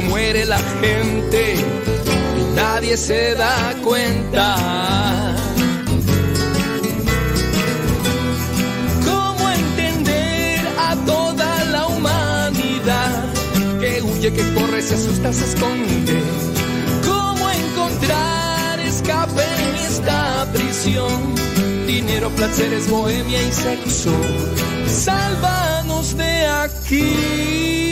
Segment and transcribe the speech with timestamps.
[0.00, 5.36] muere la gente y nadie se da cuenta.
[9.04, 13.24] ¿Cómo entender a toda la humanidad
[13.80, 16.22] que huye, que corre, se asusta, se esconde?
[17.04, 21.34] ¿Cómo encontrar escape en esta prisión?
[21.86, 24.12] Dinero, placeres, bohemia y sexo.
[24.86, 27.87] Sálvanos de aquí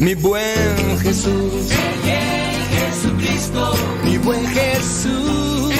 [0.00, 1.72] mi buen Jesús.
[2.70, 3.72] Jesucristo.
[4.04, 5.72] Mi buen Jesús.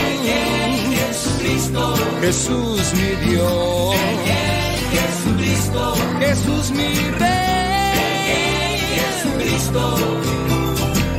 [0.90, 1.94] Jesucristo.
[2.20, 3.96] Jesús mi Dios.
[4.92, 5.94] Jesucristo.
[6.18, 8.78] Jesús mi Rey.
[8.96, 9.96] Jesucristo.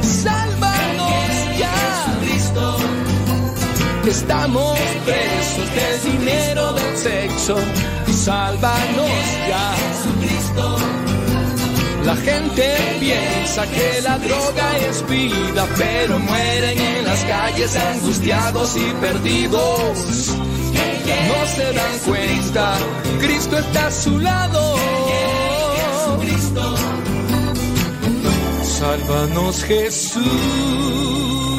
[0.02, 1.74] Sálvanos ya.
[2.22, 2.78] Jesucristo.
[4.06, 7.58] Estamos presos del dinero del sexo.
[8.08, 9.10] Sálvanos
[9.48, 9.76] ya.
[9.76, 11.09] Jesucristo.
[12.10, 12.66] La gente
[13.00, 20.36] piensa que la droga es vida, pero mueren en las calles angustiados y perdidos.
[21.28, 22.78] No se dan cuenta,
[23.20, 24.76] Cristo está a su lado.
[28.64, 31.59] Sálvanos Jesús.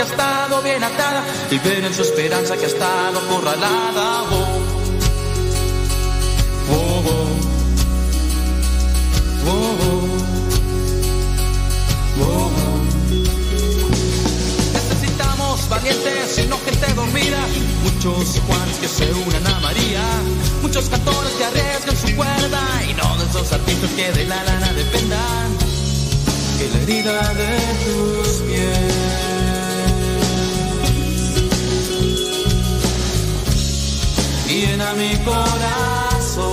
[0.00, 4.22] Que ha estado bien atada, liberen su esperanza que ha estado acorralada.
[4.22, 4.46] Oh,
[6.70, 7.28] oh, oh.
[9.46, 10.08] Oh, oh.
[12.18, 12.80] Oh, oh.
[14.72, 17.46] Necesitamos valientes y no gente dormida,
[17.82, 20.02] muchos Juanes que se unan a María,
[20.62, 24.72] muchos cantores que arriesgan su cuerda y no de esos artistas que de la lana
[24.72, 25.58] dependan,
[26.58, 29.49] que la herida de tus pies.
[34.60, 36.52] Llena mi corazón.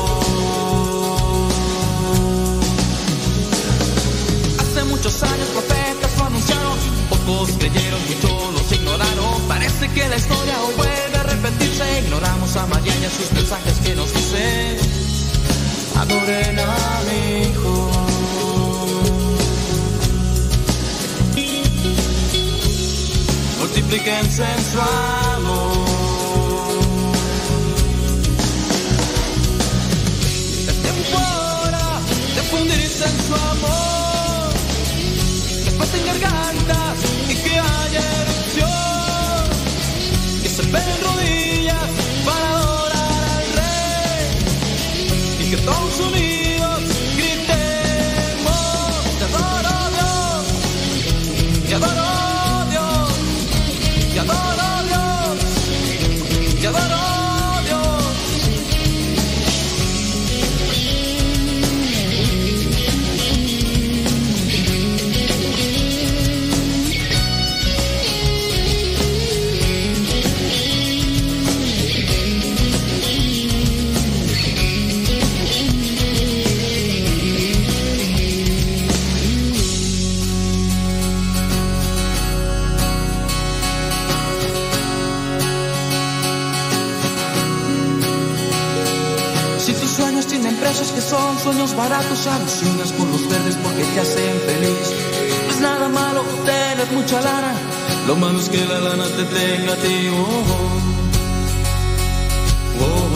[4.61, 6.77] Hace muchos años profetas lo anunciaron,
[7.09, 9.41] pocos creyeron, muchos los ignoraron.
[9.49, 11.99] Parece que la historia hoy vuelve a repetirse.
[12.05, 14.77] Ignoramos a María y a sus mensajes que nos dicen:
[15.97, 17.91] Adoren a mi hijo.
[23.59, 25.86] Multiplíquense en su amor.
[32.59, 34.53] En su amor,
[35.63, 36.99] que falten gargantas
[37.29, 39.43] y que haya erupción,
[40.41, 41.89] que se peguen rodillas
[42.25, 45.45] para adorar al rey.
[45.45, 46.36] Y que todos unidos
[90.59, 94.91] precios que son sueños baratos, alucinas con los verdes porque te hacen feliz.
[95.45, 97.53] No es nada malo tener mucha lana,
[98.07, 100.09] lo malo es que la lana te tenga a ti.
[100.09, 100.23] Oh,
[102.79, 103.07] oh,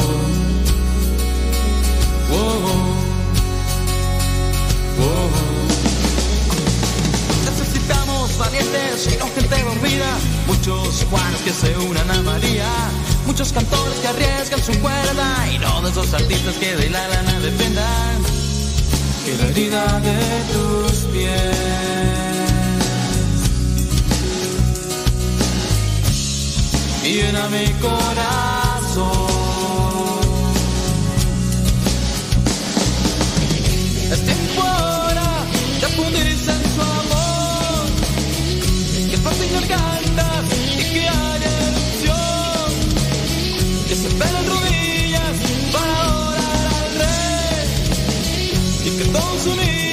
[2.33, 2.77] oh, oh,
[4.99, 5.29] oh.
[7.45, 10.17] Necesitamos valientes y no gente dormida,
[10.47, 12.69] muchos Juanes que se unan a María,
[13.25, 17.39] muchos cantores que arriesgan su cuerda y no de esos artistas que de la lana
[17.39, 18.23] dependan.
[19.25, 20.17] Que la herida de
[20.53, 22.01] tus pies
[27.03, 29.31] llena mi corazón.
[34.11, 35.45] Es tiempo ahora
[35.81, 37.85] de fundirse en su amor.
[39.09, 40.60] Que pasen gargantas y
[49.11, 49.90] Y que todos unidos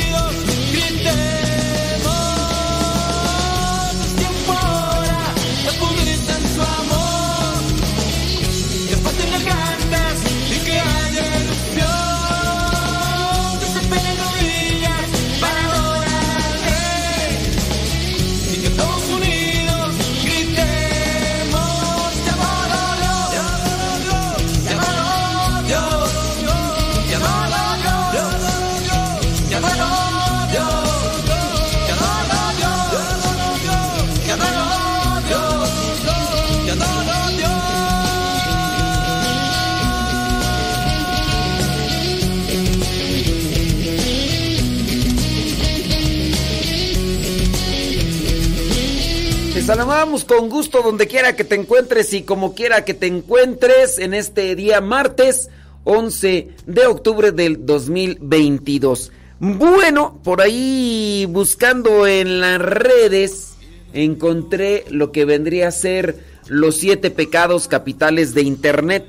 [49.68, 54.14] saludamos con gusto donde quiera que te encuentres y como quiera que te encuentres en
[54.14, 55.50] este día martes
[55.84, 59.12] 11 de octubre del 2022.
[59.40, 63.56] Bueno, por ahí buscando en las redes
[63.92, 66.16] encontré lo que vendría a ser
[66.46, 69.04] los siete pecados capitales de Internet,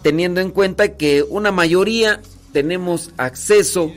[0.00, 2.22] teniendo en cuenta que una mayoría
[2.54, 3.92] tenemos acceso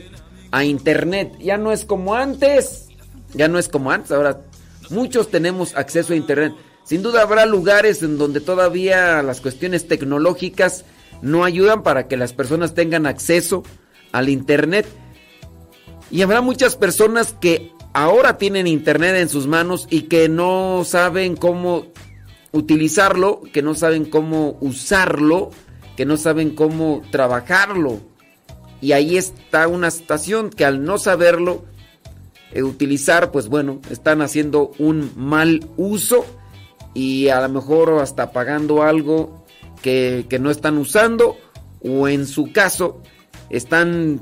[0.50, 1.32] a Internet.
[1.40, 2.88] Ya no es como antes,
[3.32, 4.42] ya no es como antes, ahora
[4.90, 6.54] muchos tenemos acceso a Internet.
[6.84, 10.84] Sin duda habrá lugares en donde todavía las cuestiones tecnológicas
[11.20, 13.62] no ayudan para que las personas tengan acceso
[14.12, 14.86] al Internet.
[16.10, 21.36] Y habrá muchas personas que ahora tienen Internet en sus manos y que no saben
[21.36, 21.86] cómo
[22.52, 25.50] utilizarlo, que no saben cómo usarlo,
[25.96, 28.00] que no saben cómo trabajarlo.
[28.80, 31.64] Y ahí está una estación que al no saberlo
[32.52, 36.24] eh, utilizar, pues bueno, están haciendo un mal uso
[36.94, 39.44] y a lo mejor hasta pagando algo
[39.82, 41.36] que, que no están usando
[41.82, 43.02] o en su caso
[43.50, 44.20] están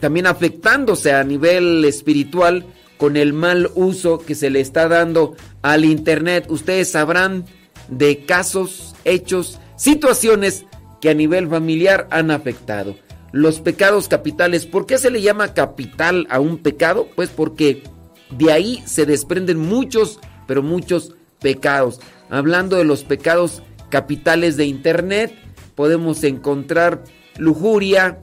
[0.00, 2.64] también afectándose a nivel espiritual
[2.96, 6.46] con el mal uso que se le está dando al internet.
[6.48, 7.46] Ustedes sabrán
[7.88, 10.66] de casos, hechos, situaciones
[11.00, 12.94] que a nivel familiar han afectado.
[13.32, 17.08] Los pecados capitales, ¿por qué se le llama capital a un pecado?
[17.14, 17.82] Pues porque
[18.30, 22.00] de ahí se desprenden muchos, pero muchos pecados.
[22.28, 25.32] Hablando de los pecados capitales de internet,
[25.74, 27.04] podemos encontrar
[27.38, 28.18] lujuria,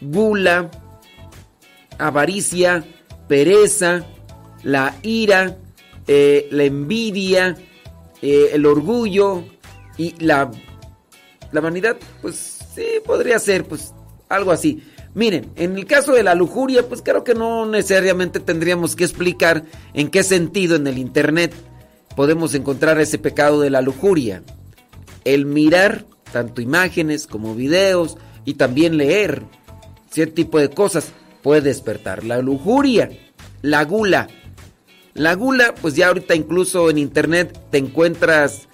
[0.00, 0.70] gula,
[1.98, 2.84] avaricia,
[3.28, 4.04] pereza,
[4.62, 5.56] la ira,
[6.06, 7.56] eh, la envidia,
[8.22, 9.44] eh, el orgullo
[9.96, 10.50] y la,
[11.52, 13.92] la vanidad, pues sí, podría ser, pues
[14.30, 14.82] algo así.
[15.12, 19.64] Miren, en el caso de la lujuria, pues creo que no necesariamente tendríamos que explicar
[19.92, 21.52] en qué sentido en el Internet
[22.16, 24.42] podemos encontrar ese pecado de la lujuria.
[25.24, 29.42] El mirar tanto imágenes como videos y también leer
[30.10, 31.12] cierto tipo de cosas.
[31.42, 33.10] puede despertar la lujuria,
[33.62, 34.28] la gula.
[35.14, 38.68] La gula, pues ya ahorita incluso en internet te encuentras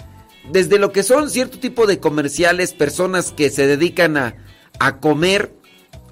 [0.53, 4.35] desde lo que son cierto tipo de comerciales, personas que se dedican a,
[4.78, 5.54] a comer,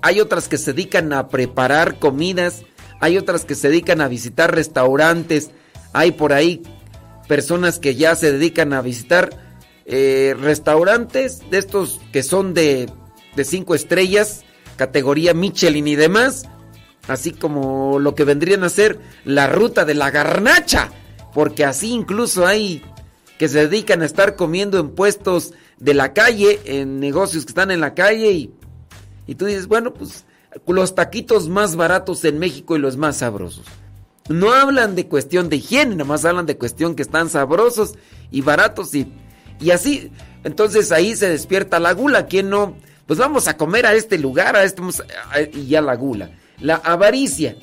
[0.02, 2.62] hay otras que se dedican a preparar comidas,
[3.00, 5.50] hay otras que se dedican a visitar restaurantes,
[5.92, 6.62] hay por ahí
[7.28, 9.30] personas que ya se dedican a visitar
[9.86, 12.90] eh, restaurantes de estos que son de,
[13.36, 14.44] de cinco estrellas,
[14.76, 16.48] categoría Michelin y demás,
[17.08, 20.90] así como lo que vendrían a ser la ruta de la garnacha,
[21.32, 22.82] porque así incluso hay
[23.38, 27.70] que se dedican a estar comiendo en puestos de la calle, en negocios que están
[27.70, 28.50] en la calle y,
[29.26, 30.24] y tú dices, bueno, pues
[30.66, 33.64] los taquitos más baratos en México y los más sabrosos.
[34.28, 37.94] No hablan de cuestión de higiene, nada más hablan de cuestión que están sabrosos
[38.30, 39.12] y baratos y,
[39.60, 40.10] y así.
[40.44, 42.26] Entonces ahí se despierta la gula.
[42.26, 42.76] ¿Quién no?
[43.06, 44.82] Pues vamos a comer a este lugar, a este
[45.52, 46.30] y ya la gula.
[46.60, 47.56] La avaricia.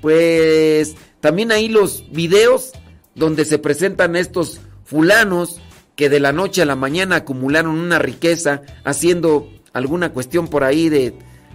[0.00, 2.72] Pues también ahí los videos
[3.14, 5.60] donde se presentan estos fulanos
[5.96, 10.88] que de la noche a la mañana acumularon una riqueza haciendo alguna cuestión por ahí
[10.88, 11.14] de,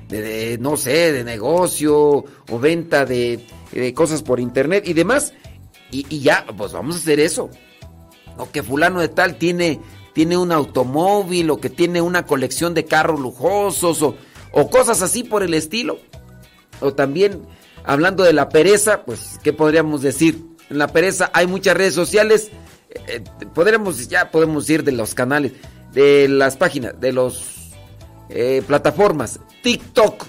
[0.09, 3.45] de, no sé, de negocio o venta de,
[3.93, 5.33] cosas por internet y demás.
[5.91, 7.49] Y, ya, pues vamos a hacer eso.
[8.37, 9.79] O que fulano de tal tiene,
[10.13, 14.15] tiene un automóvil o que tiene una colección de carros lujosos o,
[14.51, 15.99] o cosas así por el estilo.
[16.81, 17.43] O también,
[17.85, 20.43] hablando de la pereza, pues, ¿qué podríamos decir?
[20.69, 22.51] En la pereza hay muchas redes sociales.
[23.07, 23.23] Eh,
[23.53, 25.53] podremos, ya podemos ir de los canales,
[25.93, 27.71] de las páginas, de los
[28.29, 29.39] eh, plataformas.
[29.63, 30.25] TikTok.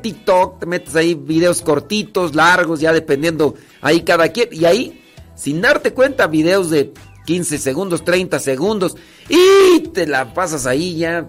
[0.00, 4.48] TikTok, te metes ahí videos cortitos, largos, ya dependiendo ahí cada quien.
[4.52, 6.92] Y ahí, sin darte cuenta, videos de
[7.26, 8.96] 15 segundos, 30 segundos.
[9.28, 11.28] Y te la pasas ahí ya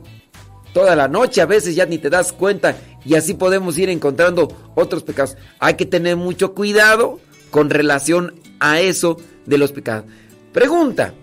[0.74, 2.78] toda la noche, a veces ya ni te das cuenta.
[3.04, 5.36] Y así podemos ir encontrando otros pecados.
[5.60, 10.06] Hay que tener mucho cuidado con relación a eso de los pecados.
[10.54, 11.14] Pregunta,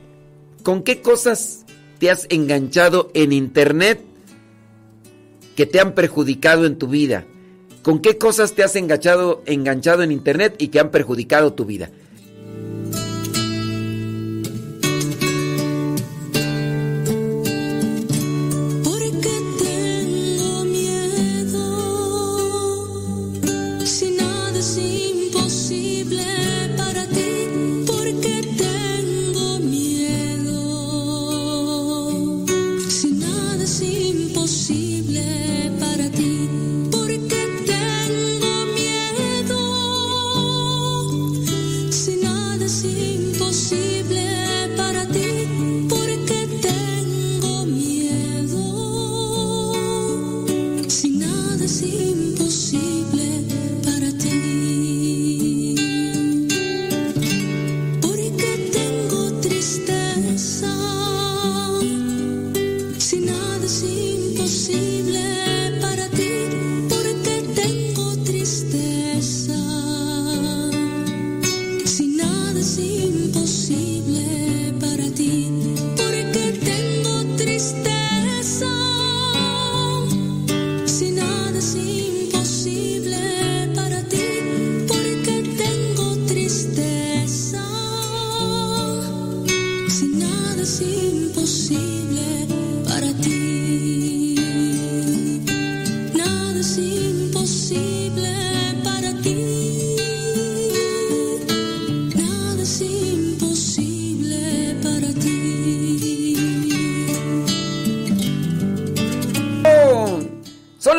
[0.62, 1.66] ¿con qué cosas
[1.98, 4.00] te has enganchado en internet
[5.54, 7.26] que te han perjudicado en tu vida?
[7.82, 11.90] ¿Con qué cosas te has enganchado, enganchado en internet y que han perjudicado tu vida?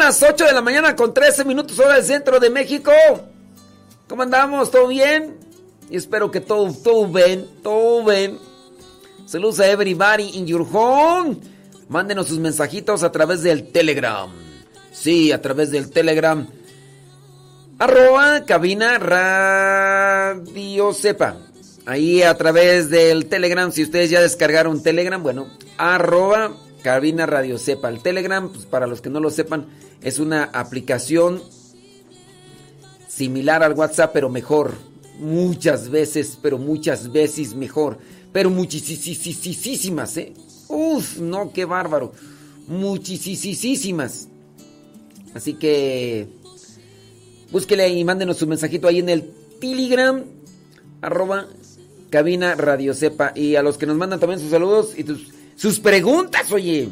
[0.10, 2.92] Las 8 de la mañana con 13 minutos hora del centro de México.
[4.08, 4.72] ¿Cómo andamos?
[4.72, 5.38] ¿Todo bien?
[5.88, 8.40] Y espero que todo, todo bien, todo bien.
[9.28, 11.38] Saludos a everybody in your home.
[11.90, 14.32] Mándenos sus mensajitos a través del Telegram.
[14.92, 16.48] Sí, a través del Telegram.
[17.78, 21.38] Arroba cabina radio sepa.
[21.86, 27.90] Ahí a través del Telegram, si ustedes ya descargaron Telegram, bueno, arroba cabina radio sepa.
[27.90, 29.68] El Telegram, pues para los que no lo sepan,
[30.02, 31.42] es una aplicación
[33.08, 34.74] similar al WhatsApp, pero mejor.
[35.20, 37.98] Muchas veces, pero muchas veces mejor.
[38.32, 40.34] Pero muchísimas, ¿eh?
[40.70, 42.14] Uf, no, qué bárbaro.
[42.68, 44.28] Muchísimas.
[45.34, 46.28] Así que
[47.52, 50.24] búsquele y mándenos su mensajito ahí en el Telegram,
[51.02, 51.48] arroba
[52.10, 53.34] cabina radio sepa.
[53.36, 55.04] Y a los que nos mandan también sus saludos y
[55.60, 56.88] sus preguntas, oye.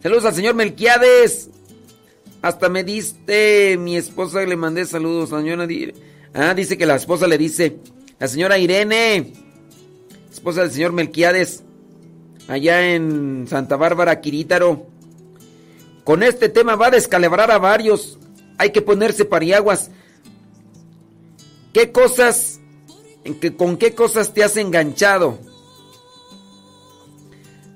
[0.00, 1.50] Saludos al señor Melquiades.
[2.42, 5.66] Hasta me diste, mi esposa le mandé saludos, señora.
[6.32, 7.78] Ah, dice que la esposa le dice,
[8.20, 9.32] la señora Irene,
[10.30, 11.64] esposa del señor Melquiades,
[12.46, 14.86] allá en Santa Bárbara, Quirítaro.
[16.04, 18.16] Con este tema va a descalabrar a varios.
[18.58, 19.90] Hay que ponerse pariaguas.
[21.72, 22.60] ¿Qué cosas,
[23.56, 25.52] con qué cosas te has enganchado?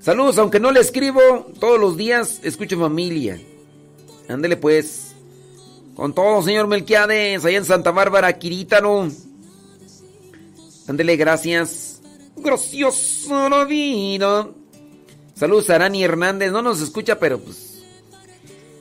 [0.08, 1.20] Saludos, aunque no le escribo
[1.60, 3.38] todos los días, escucho familia.
[4.26, 5.14] Ándele pues.
[5.94, 9.06] Con todo, señor Melquiades, allá en Santa Bárbara, Quirítaro.
[10.88, 12.00] Ándele, gracias.
[12.36, 14.48] Gracioso la vida.
[15.34, 16.52] Saludos a Arani Hernández.
[16.52, 17.82] No nos escucha, pero pues.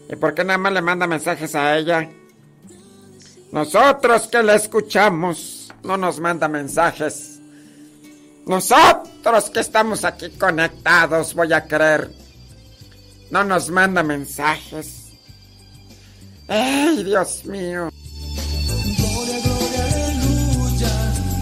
[0.09, 2.09] ¿Y por qué nada más le manda mensajes a ella?
[3.51, 7.36] Nosotros que la escuchamos, no nos manda mensajes.
[8.47, 12.09] Nosotros que estamos aquí conectados, voy a creer.
[13.29, 15.07] No nos manda mensajes.
[16.47, 17.89] ¡Ay, Dios mío!
[18.97, 20.89] Gloria, gloria, aleluya.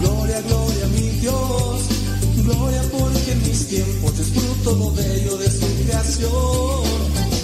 [0.00, 1.80] Gloria, gloria, mi Dios.
[2.42, 6.82] Gloria porque en mis tiempos disfruto lo bello de su creación.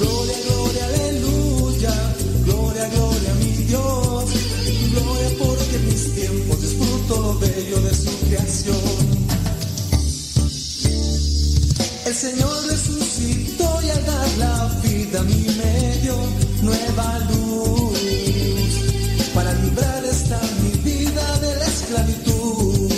[0.01, 2.15] Gloria, gloria, aleluya.
[2.45, 4.25] Gloria, gloria, mi Dios.
[4.91, 9.12] Gloria porque en mis tiempos disfruto lo bello de su creación.
[12.05, 16.17] El Señor resucitó y al dar la vida a mí me dio
[16.61, 17.99] nueva luz
[19.33, 22.93] para librar esta mi vida de la esclavitud.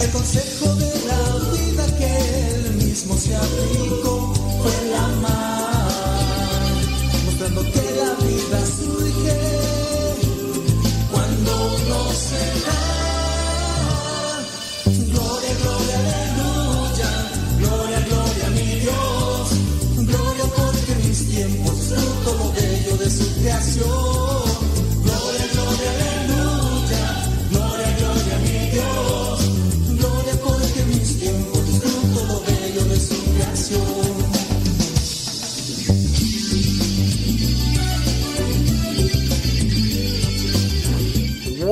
[0.00, 4.09] El consejo de la vida que él mismo se aplicó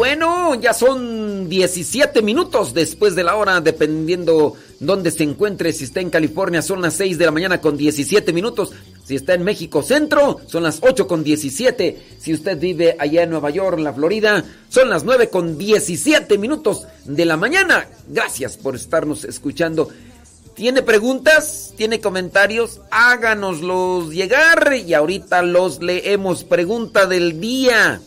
[0.08, 5.70] Bueno, ya son 17 minutos después de la hora, dependiendo dónde se encuentre.
[5.74, 8.70] Si está en California, son las 6 de la mañana con 17 minutos.
[9.04, 12.02] Si está en México Centro, son las 8 con 17.
[12.18, 16.38] Si usted vive allá en Nueva York, en la Florida, son las 9 con 17
[16.38, 17.86] minutos de la mañana.
[18.08, 19.90] Gracias por estarnos escuchando.
[20.54, 21.74] ¿Tiene preguntas?
[21.76, 22.80] ¿Tiene comentarios?
[22.90, 26.44] Háganoslos llegar y ahorita los leemos.
[26.44, 28.00] Pregunta del día.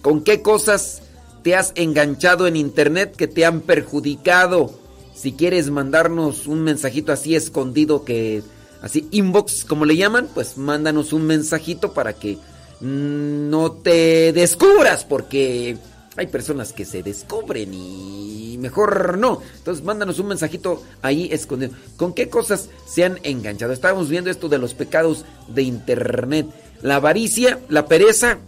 [0.00, 1.00] ¿Con qué cosas
[1.44, 4.72] te has enganchado en internet que te han perjudicado?
[5.14, 8.42] Si quieres mandarnos un mensajito así escondido que
[8.80, 12.38] así inbox como le llaman, pues mándanos un mensajito para que
[12.80, 15.76] mm, no te descubras porque
[16.16, 19.42] hay personas que se descubren y mejor no.
[19.58, 21.74] Entonces mándanos un mensajito ahí escondido.
[21.98, 23.74] ¿Con qué cosas se han enganchado?
[23.74, 26.46] Estábamos viendo esto de los pecados de internet.
[26.80, 28.38] La avaricia, la pereza,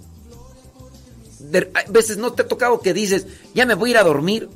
[1.74, 4.48] a veces no te ha tocado que dices, ya me voy a ir a dormir.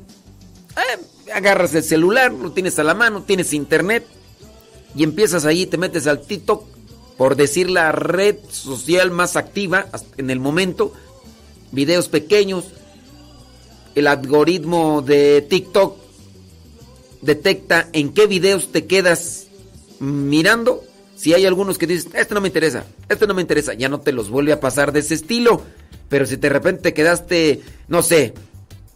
[0.76, 4.06] Eh, agarras el celular, lo tienes a la mano, tienes internet
[4.94, 6.64] y empiezas ahí, te metes al TikTok,
[7.16, 10.92] por decir la red social más activa en el momento,
[11.70, 12.66] videos pequeños,
[13.94, 15.96] el algoritmo de TikTok
[17.20, 19.46] detecta en qué videos te quedas
[19.98, 20.84] mirando.
[21.16, 24.00] Si hay algunos que dices, este no me interesa, este no me interesa, ya no
[24.00, 25.62] te los vuelve a pasar de ese estilo.
[26.10, 28.34] Pero si de repente quedaste, no sé,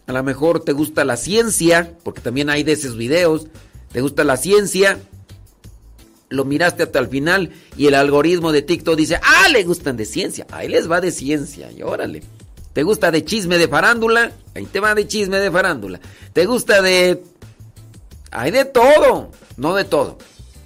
[0.06, 3.46] a lo mejor te gusta la ciencia, porque también hay de esos videos,
[3.92, 4.98] te gusta la ciencia,
[6.28, 10.04] lo miraste hasta el final y el algoritmo de TikTok dice, ah, le gustan de
[10.04, 12.22] ciencia, ahí les va de ciencia, y órale.
[12.72, 14.32] ¿Te gusta de chisme de farándula?
[14.56, 16.00] Ahí te va de chisme de farándula.
[16.32, 17.22] ¿Te gusta de...
[18.32, 20.18] Hay de todo, no de todo,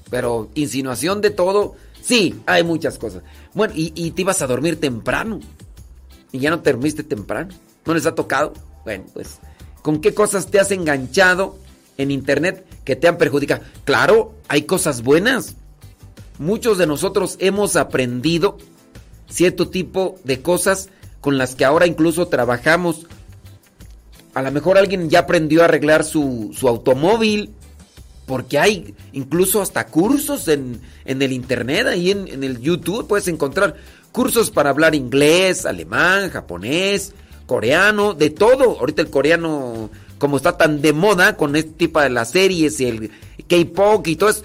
[0.09, 3.23] pero insinuación de todo, sí, hay muchas cosas.
[3.53, 5.41] Bueno, y, y te ibas a dormir temprano
[6.33, 7.55] y ya no te dormiste temprano.
[7.85, 8.53] ¿No les ha tocado?
[8.85, 9.39] Bueno, pues,
[9.83, 11.59] ¿con qué cosas te has enganchado
[11.97, 13.63] en internet que te han perjudicado?
[13.85, 15.57] Claro, hay cosas buenas.
[16.39, 18.59] Muchos de nosotros hemos aprendido
[19.29, 20.89] cierto tipo de cosas
[21.21, 23.07] con las que ahora incluso trabajamos.
[24.35, 27.55] A lo mejor alguien ya aprendió a arreglar su, su automóvil.
[28.27, 33.27] Porque hay incluso hasta cursos en, en el internet, ahí en, en el YouTube puedes
[33.27, 33.77] encontrar
[34.13, 37.13] cursos para hablar inglés, alemán, japonés,
[37.47, 38.79] coreano, de todo.
[38.79, 42.87] Ahorita el coreano, como está tan de moda con este tipo de las series y
[42.87, 43.11] el
[43.49, 44.43] K-pop y todo eso,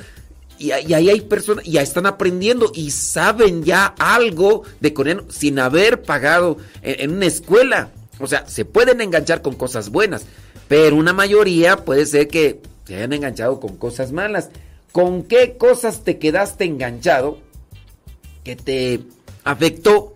[0.59, 6.03] Y, ahí hay personas, ya están aprendiendo y saben ya algo de coreano sin haber
[6.03, 7.89] pagado en, en una escuela.
[8.19, 10.25] O sea, se pueden enganchar con cosas buenas,
[10.67, 14.49] pero una mayoría puede ser que se hayan enganchado con cosas malas.
[14.91, 17.39] ¿Con qué cosas te quedaste enganchado
[18.43, 19.01] que te
[19.43, 20.13] afectó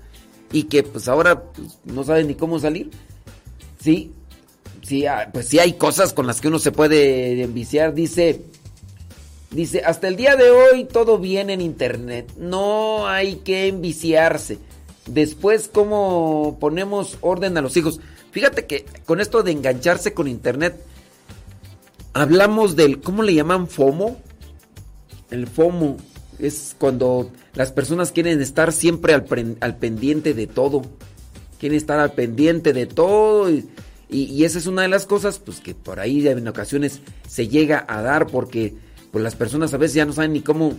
[0.52, 2.90] y que pues ahora pues, no sabes ni cómo salir?
[3.80, 4.12] Sí,
[4.82, 7.94] sí, ah, pues sí hay cosas con las que uno se puede enviciar.
[7.94, 8.42] Dice,
[9.52, 12.32] dice, hasta el día de hoy todo bien en internet.
[12.38, 14.60] No hay que enviciarse.
[15.06, 18.00] Después, ¿cómo ponemos orden a los hijos?
[18.32, 20.80] Fíjate que con esto de engancharse con internet,
[22.14, 24.18] hablamos del, ¿cómo le llaman FOMO?
[25.32, 25.98] El FOMO
[26.40, 29.24] es cuando las personas quieren estar siempre al,
[29.78, 30.84] pendiente de todo.
[31.60, 33.50] Quieren estar al pendiente de todo.
[34.10, 37.86] Y, esa es una de las cosas pues que por ahí en ocasiones se llega
[37.88, 38.76] a dar porque
[39.12, 40.76] pues, las personas a veces ya no saben ni cómo,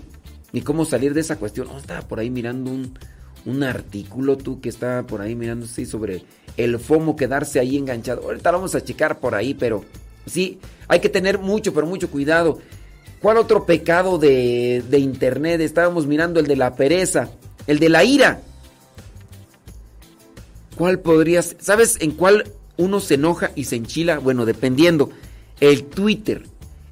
[0.53, 1.69] ni cómo salir de esa cuestión.
[1.69, 2.97] Oh, estaba por ahí mirando un,
[3.45, 6.23] un artículo tú que está por ahí mirando sí, sobre
[6.57, 8.23] el FOMO, quedarse ahí enganchado.
[8.23, 9.85] Ahorita lo vamos a checar por ahí, pero
[10.27, 12.59] sí, hay que tener mucho, pero mucho cuidado.
[13.21, 15.61] ¿Cuál otro pecado de, de internet?
[15.61, 17.31] Estábamos mirando el de la pereza,
[17.67, 18.41] el de la ira.
[20.77, 21.57] ¿Cuál podrías?
[21.59, 24.19] ¿Sabes en cuál uno se enoja y se enchila?
[24.19, 25.11] Bueno, dependiendo.
[25.61, 26.45] El Twitter.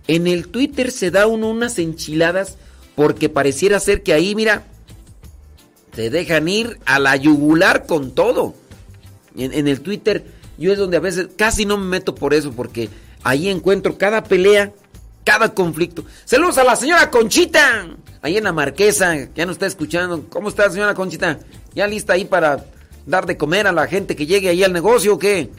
[0.08, 2.56] En el Twitter se da uno unas enchiladas
[2.96, 4.64] porque pareciera ser que ahí, mira,
[5.94, 8.54] te dejan ir a la yugular con todo.
[9.36, 10.24] En, en, el Twitter
[10.58, 12.88] yo es donde a veces casi no me meto por eso porque
[13.22, 14.72] ahí encuentro cada pelea,
[15.26, 16.04] cada conflicto.
[16.24, 17.84] Saludos a la señora Conchita,
[18.22, 20.24] ahí en la Marquesa, ya nos está escuchando.
[20.28, 21.40] ¿Cómo está señora Conchita?
[21.74, 22.64] ¿Ya lista ahí para
[23.06, 25.50] dar de comer a la gente que llegue ahí al negocio o qué?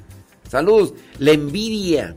[0.49, 0.93] Saludos.
[1.19, 2.15] La envidia.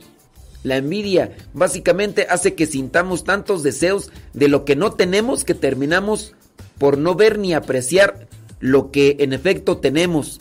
[0.63, 6.35] La envidia básicamente hace que sintamos tantos deseos de lo que no tenemos que terminamos
[6.79, 8.29] por no ver ni apreciar
[8.61, 10.41] lo que en efecto tenemos.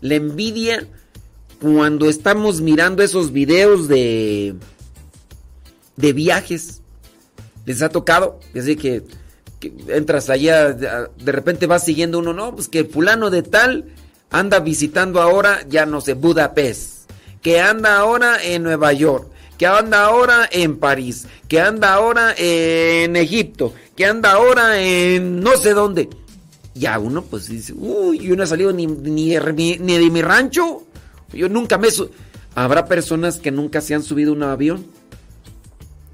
[0.00, 0.86] La envidia
[1.60, 4.54] cuando estamos mirando esos videos de
[5.96, 6.80] de viajes.
[7.64, 8.40] ¿Les ha tocado?
[8.58, 9.04] Así que,
[9.60, 13.86] que entras allá, de repente vas siguiendo uno, no, pues que el fulano de tal
[14.30, 17.02] anda visitando ahora, ya no sé, Budapest
[17.42, 19.28] que anda ahora en Nueva York,
[19.58, 25.56] que anda ahora en París, que anda ahora en Egipto, que anda ahora en no
[25.56, 26.08] sé dónde.
[26.74, 30.84] Ya uno pues dice, uy, yo no he salido ni, ni, ni, de mi rancho.
[31.32, 31.88] Yo nunca me...
[32.54, 34.86] Habrá personas que nunca se han subido a un avión.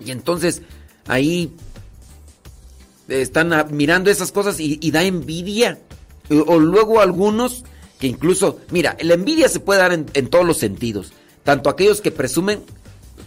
[0.05, 0.63] Y entonces
[1.07, 1.53] ahí
[3.09, 5.79] están mirando esas cosas y, da envidia.
[6.31, 7.65] O, luego algunos
[7.99, 11.13] que incluso, mira, la envidia se puede dar en, todos los sentidos.
[11.43, 12.63] Tanto aquellos que presumen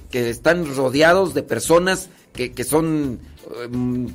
[0.10, 3.20] que están rodeados de personas que, que son,
[3.74, 4.08] um,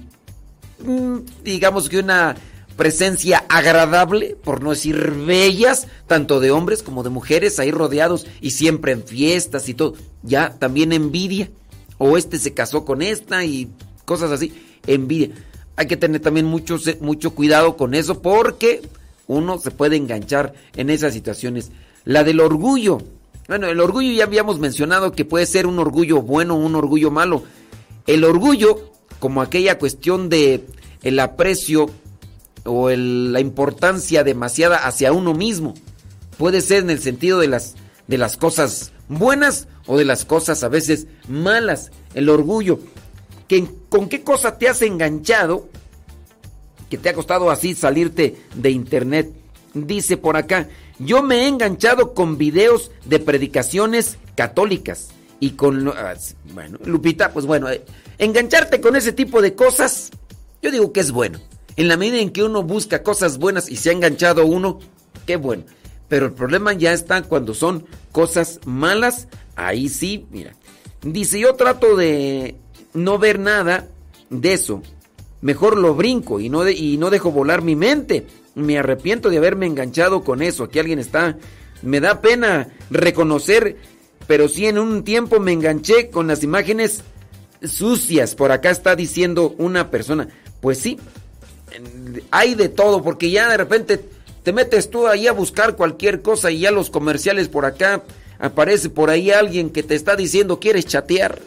[1.43, 2.37] digamos que una
[2.77, 8.53] presencia agradable, por no decir bellas, tanto de hombres como de mujeres, ahí rodeados y
[8.53, 9.95] siempre en fiestas y todo.
[10.23, 11.51] Ya también envidia.
[11.99, 13.69] O este se casó con esta y
[14.05, 14.53] cosas así.
[14.87, 15.31] Envidia.
[15.77, 18.83] Hay que tener también mucho, mucho cuidado con eso porque
[19.27, 21.71] uno se puede enganchar en esas situaciones.
[22.05, 22.99] La del orgullo.
[23.49, 27.11] Bueno, el orgullo ya habíamos mencionado que puede ser un orgullo bueno o un orgullo
[27.11, 27.45] malo.
[28.07, 30.65] El orgullo, como aquella cuestión de
[31.03, 31.91] el aprecio
[32.65, 35.75] o la importancia demasiada hacia uno mismo.
[36.39, 37.75] Puede ser en el sentido de las,
[38.07, 41.91] de las cosas buenas o de las cosas a veces malas.
[42.15, 42.81] El orgullo.
[43.49, 45.69] Que, ¿Con qué cosa te has enganchado
[46.89, 49.33] que te ha costado así salirte de internet.
[49.75, 55.09] Dice por acá, yo me he enganchado con videos de predicaciones católicas
[55.41, 55.93] y con...
[56.55, 57.85] Bueno, Lupita, pues bueno, eh,
[58.19, 60.11] engancharte con ese tipo de cosas,
[60.63, 61.41] yo digo que es bueno.
[61.77, 64.79] En la medida en que uno busca cosas buenas y se ha enganchado uno,
[65.27, 65.65] qué bueno.
[66.09, 70.55] Pero el problema ya está cuando son cosas malas, ahí sí, mira.
[71.03, 72.57] Dice, yo trato de
[72.95, 73.89] no ver nada
[74.31, 74.83] de eso
[75.47, 78.27] mejor lo brinco y no, y no dejo volar mi mente.
[78.55, 80.65] Me arrepiento de haberme enganchado con eso.
[80.65, 81.37] Aquí alguien está.
[81.83, 83.77] Me da pena reconocer,
[84.27, 87.03] pero sí en un tiempo me enganché con las imágenes
[87.63, 88.35] sucias.
[88.35, 90.29] Por acá está diciendo una persona.
[90.61, 90.99] Pues sí,
[92.31, 94.03] hay de todo, porque ya de repente
[94.47, 98.05] te metes tú ahí a buscar cualquier cosa y ya los comerciales por acá
[98.39, 101.41] aparece por ahí alguien que te está diciendo quieres chatear.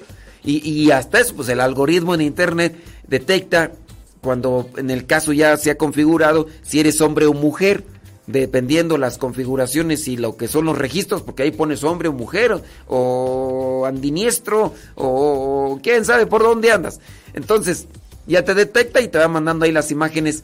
[0.44, 2.76] Y, y hasta eso, pues el algoritmo en internet
[3.08, 3.72] detecta
[4.20, 7.86] cuando en el caso ya se ha configurado si eres hombre o mujer,
[8.28, 12.62] dependiendo las configuraciones y lo que son los registros, porque ahí pones hombre o mujer,
[12.90, 17.00] o andiniestro, o quién sabe por dónde andas.
[17.34, 17.88] Entonces,
[18.30, 20.44] Ya te detecta y te va mandando ahí las imágenes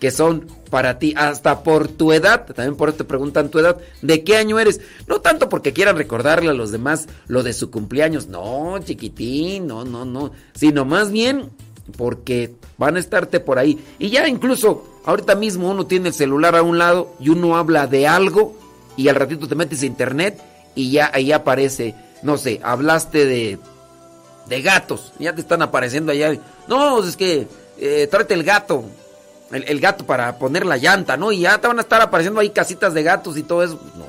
[0.00, 3.78] que son para ti, hasta por tu edad, también por eso te preguntan tu edad,
[4.02, 4.80] ¿de qué año eres?
[5.06, 9.84] No tanto porque quieran recordarle a los demás lo de su cumpleaños, no, chiquitín, no,
[9.84, 11.50] no, no, sino más bien
[11.96, 13.82] porque van a estarte por ahí.
[13.98, 17.86] Y ya incluso, ahorita mismo uno tiene el celular a un lado y uno habla
[17.86, 18.56] de algo
[18.96, 20.40] y al ratito te metes a internet
[20.74, 23.58] y ya ahí aparece, no sé, hablaste de,
[24.48, 26.38] de gatos, ya te están apareciendo allá.
[26.68, 28.84] No, es que eh, el gato
[29.50, 31.32] el, gato para poner la llanta, ¿no?
[31.32, 33.80] Y ya te van a estar apareciendo ahí casitas de gatos y todo eso.
[33.96, 34.06] No.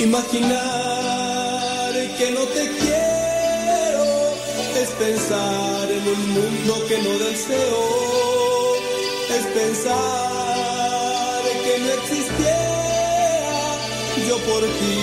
[0.00, 1.20] Imaginar
[2.16, 4.04] que no te quiero
[4.80, 5.49] es pensar
[6.40, 7.82] mundo que no deseo
[9.36, 13.78] es pensar que no existiera.
[14.28, 14.98] Yo por ti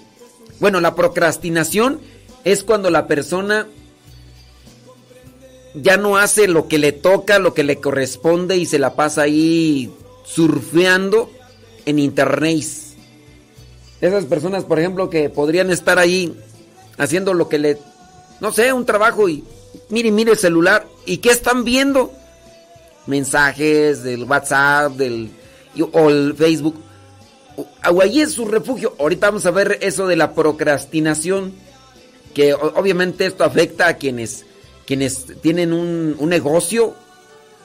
[0.59, 1.99] Bueno, la procrastinación
[2.43, 3.67] es cuando la persona
[5.73, 9.23] ya no hace lo que le toca, lo que le corresponde y se la pasa
[9.23, 9.91] ahí
[10.25, 11.31] surfeando
[11.85, 12.65] en internet.
[14.01, 16.37] Esas personas, por ejemplo, que podrían estar ahí
[16.97, 17.77] haciendo lo que le
[18.39, 19.43] no sé, un trabajo y
[19.89, 20.87] mire, mire el celular.
[21.05, 22.11] ¿Y qué están viendo?
[23.07, 25.31] Mensajes del WhatsApp, del
[25.91, 26.81] o el Facebook.
[27.81, 28.95] Ahí es su refugio.
[28.99, 31.53] Ahorita vamos a ver eso de la procrastinación.
[32.33, 34.45] Que obviamente esto afecta a quienes,
[34.85, 36.93] quienes tienen un, un negocio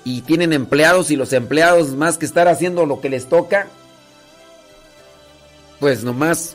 [0.05, 3.67] y tienen empleados y los empleados más que estar haciendo lo que les toca.
[5.81, 6.55] Pues nomás,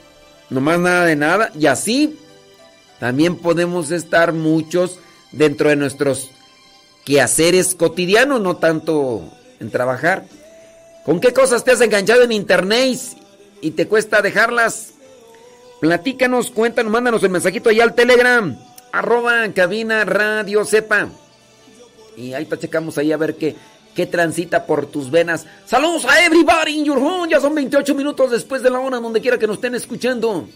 [0.50, 1.52] nomás nada de nada.
[1.60, 2.18] Y así
[3.00, 5.00] también podemos estar muchos
[5.32, 6.32] dentro de nuestros
[7.04, 9.22] quehaceres cotidianos, no tanto
[9.60, 10.26] en trabajar.
[11.06, 13.00] ¿Con qué cosas te has enganchado en internet
[13.62, 14.94] y te cuesta dejarlas?
[15.80, 18.58] Platícanos, cuéntanos, mándanos el mensajito allá al Telegram,
[18.92, 21.10] arroba cabina radio sepa.
[22.18, 23.56] Y ahí te checamos ahí a ver qué,
[23.94, 25.46] qué transita por tus venas.
[25.66, 27.30] Saludos a everybody in your home.
[27.30, 30.48] Ya son 28 minutos después de la hora, donde quiera que nos estén escuchando.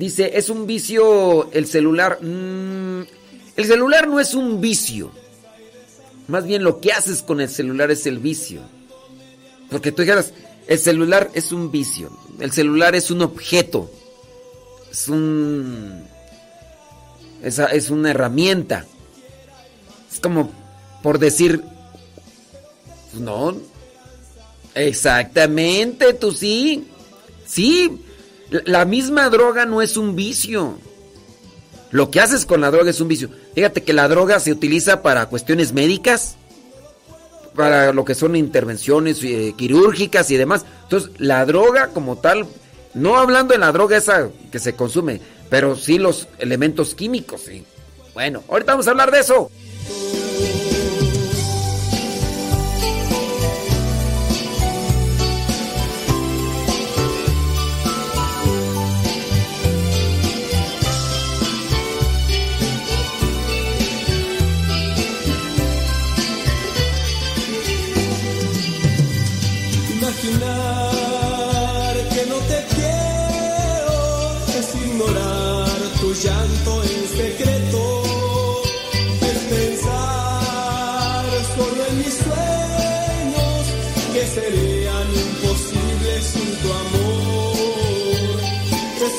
[0.00, 2.20] Dice, es un vicio el celular.
[2.22, 3.02] Mm,
[3.54, 5.10] el celular no es un vicio.
[6.26, 8.62] Más bien lo que haces con el celular es el vicio.
[9.68, 10.32] Porque tú dijeras,
[10.68, 12.10] el celular es un vicio.
[12.38, 13.90] El celular es un objeto.
[14.90, 16.02] Es un...
[17.42, 18.86] Es una herramienta.
[20.10, 20.50] Es como
[21.02, 21.62] por decir...
[23.12, 23.54] No.
[24.74, 26.86] Exactamente, tú sí.
[27.44, 28.06] Sí.
[28.50, 30.78] La misma droga no es un vicio.
[31.90, 33.30] Lo que haces con la droga es un vicio.
[33.54, 36.36] Fíjate que la droga se utiliza para cuestiones médicas,
[37.54, 40.64] para lo que son intervenciones eh, quirúrgicas y demás.
[40.84, 42.46] Entonces, la droga como tal,
[42.94, 47.42] no hablando de la droga esa que se consume, pero sí los elementos químicos.
[48.14, 49.50] Bueno, ahorita vamos a hablar de eso.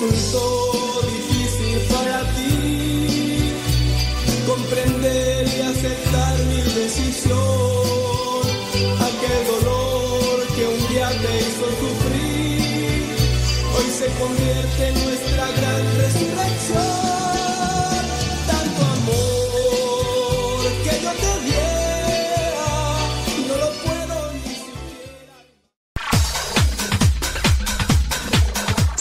[0.01, 3.53] Resultó difícil para ti.
[4.47, 7.37] Comprender y aceptar mi decisión,
[8.97, 12.99] aquel dolor que un día te hizo sufrir,
[13.77, 15.00] hoy se convierte en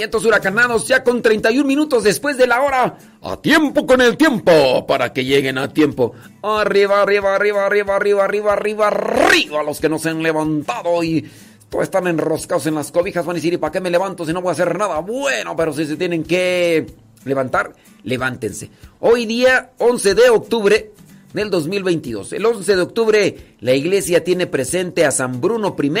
[0.00, 2.96] Vientos huracanados ya con 31 minutos después de la hora.
[3.20, 6.14] A tiempo con el tiempo, para que lleguen a tiempo.
[6.42, 11.30] Arriba, arriba, arriba, arriba, arriba, arriba, arriba, arriba, los que no se han levantado y
[11.68, 13.26] todos están enroscados en las cobijas.
[13.26, 15.00] Van a decir, ¿y para qué me levanto si no voy a hacer nada?
[15.00, 16.86] Bueno, pero si se tienen que
[17.26, 18.70] levantar, levántense.
[19.00, 20.92] Hoy día, 11 de octubre
[21.34, 22.32] del 2022.
[22.32, 25.92] El 11 de octubre, la iglesia tiene presente a San Bruno I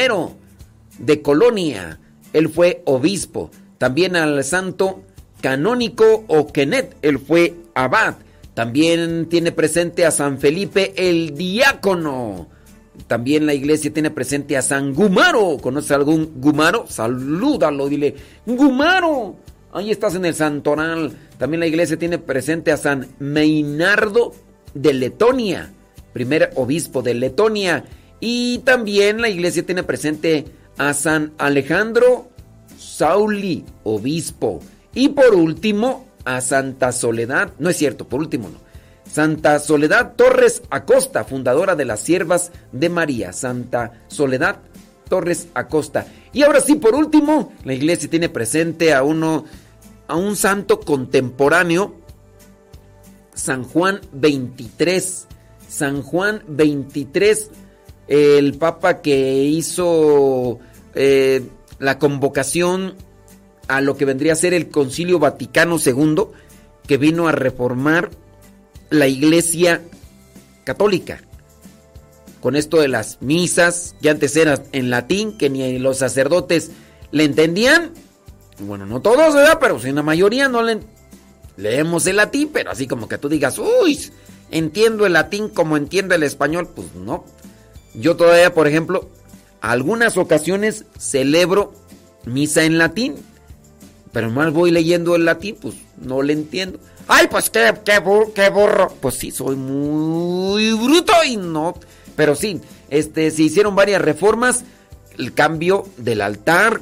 [1.00, 2.00] de Colonia.
[2.32, 3.50] Él fue obispo.
[3.80, 5.00] También al santo
[5.40, 8.16] canónico Oquenet, él fue abad.
[8.52, 12.46] También tiene presente a San Felipe el diácono.
[13.06, 15.56] También la iglesia tiene presente a San Gumaro.
[15.62, 16.84] ¿Conoces algún Gumaro?
[16.88, 19.36] Salúdalo, dile, Gumaro.
[19.72, 21.12] Ahí estás en el santoral.
[21.38, 24.34] También la iglesia tiene presente a San Meinardo
[24.74, 25.72] de Letonia,
[26.12, 27.86] primer obispo de Letonia.
[28.20, 30.44] Y también la iglesia tiene presente
[30.76, 32.29] a San Alejandro
[33.00, 34.60] Sauli, obispo.
[34.94, 38.58] Y por último, a Santa Soledad, no es cierto, por último no.
[39.10, 43.32] Santa Soledad Torres Acosta, fundadora de las Siervas de María.
[43.32, 44.58] Santa Soledad
[45.08, 46.06] Torres Acosta.
[46.34, 49.46] Y ahora sí, por último, la iglesia tiene presente a uno,
[50.06, 51.94] a un santo contemporáneo,
[53.32, 55.26] San Juan 23.
[55.68, 57.50] San Juan 23,
[58.08, 60.58] el papa que hizo
[60.94, 61.42] eh,
[61.80, 62.94] la convocación
[63.66, 66.24] a lo que vendría a ser el Concilio Vaticano II,
[66.86, 68.10] que vino a reformar
[68.90, 69.82] la Iglesia
[70.64, 71.22] Católica.
[72.40, 76.70] Con esto de las misas, que antes eran en latín, que ni los sacerdotes
[77.10, 77.92] le entendían.
[78.60, 79.58] Bueno, no todos, ¿verdad?
[79.60, 80.80] Pero si la mayoría no le
[81.56, 83.98] leemos el latín, pero así como que tú digas, uy,
[84.50, 87.24] entiendo el latín como entiendo el español, pues no.
[87.94, 89.08] Yo todavía, por ejemplo,
[89.60, 91.72] algunas ocasiones celebro
[92.24, 93.14] misa en latín,
[94.12, 96.78] pero más voy leyendo el latín, pues no le entiendo.
[97.08, 98.94] Ay, pues qué, qué, bur- qué burro.
[99.00, 101.74] Pues sí, soy muy bruto y no.
[102.16, 104.64] Pero sí, este, se hicieron varias reformas.
[105.18, 106.80] El cambio del altar,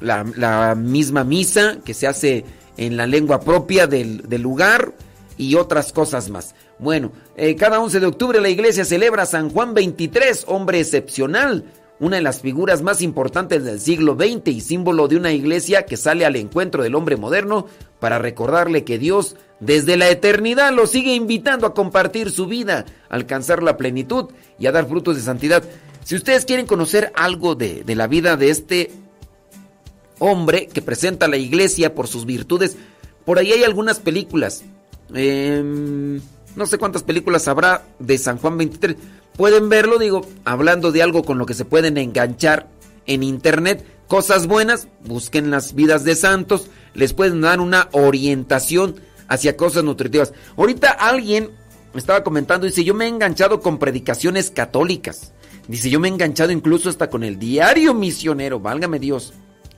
[0.00, 2.44] la, misma misa que se hace
[2.76, 4.92] en la lengua propia del, lugar
[5.36, 6.54] y otras cosas más.
[6.78, 11.64] Bueno, eh, cada 11 de octubre la iglesia celebra San Juan 23, hombre excepcional,
[12.02, 15.96] una de las figuras más importantes del siglo XX y símbolo de una iglesia que
[15.96, 17.68] sale al encuentro del hombre moderno
[18.00, 23.14] para recordarle que Dios desde la eternidad lo sigue invitando a compartir su vida, a
[23.14, 25.62] alcanzar la plenitud y a dar frutos de santidad.
[26.02, 28.90] Si ustedes quieren conocer algo de, la vida de este
[30.18, 32.76] hombre que presenta a la iglesia por sus virtudes,
[33.24, 34.64] por ahí hay algunas películas.
[35.14, 36.20] Em,
[36.56, 38.96] no sé cuántas películas habrá de San Juan 23.
[39.36, 42.68] Pueden verlo, digo, hablando de algo con lo que se pueden enganchar
[43.06, 43.84] en internet.
[44.06, 48.96] Cosas buenas, busquen las vidas de santos, les pueden dar una orientación
[49.28, 50.34] hacia cosas nutritivas.
[50.56, 51.50] Ahorita alguien
[51.94, 55.32] me estaba comentando, dice, yo me he enganchado con predicaciones católicas.
[55.66, 59.32] Dice, yo me he enganchado incluso hasta con el diario misionero, válgame Dios.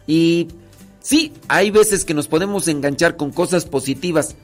[0.07, 0.49] Y
[0.99, 4.35] sí, hay veces que nos podemos enganchar con cosas positivas,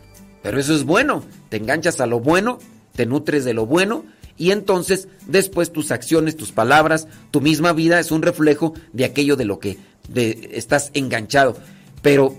[0.42, 1.24] pero eso es bueno.
[1.48, 2.60] Te enganchas a lo bueno,
[2.94, 4.04] te nutres de lo bueno
[4.40, 9.36] y entonces después tus acciones, tus palabras, tu misma vida es un reflejo de aquello
[9.36, 9.76] de lo que
[10.14, 11.58] estás enganchado.
[12.00, 12.34] Pero,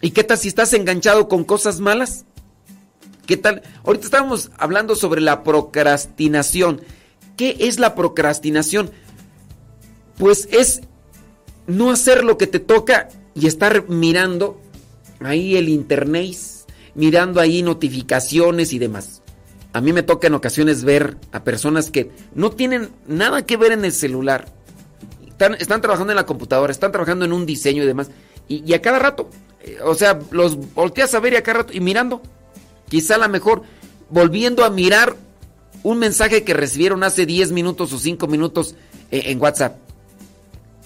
[0.00, 2.24] ¿y qué tal si estás enganchado con cosas malas?
[3.26, 3.60] ¿Qué tal?
[3.84, 6.80] Ahorita estábamos hablando sobre la procrastinación.
[7.36, 8.90] ¿Qué es la procrastinación?
[10.16, 10.80] Pues es
[11.66, 14.58] no hacer lo que te toca y estar mirando
[15.20, 16.34] ahí el internet,
[16.94, 19.21] mirando ahí notificaciones y demás.
[19.72, 23.72] A mí me toca en ocasiones ver a personas que no tienen nada que ver
[23.72, 24.46] en el celular.
[25.58, 28.10] Están, trabajando en la computadora, están trabajando en un diseño y demás.
[28.48, 29.28] Y, y a cada rato,
[29.62, 32.22] eh, o sea, los volteas a ver y a cada rato y mirando.
[32.88, 33.62] Quizá a lo mejor
[34.10, 35.16] volviendo a mirar
[35.82, 38.74] un mensaje que recibieron hace 10 minutos o 5 minutos
[39.10, 39.78] eh, en WhatsApp.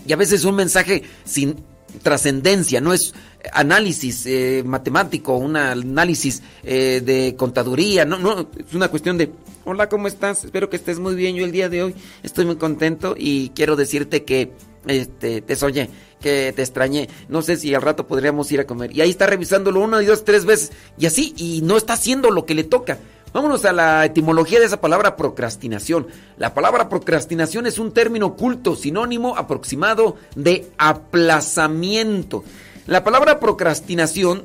[0.06, 1.56] Y a veces un mensaje sin
[2.02, 3.14] trascendencia, no es
[3.52, 9.30] análisis eh, matemático, un análisis eh, de contaduría, no, no, es una cuestión de,
[9.64, 10.44] hola, ¿cómo estás?
[10.44, 13.76] Espero que estés muy bien, yo el día de hoy estoy muy contento y quiero
[13.76, 14.52] decirte que
[14.86, 15.90] este, te soñé,
[16.20, 18.94] que te extrañé, no sé si al rato podríamos ir a comer.
[18.94, 22.30] Y ahí está revisándolo una, y dos, tres veces, y así, y no está haciendo
[22.30, 22.98] lo que le toca.
[23.36, 26.06] Vámonos a la etimología de esa palabra procrastinación.
[26.38, 32.44] La palabra procrastinación es un término oculto, sinónimo aproximado de aplazamiento.
[32.86, 34.42] La palabra procrastinación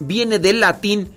[0.00, 1.12] viene del latín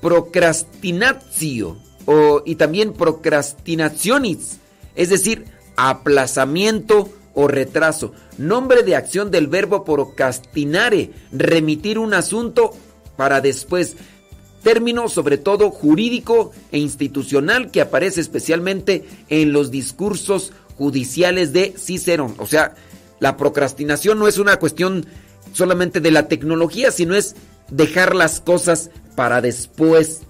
[0.00, 4.60] procrastinatio o, y también procrastinationis,
[4.94, 8.12] es decir, aplazamiento o retraso.
[8.38, 12.70] Nombre de acción del verbo procrastinare, remitir un asunto
[13.16, 13.96] para después
[14.62, 22.34] término sobre todo jurídico e institucional que aparece especialmente en los discursos judiciales de Cicerón.
[22.38, 22.74] O sea,
[23.20, 25.06] la procrastinación no es una cuestión
[25.52, 27.36] solamente de la tecnología, sino es
[27.70, 30.22] dejar las cosas para después.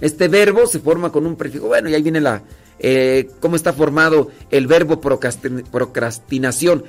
[0.00, 1.66] Este verbo se forma con un prefijo.
[1.66, 2.42] Bueno, y ahí viene la
[2.78, 6.84] eh, cómo está formado el verbo procrastinación.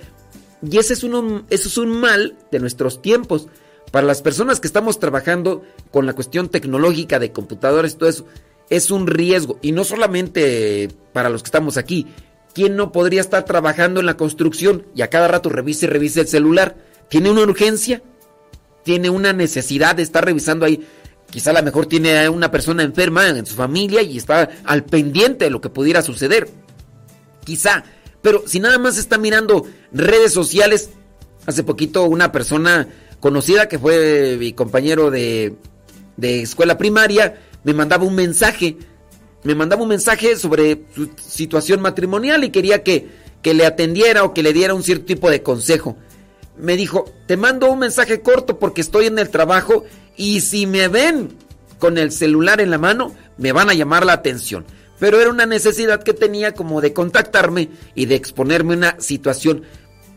[0.61, 3.47] Y ese es, eso es un mal de nuestros tiempos.
[3.91, 8.25] Para las personas que estamos trabajando con la cuestión tecnológica de computadores, todo eso,
[8.69, 9.59] es un riesgo.
[9.61, 12.07] Y no solamente para los que estamos aquí.
[12.53, 16.21] ¿Quién no podría estar trabajando en la construcción y a cada rato revise y revise
[16.21, 16.75] el celular?
[17.09, 18.01] ¿Tiene una urgencia?
[18.83, 20.85] ¿Tiene una necesidad de estar revisando ahí?
[21.29, 25.45] Quizá a lo mejor tiene una persona enferma en su familia y está al pendiente
[25.45, 26.49] de lo que pudiera suceder.
[27.45, 27.85] Quizá.
[28.21, 30.89] Pero si nada más está mirando redes sociales,
[31.45, 32.89] hace poquito una persona
[33.21, 35.55] conocida que fue mi compañero de,
[36.17, 38.77] de escuela primaria, me mandaba un mensaje.
[39.43, 43.07] Me mandaba un mensaje sobre su situación matrimonial y quería que,
[43.41, 45.97] que le atendiera o que le diera un cierto tipo de consejo.
[46.57, 49.83] Me dijo, te mando un mensaje corto porque estoy en el trabajo
[50.15, 51.29] y si me ven
[51.79, 54.65] con el celular en la mano, me van a llamar la atención.
[54.99, 59.63] Pero era una necesidad que tenía como de contactarme y de exponerme una situación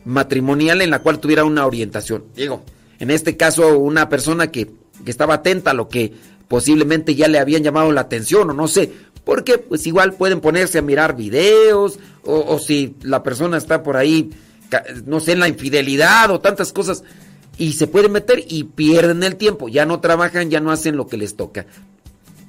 [0.05, 2.27] matrimonial en la cual tuviera una orientación.
[2.37, 2.63] Digo,
[3.05, 4.71] en este caso una persona que,
[5.05, 6.15] que estaba atenta a lo que
[6.49, 8.91] posiblemente ya le habían llamado la atención o no sé,
[9.25, 13.99] porque pues igual pueden ponerse a mirar videos o, o, si la persona está por
[13.99, 14.31] ahí,
[15.05, 17.05] no sé, en la infidelidad o tantas cosas
[17.59, 21.07] y se pueden meter y pierden el tiempo, ya no trabajan, ya no hacen lo
[21.07, 21.67] que les toca.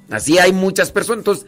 [0.08, 1.46] Así hay muchas personas, entonces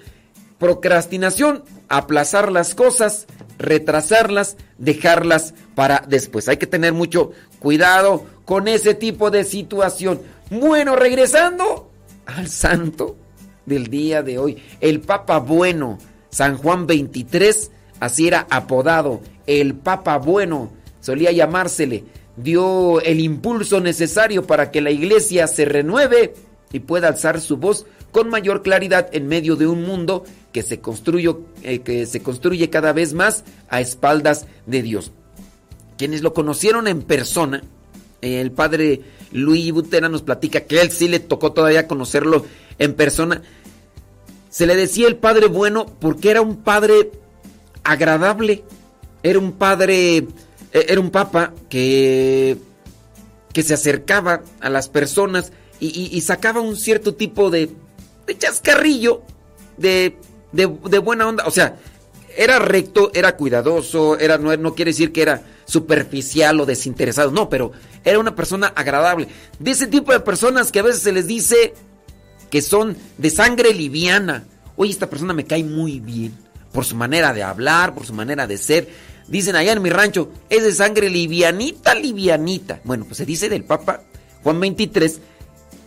[0.59, 3.27] procrastinación, aplazar las cosas,
[3.59, 6.49] retrasarlas, dejarlas para después.
[6.49, 10.21] Hay que tener mucho cuidado con ese tipo de situación.
[10.51, 11.89] Bueno, regresando
[12.27, 13.17] al santo
[13.65, 16.01] del día de hoy, el Papa Bueno,
[16.31, 17.71] San Juan 23,
[18.01, 22.03] así era apodado, el Papa Bueno, solía llamársele,
[22.37, 26.35] dio el impulso necesario para que la iglesia se renueve
[26.73, 30.81] y pueda alzar su voz con mayor claridad en medio de un mundo que se
[30.81, 35.13] construye, eh, que se construye cada vez más a espaldas de Dios.
[35.99, 37.63] Quienes lo conocieron en persona,
[38.23, 42.47] el padre Luis Butera nos platica que él sí le tocó todavía conocerlo
[42.79, 43.43] en persona.
[44.49, 47.11] Se le decía el padre bueno porque era un padre
[47.85, 48.65] agradable,
[49.23, 50.27] era un padre, eh,
[50.73, 52.57] era un papa que,
[53.53, 57.71] que se acercaba a las personas y, y, sacaba un cierto tipo de,
[58.27, 59.23] de chascarrillo,
[59.77, 60.17] de,
[60.51, 60.67] de,
[60.99, 61.45] buena onda.
[61.47, 61.77] O sea,
[62.37, 67.49] era recto, era cuidadoso, era, no, no quiere decir que era superficial o desinteresado, no,
[67.49, 67.73] pero
[68.05, 69.29] era una persona agradable.
[69.59, 71.75] De ese tipo de personas que a veces se les dice
[72.51, 74.45] que son de sangre liviana.
[74.77, 76.35] Oye, esta persona me cae muy bien
[76.73, 78.89] por su manera de hablar, por su manera de ser.
[79.27, 82.81] Dicen allá en mi rancho, es de sangre livianita, livianita.
[82.85, 84.03] Bueno, pues se dice del Papa
[84.43, 85.21] Juan 23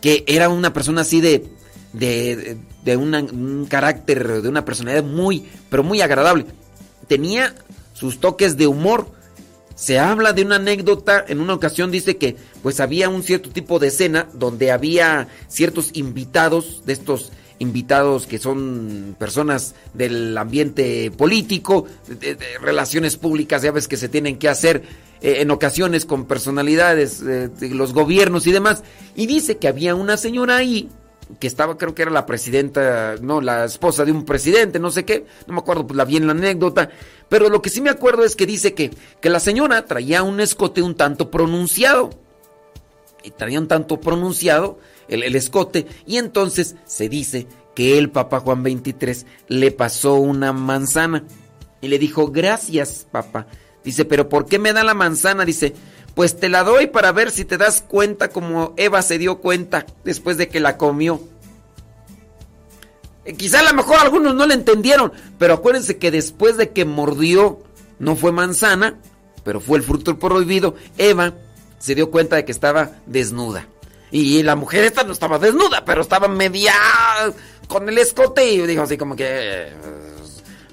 [0.00, 1.46] que era una persona así de,
[1.92, 6.46] de, de un carácter, de una personalidad muy, pero muy agradable.
[7.08, 7.54] Tenía
[7.92, 9.08] sus toques de humor.
[9.74, 13.78] Se habla de una anécdota, en una ocasión dice que pues había un cierto tipo
[13.78, 21.86] de escena donde había ciertos invitados, de estos invitados que son personas del ambiente político,
[22.06, 24.82] de, de relaciones públicas, ya ves que se tienen que hacer
[25.22, 28.82] eh, en ocasiones con personalidades eh, de los gobiernos y demás,
[29.14, 30.88] y dice que había una señora ahí,
[31.38, 35.04] que estaba, creo que era la presidenta, no, la esposa de un presidente, no sé
[35.04, 36.90] qué, no me acuerdo, pues la vi en la anécdota,
[37.28, 40.40] pero lo que sí me acuerdo es que dice que, que la señora traía un
[40.40, 42.10] escote un tanto pronunciado,
[43.22, 44.78] y traía un tanto pronunciado
[45.08, 50.52] el, el escote, y entonces se dice que el Papa Juan 23 le pasó una
[50.52, 51.24] manzana
[51.80, 53.46] y le dijo, gracias, papá.
[53.84, 55.44] Dice, pero ¿por qué me da la manzana?
[55.44, 55.74] Dice,
[56.14, 59.86] pues te la doy para ver si te das cuenta como Eva se dio cuenta
[60.04, 61.20] después de que la comió.
[63.24, 66.84] Eh, Quizá a lo mejor algunos no le entendieron, pero acuérdense que después de que
[66.84, 67.60] mordió,
[67.98, 68.98] no fue manzana,
[69.44, 71.34] pero fue el fruto prohibido, Eva
[71.78, 73.66] se dio cuenta de que estaba desnuda.
[74.10, 76.74] Y la mujer esta no estaba desnuda, pero estaba media
[77.66, 79.24] con el escote y dijo así como que...
[79.26, 79.72] eh,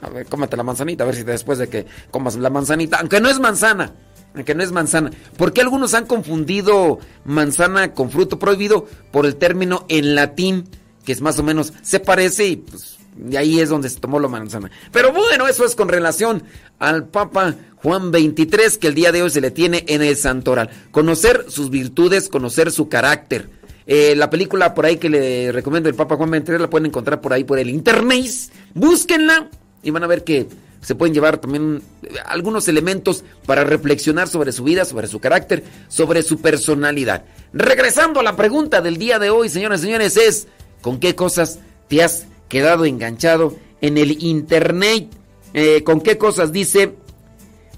[0.01, 3.21] A ver, cómete la manzanita, a ver si después de que comas la manzanita, aunque
[3.21, 3.93] no es manzana,
[4.33, 5.11] aunque no es manzana.
[5.37, 10.69] ¿Por qué algunos han confundido manzana con fruto prohibido por el término en latín,
[11.05, 14.19] que es más o menos, se parece y pues de ahí es donde se tomó
[14.19, 14.71] la manzana.
[14.91, 16.43] Pero bueno, eso es con relación
[16.79, 20.69] al Papa Juan 23, que el día de hoy se le tiene en el santoral.
[20.91, 23.49] Conocer sus virtudes, conocer su carácter.
[23.87, 27.21] Eh, la película por ahí que le recomiendo el Papa Juan 23 la pueden encontrar
[27.21, 28.25] por ahí por el internet.
[28.73, 29.49] Búsquenla
[29.83, 30.47] y van a ver que
[30.81, 35.63] se pueden llevar también eh, algunos elementos para reflexionar sobre su vida, sobre su carácter,
[35.87, 37.25] sobre su personalidad.
[37.53, 40.47] Regresando a la pregunta del día de hoy, señoras y señores, es
[40.81, 45.09] ¿con qué cosas te has quedado enganchado en el internet?
[45.53, 46.95] Eh, ¿Con qué cosas dice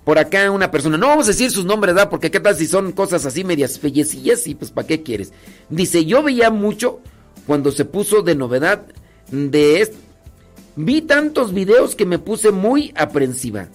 [0.04, 0.98] por acá una persona?
[0.98, 2.10] No vamos a decir sus nombres, ¿verdad?
[2.10, 5.32] Porque qué tal si son cosas así medias fellecillas y pues ¿para qué quieres?
[5.70, 7.00] Dice, yo veía mucho
[7.48, 8.86] cuando se puso de novedad
[9.32, 9.98] de esto.
[10.76, 13.68] Vi tantos videos que me puse muy aprensiva.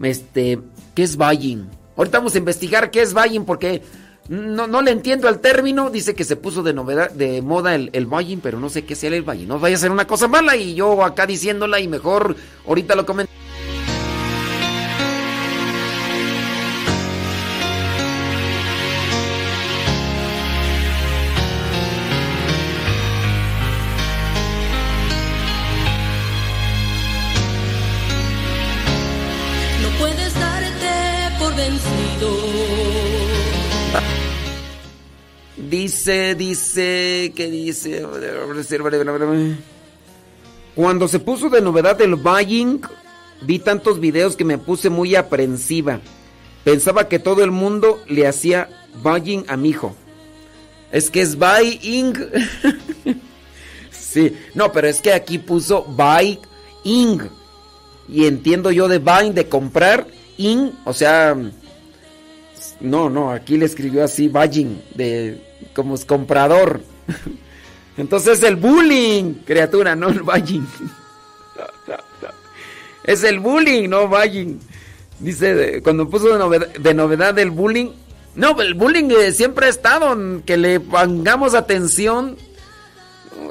[0.00, 0.60] Este,
[0.94, 1.68] ¿qué es buying?
[1.96, 3.82] Ahorita vamos a investigar qué es buying porque
[4.28, 5.90] no, no le entiendo al término.
[5.90, 8.94] Dice que se puso de novedad, de moda el, el buying, pero no sé qué
[8.94, 9.48] sea el buying.
[9.48, 12.36] No vaya a ser una cosa mala y yo acá diciéndola y mejor
[12.66, 13.32] ahorita lo comento.
[36.06, 38.06] Dice, dice, ¿qué dice?
[40.76, 42.80] Cuando se puso de novedad el buying,
[43.42, 45.98] vi tantos videos que me puse muy aprensiva.
[46.62, 48.68] Pensaba que todo el mundo le hacía
[49.02, 49.96] buying a mi hijo.
[50.92, 52.14] Es que es buying.
[53.90, 56.38] sí, no, pero es que aquí puso buying.
[58.08, 61.36] Y entiendo yo de buying, de comprar, in, o sea,
[62.78, 66.80] no, no, aquí le escribió así, buying, de como es comprador.
[67.98, 70.66] Entonces es el bullying, criatura, no el buying.
[73.04, 74.58] Es el bullying, no buying.
[75.20, 77.92] Dice, cuando puso de novedad, el bullying.
[78.34, 82.36] No, el bullying eh, siempre ha estado, que le pongamos atención.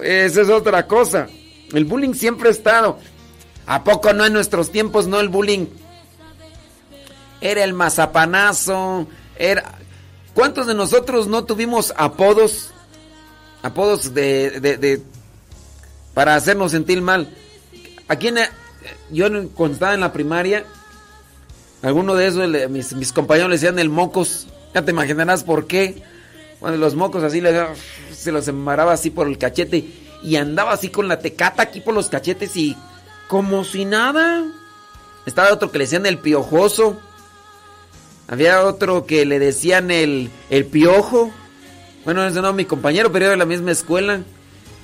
[0.04, 1.28] Esa es otra cosa.
[1.72, 3.00] El bullying siempre ha estado.
[3.66, 5.68] ¿A poco no en nuestros tiempos no el bullying?
[7.40, 9.08] Era el mazapanazo,
[9.38, 9.80] era...
[10.36, 12.70] ¿Cuántos de nosotros no tuvimos apodos?
[13.64, 14.60] Apodos de...
[14.60, 15.02] de-
[16.14, 17.30] para hacernos sentir mal.
[18.08, 18.38] Aquí en...
[19.10, 20.64] Yo cuando estaba en la primaria,
[21.82, 24.48] alguno de esos, mis, mis compañeros le decían el mocos.
[24.74, 26.04] Ya te imaginarás por qué.
[26.60, 27.42] Cuando los mocos así
[28.14, 29.90] se los embaraba así por el cachete
[30.24, 32.78] y andaba así con la tecata aquí por los cachetes y
[33.28, 34.46] como si nada.
[35.26, 37.00] Estaba otro que le decían el piojoso.
[38.28, 41.32] Había otro que le decían el, el piojo.
[42.04, 44.22] Bueno, ese no mi compañero, pero era de la misma escuela.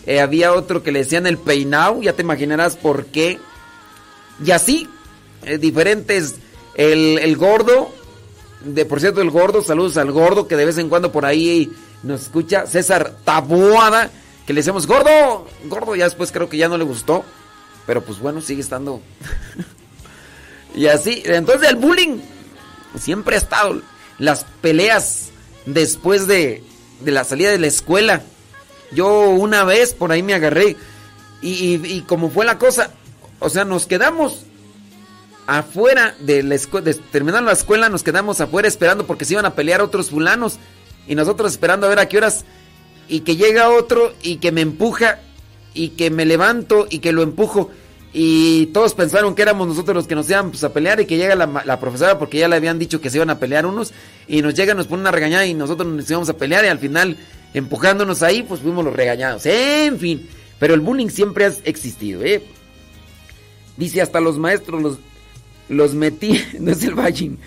[0.05, 3.39] Eh, había otro que le decían el peinao, ya te imaginarás por qué.
[4.43, 4.87] Y así,
[5.43, 6.35] eh, diferentes.
[6.75, 7.91] El, el gordo,
[8.63, 11.71] de por cierto, el gordo, saludos al gordo que de vez en cuando por ahí
[12.03, 12.65] nos escucha.
[12.67, 14.09] César Taboada,
[14.45, 17.23] que le decimos gordo, gordo, ya después creo que ya no le gustó.
[17.85, 19.01] Pero pues bueno, sigue estando.
[20.75, 22.19] y así, entonces el bullying
[22.99, 23.81] siempre ha estado.
[24.17, 25.29] Las peleas
[25.65, 26.63] después de,
[27.01, 28.21] de la salida de la escuela.
[28.91, 30.75] Yo una vez por ahí me agarré.
[31.41, 32.91] Y, como fue la cosa,
[33.39, 34.41] o sea, nos quedamos
[35.47, 39.45] afuera de la escuela, de terminar la escuela, nos quedamos afuera esperando porque se iban
[39.45, 40.59] a pelear otros fulanos.
[41.07, 42.45] Y nosotros esperando a ver a qué horas.
[43.07, 45.19] Y que llega otro y que me empuja.
[45.73, 47.71] Y que me levanto y que lo empujo.
[48.13, 51.33] Y todos pensaron que éramos nosotros los que nos íbamos a pelear y que llega
[51.35, 53.93] la, la profesora porque ya le habían dicho que se iban a pelear unos
[54.27, 56.79] y nos llega, nos pone una regañada y nosotros nos íbamos a pelear y al
[56.79, 57.17] final
[57.53, 59.45] empujándonos ahí, pues fuimos los regañados.
[59.45, 60.27] En fin,
[60.59, 62.43] pero el bullying siempre ha existido, ¿eh?
[63.77, 64.97] Dice hasta los maestros los,
[65.69, 67.37] los metí, no es el bullying,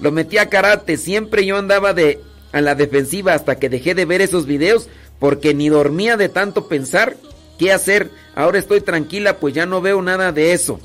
[0.00, 2.20] lo metí a karate, siempre yo andaba de
[2.52, 4.88] a la defensiva hasta que dejé de ver esos videos
[5.18, 7.16] porque ni dormía de tanto pensar
[7.58, 8.10] qué hacer.
[8.36, 10.78] Ahora estoy tranquila, pues ya no veo nada de eso.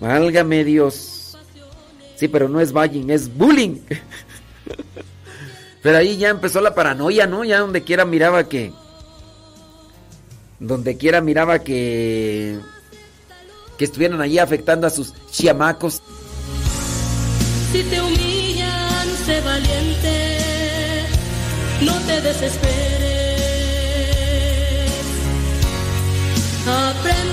[0.00, 1.36] Válgame Dios.
[2.16, 3.76] Sí, pero no es bullying, es bullying.
[5.82, 7.42] Pero ahí ya empezó la paranoia, ¿no?
[7.42, 8.70] Ya donde quiera miraba que.
[10.58, 12.58] Donde quiera miraba que.
[13.78, 16.02] Que estuvieran allí afectando a sus chiamacos.
[17.72, 21.06] Si te humillan, sé valiente,
[21.80, 22.99] no te desesperes.
[26.70, 27.29] Aprende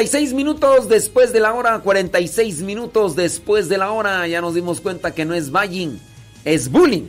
[0.00, 4.26] 46 minutos después de la hora, 46 minutos después de la hora.
[4.26, 5.98] Ya nos dimos cuenta que no es bullying,
[6.42, 7.06] es bullying.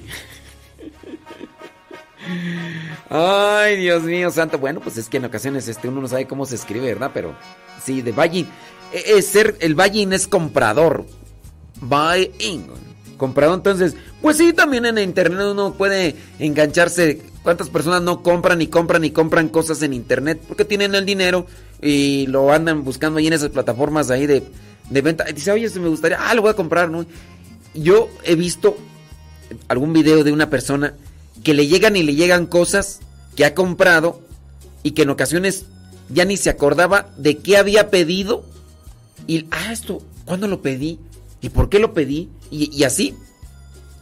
[3.09, 4.57] Ay, Dios mío, santo.
[4.57, 7.11] Bueno, pues es que en ocasiones este, uno no sabe cómo se escribe, ¿verdad?
[7.13, 7.33] Pero
[7.81, 8.43] sí, de bullying.
[8.91, 11.05] E- Es ser, el bullying es comprador.
[11.79, 12.67] Buying.
[13.15, 17.21] Comprador, entonces, pues sí, también en internet uno puede engancharse.
[17.41, 20.41] ¿Cuántas personas no compran y compran y compran cosas en internet?
[20.45, 21.47] Porque tienen el dinero
[21.81, 24.43] y lo andan buscando ahí en esas plataformas ahí de,
[24.89, 25.29] de venta.
[25.29, 27.05] Y dice, oye, se me gustaría, ah, lo voy a comprar, ¿no?
[27.73, 28.77] Yo he visto
[29.67, 30.93] algún video de una persona
[31.43, 32.99] que le llegan y le llegan cosas
[33.35, 34.21] que ha comprado
[34.83, 35.65] y que en ocasiones
[36.09, 38.43] ya ni se acordaba de qué había pedido.
[39.27, 40.99] Y, ah, esto, ¿cuándo lo pedí?
[41.41, 42.29] ¿Y por qué lo pedí?
[42.51, 43.15] Y, así.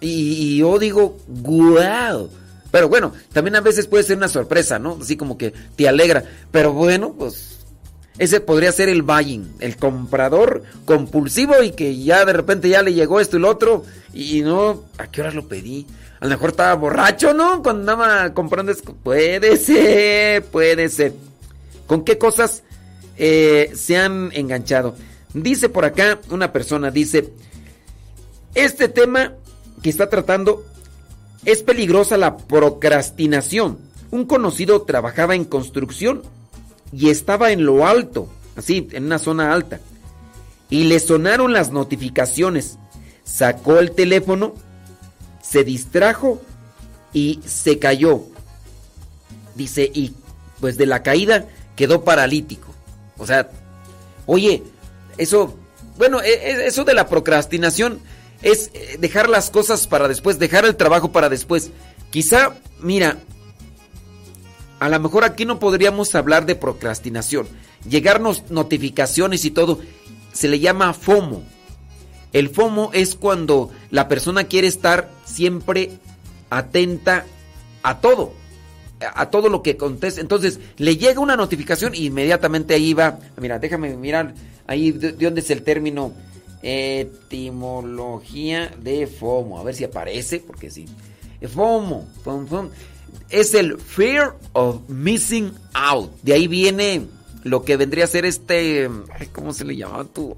[0.01, 2.29] Y, y yo digo, guau.
[2.71, 4.97] Pero bueno, también a veces puede ser una sorpresa, ¿no?
[5.01, 6.23] Así como que te alegra.
[6.51, 7.58] Pero bueno, pues
[8.19, 12.93] ese podría ser el buying, el comprador compulsivo y que ya de repente ya le
[12.93, 15.87] llegó esto y lo otro y no, ¿a qué hora lo pedí?
[16.19, 17.63] A lo mejor estaba borracho, ¿no?
[17.63, 18.73] Cuando andaba comprando.
[19.03, 21.13] Puede ser, puede ser.
[21.87, 22.63] ¿Con qué cosas
[23.17, 24.95] eh, se han enganchado?
[25.33, 27.31] Dice por acá una persona, dice,
[28.53, 29.35] este tema
[29.81, 30.65] que está tratando
[31.45, 33.77] es peligrosa la procrastinación.
[34.11, 36.23] Un conocido trabajaba en construcción
[36.91, 39.79] y estaba en lo alto, así, en una zona alta.
[40.69, 42.77] Y le sonaron las notificaciones.
[43.23, 44.53] Sacó el teléfono,
[45.41, 46.41] se distrajo
[47.13, 48.23] y se cayó.
[49.55, 50.13] Dice, y
[50.59, 52.67] pues de la caída quedó paralítico.
[53.17, 53.49] O sea,
[54.25, 54.63] oye,
[55.17, 55.55] eso,
[55.97, 57.99] bueno, e- e- eso de la procrastinación
[58.41, 61.71] es eh, dejar las cosas para después, dejar el trabajo para después.
[62.09, 63.17] Quizá, mira,
[64.79, 67.47] a lo mejor aquí no podríamos hablar de procrastinación.
[67.87, 69.79] Llegarnos notificaciones y todo,
[70.33, 71.43] se le llama FOMO.
[72.33, 75.91] El FOMO es cuando la persona quiere estar siempre
[76.49, 77.25] atenta
[77.83, 78.33] a todo,
[78.99, 80.21] a todo lo que conteste.
[80.21, 83.19] Entonces, le llega una notificación y inmediatamente ahí va.
[83.37, 84.33] Mira, déjame mirar
[84.67, 86.13] ahí de dónde es el término
[86.61, 89.59] etimología de FOMO.
[89.59, 90.85] A ver si aparece, porque sí.
[91.41, 92.69] FOMO, FOMO, FOMO,
[93.29, 96.11] es el fear of missing out.
[96.21, 97.07] De ahí viene
[97.43, 98.89] lo que vendría a ser este,
[99.31, 100.35] ¿cómo se le llama tú?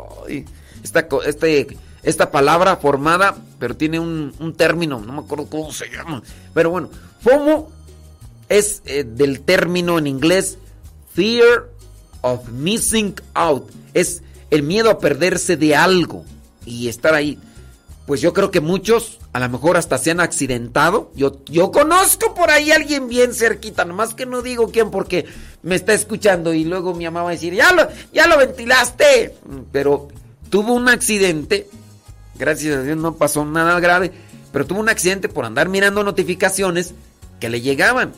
[0.83, 5.89] Esta, este, esta palabra formada, pero tiene un, un término, no me acuerdo cómo se
[5.89, 6.21] llama.
[6.53, 6.89] Pero bueno,
[7.21, 7.69] FOMO
[8.49, 10.57] es eh, del término en inglés
[11.13, 11.69] fear
[12.21, 13.69] of missing out.
[13.93, 16.25] Es el miedo a perderse de algo
[16.65, 17.39] y estar ahí.
[18.11, 21.13] Pues yo creo que muchos a lo mejor hasta se han accidentado.
[21.15, 25.27] Yo, yo conozco por ahí a alguien bien cerquita, nomás que no digo quién porque
[25.63, 29.37] me está escuchando y luego mi mamá va a decir, ya lo, ya lo ventilaste.
[29.71, 30.09] Pero
[30.49, 31.69] tuvo un accidente,
[32.37, 34.11] gracias a Dios no pasó nada grave,
[34.51, 36.93] pero tuvo un accidente por andar mirando notificaciones
[37.39, 38.11] que le llegaban.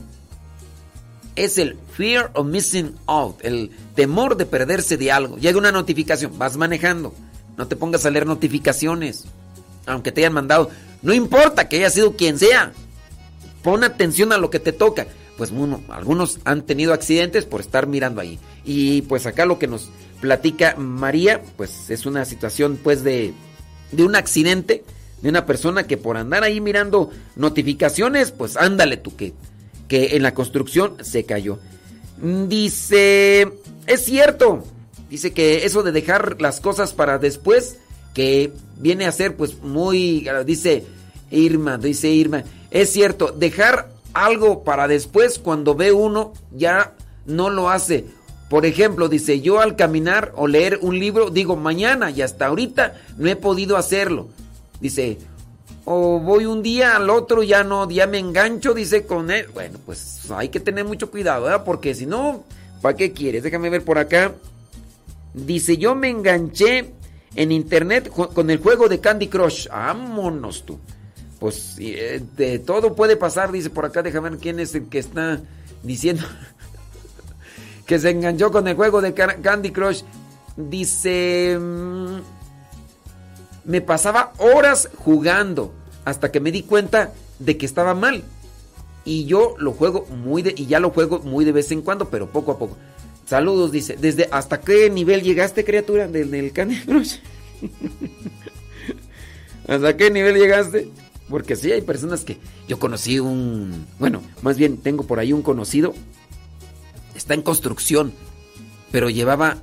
[1.36, 5.38] es el fear of missing out, el temor de perderse de algo.
[5.38, 7.14] Llega una notificación, vas manejando,
[7.58, 9.26] no te pongas a leer notificaciones,
[9.86, 10.70] aunque te hayan mandado,
[11.02, 12.74] no importa que haya sido quien sea,
[13.62, 15.08] pon atención a lo que te toca.
[15.38, 18.40] Pues bueno, algunos han tenido accidentes por estar mirando ahí.
[18.64, 19.90] Y pues acá lo que nos
[20.22, 23.34] platica María, pues es una situación pues de,
[23.92, 24.84] de un accidente,
[25.22, 29.34] de una persona que por andar ahí mirando notificaciones, pues ándale tú que
[29.88, 31.60] que en la construcción se cayó.
[32.20, 33.52] Dice,
[33.86, 34.64] es cierto,
[35.10, 37.78] dice que eso de dejar las cosas para después,
[38.14, 40.86] que viene a ser pues muy, dice
[41.32, 46.94] Irma, dice Irma, es cierto, dejar algo para después cuando ve uno ya
[47.26, 48.06] no lo hace.
[48.50, 53.02] Por ejemplo, dice, yo al caminar o leer un libro digo mañana y hasta ahorita
[53.18, 54.28] no he podido hacerlo.
[54.80, 55.18] Dice,
[55.86, 59.48] o voy un día al otro, ya no, ya me engancho, dice con él.
[59.54, 61.64] Bueno, pues hay que tener mucho cuidado, ¿verdad?
[61.64, 62.44] Porque si no,
[62.82, 63.42] ¿para qué quieres?
[63.44, 64.34] Déjame ver por acá.
[65.34, 66.92] Dice, yo me enganché
[67.36, 69.68] en internet con el juego de Candy Crush.
[69.68, 70.80] Vámonos tú.
[71.40, 75.00] Pues eh, de todo puede pasar, dice por acá, déjame ver quién es el que
[75.00, 75.42] está
[75.82, 76.24] diciendo
[77.86, 80.04] que se enganchó con el juego de Candy Crush.
[80.56, 81.58] Dice...
[81.60, 82.20] Mm,
[83.66, 85.74] me pasaba horas jugando
[86.06, 88.24] hasta que me di cuenta de que estaba mal.
[89.06, 92.10] Y yo lo juego muy de y ya lo juego muy de vez en cuando,
[92.10, 92.78] pero poco a poco.
[93.26, 93.98] Saludos, dice.
[94.00, 97.16] ¿Desde hasta qué nivel llegaste, criatura, del, el Candy Crush?
[99.68, 100.90] ¿Hasta qué nivel llegaste?
[101.30, 105.42] Porque sí, hay personas que yo conocí un, bueno, más bien tengo por ahí un
[105.42, 105.94] conocido.
[107.16, 108.14] Está en construcción,
[108.92, 109.58] pero llevaba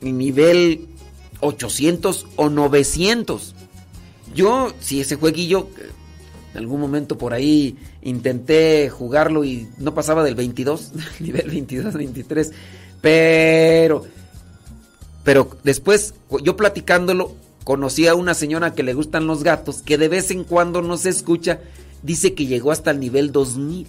[0.00, 0.88] nivel
[1.40, 3.54] 800 o 900.
[4.34, 5.68] Yo, si ese jueguillo,
[6.52, 12.52] en algún momento por ahí intenté jugarlo y no pasaba del 22, nivel 22, 23,
[13.00, 14.04] pero,
[15.24, 17.34] pero después yo platicándolo,
[17.64, 20.96] conocí a una señora que le gustan los gatos, que de vez en cuando no
[20.96, 21.60] se escucha,
[22.02, 23.86] dice que llegó hasta el nivel 2000.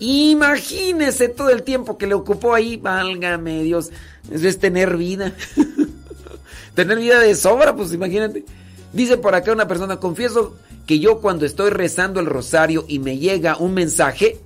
[0.00, 3.90] Imagínese todo el tiempo que le ocupó ahí, válgame Dios,
[4.30, 5.32] eso es tener vida.
[6.74, 8.44] tener vida de sobra, pues imagínate.
[8.92, 13.18] Dice por acá una persona, confieso que yo cuando estoy rezando el rosario y me
[13.18, 14.38] llega un mensaje,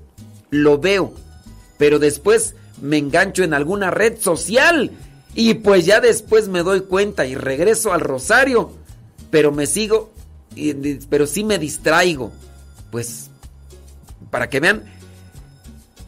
[0.50, 1.12] lo veo,
[1.78, 4.90] pero después me engancho en alguna red social
[5.34, 8.72] y pues ya después me doy cuenta y regreso al rosario,
[9.30, 10.12] pero me sigo,
[11.08, 12.32] pero sí me distraigo.
[12.90, 13.30] Pues
[14.30, 14.84] para que vean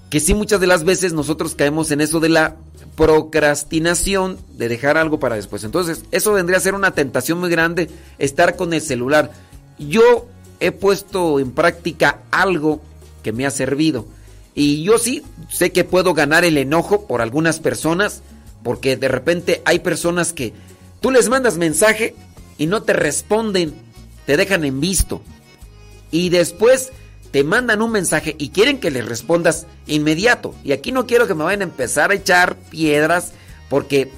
[0.08, 2.56] que sí muchas de las veces nosotros caemos en eso de la
[2.96, 5.64] procrastinación de dejar algo para después.
[5.64, 9.30] Entonces, eso vendría a ser una tentación muy grande, estar con el celular.
[9.80, 10.28] Yo
[10.60, 12.80] he puesto en práctica algo
[13.22, 14.06] que me ha servido.
[14.54, 18.22] Y yo sí sé que puedo ganar el enojo por algunas personas,
[18.62, 20.52] porque de repente hay personas que
[21.00, 22.14] tú les mandas mensaje
[22.58, 23.74] y no te responden,
[24.26, 25.22] te dejan en visto.
[26.10, 26.90] Y después
[27.30, 30.54] te mandan un mensaje y quieren que les respondas inmediato.
[30.62, 33.32] Y aquí no quiero que me vayan a empezar a echar piedras
[33.68, 34.10] porque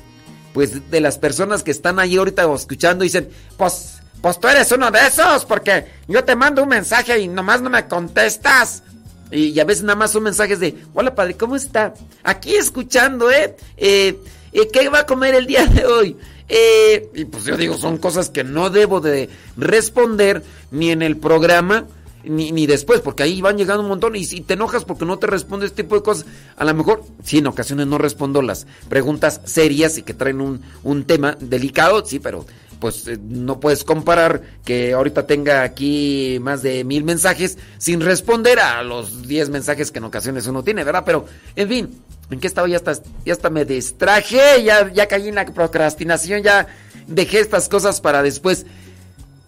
[0.52, 4.90] pues de las personas que están ahí ahorita escuchando dicen, pues, pues tú eres uno
[4.90, 8.84] de esos porque yo te mando un mensaje y nomás no me contestas.
[9.30, 11.94] Y, a veces nada más son mensajes de, hola padre, ¿cómo está?
[12.22, 13.56] Aquí escuchando, ¿eh?
[13.76, 14.18] eh,
[14.52, 16.16] eh ¿Qué va a comer el día de hoy?
[16.48, 21.16] Eh, y pues yo digo, son cosas que no debo de responder ni en el
[21.16, 21.86] programa
[22.24, 25.26] ni, después, porque ahí van llegando un montón y si te enojas porque no te
[25.26, 29.40] responde este tipo de cosas, a lo mejor, sí, en ocasiones no respondo las preguntas
[29.44, 32.46] serias y que traen un, un tema delicado, sí, pero
[32.82, 38.58] pues eh, no puedes comparar que ahorita tenga aquí más de mil mensajes sin responder
[38.58, 41.04] a los diez mensajes que en ocasiones uno tiene, ¿verdad?
[41.06, 41.24] Pero,
[41.54, 42.66] en fin, ¿en qué estaba?
[42.66, 46.66] Ya hasta, ya hasta me distraje, ya, ya caí en la procrastinación, ya
[47.06, 48.66] dejé estas cosas para después.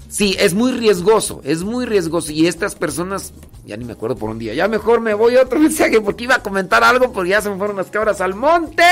[0.09, 2.31] Sí, es muy riesgoso, es muy riesgoso.
[2.31, 3.33] Y estas personas,
[3.67, 6.23] ya ni me acuerdo por un día, ya mejor me voy a otro mensaje porque
[6.23, 8.85] iba a comentar algo, porque ya se me fueron las cabras al monte.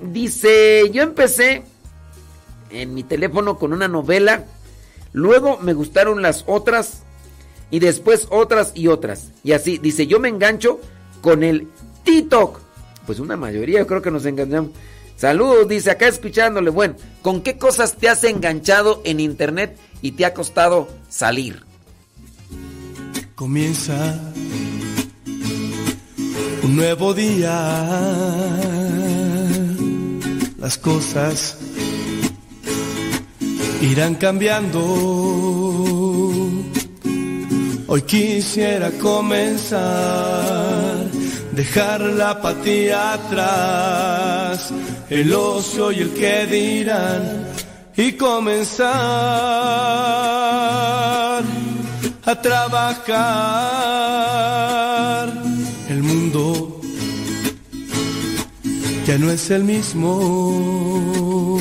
[0.00, 1.62] Dice, yo empecé
[2.70, 4.44] en mi teléfono con una novela,
[5.12, 7.02] luego me gustaron las otras
[7.70, 9.30] y después otras y otras.
[9.44, 10.80] Y así, dice, yo me engancho
[11.20, 11.68] con el
[12.04, 12.60] TikTok.
[13.06, 14.72] Pues una mayoría creo que nos enganchamos.
[15.16, 16.70] Saludos, dice acá escuchándole.
[16.70, 21.62] Bueno, ¿con qué cosas te has enganchado en internet y te ha costado salir?
[23.34, 24.18] Comienza
[26.62, 27.50] un nuevo día.
[30.58, 31.58] Las cosas
[33.80, 34.80] irán cambiando.
[37.86, 40.70] Hoy quisiera comenzar
[41.52, 44.72] dejar la apatía atrás,
[45.10, 47.48] el ocio y el que dirán,
[47.96, 48.90] y comenzar
[52.24, 53.20] a trabajar.
[55.88, 56.80] El mundo
[59.06, 61.58] ya no es el mismo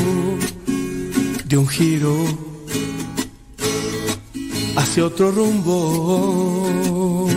[1.50, 2.16] de un giro
[4.76, 7.28] hacia otro rumbo,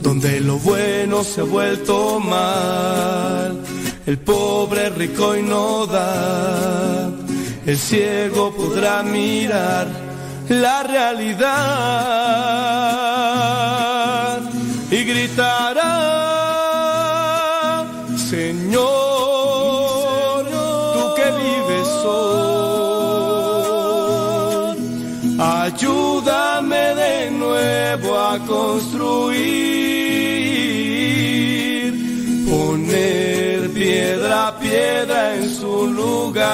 [0.00, 3.64] donde lo bueno se ha vuelto mal,
[4.06, 7.10] el pobre rico y no da,
[7.66, 9.88] el ciego podrá mirar
[10.48, 11.50] la realidad
[14.88, 16.19] y gritará,
[34.20, 36.44] piedra piedra en su lugar,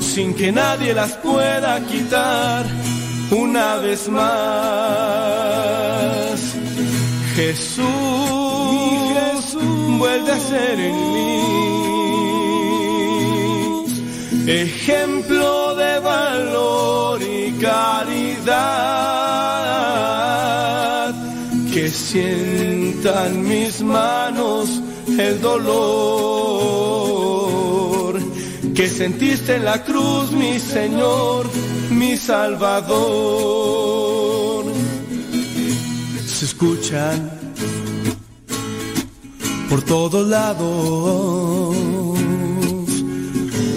[0.00, 2.66] sin que nadie las pueda quitar
[3.30, 4.32] una vez más.
[7.36, 7.86] Jesús,
[9.98, 11.42] vuelve a ser en mí
[14.48, 18.42] ejemplo de valor y caridad
[21.72, 21.88] que
[23.02, 24.80] sientan mis manos
[25.18, 26.22] el dolor
[28.74, 31.50] que sentiste en la cruz mi Señor
[31.90, 32.92] mi Salvador.
[36.26, 37.28] Se escuchan
[39.68, 41.74] por todos lados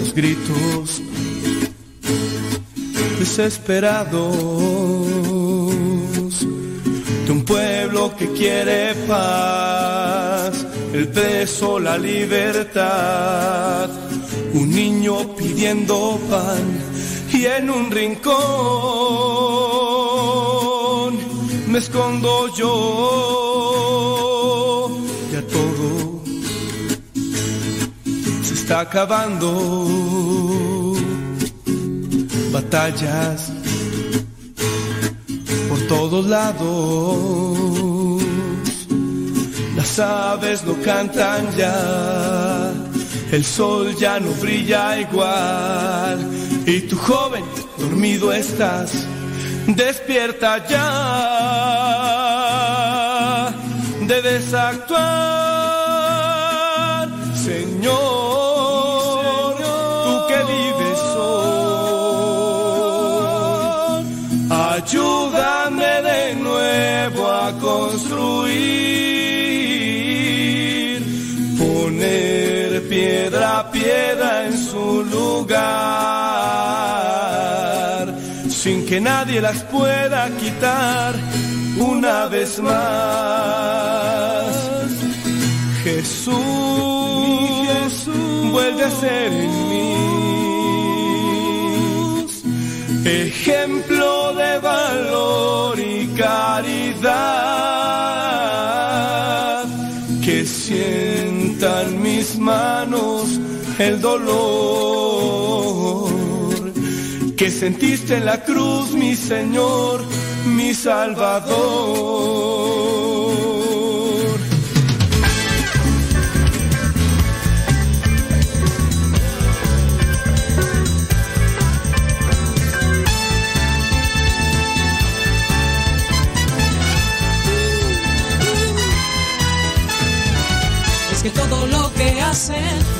[0.02, 1.02] los gritos
[3.18, 5.25] desesperados
[7.46, 13.88] pueblo que quiere paz, el preso la libertad,
[14.52, 16.78] un niño pidiendo pan
[17.32, 18.36] y en un rincón
[21.68, 22.70] me escondo yo,
[25.32, 26.20] ya todo
[28.42, 30.96] se está acabando.
[32.52, 33.52] Batallas
[35.88, 38.22] todos lados.
[39.76, 42.72] Las aves no cantan ya,
[43.32, 46.30] el sol ya no brilla igual.
[46.66, 47.44] Y tu joven,
[47.78, 48.92] dormido estás,
[49.66, 50.76] despierta ya.
[54.06, 55.08] Debes actuar,
[57.34, 57.96] Señor,
[60.04, 60.26] tú
[67.52, 68.56] construir,
[71.58, 75.56] poner piedra a piedra en su lugar,
[78.48, 81.14] sin que nadie las pueda quitar
[81.78, 82.76] una vez más.
[85.84, 86.34] Jesús,
[88.52, 89.86] vuelve a ser en mí
[93.06, 93.95] ejemplo
[100.24, 103.38] que sientan mis manos
[103.78, 106.10] el dolor.
[107.36, 110.02] Que sentiste en la cruz mi Señor
[110.46, 111.46] mi Salvador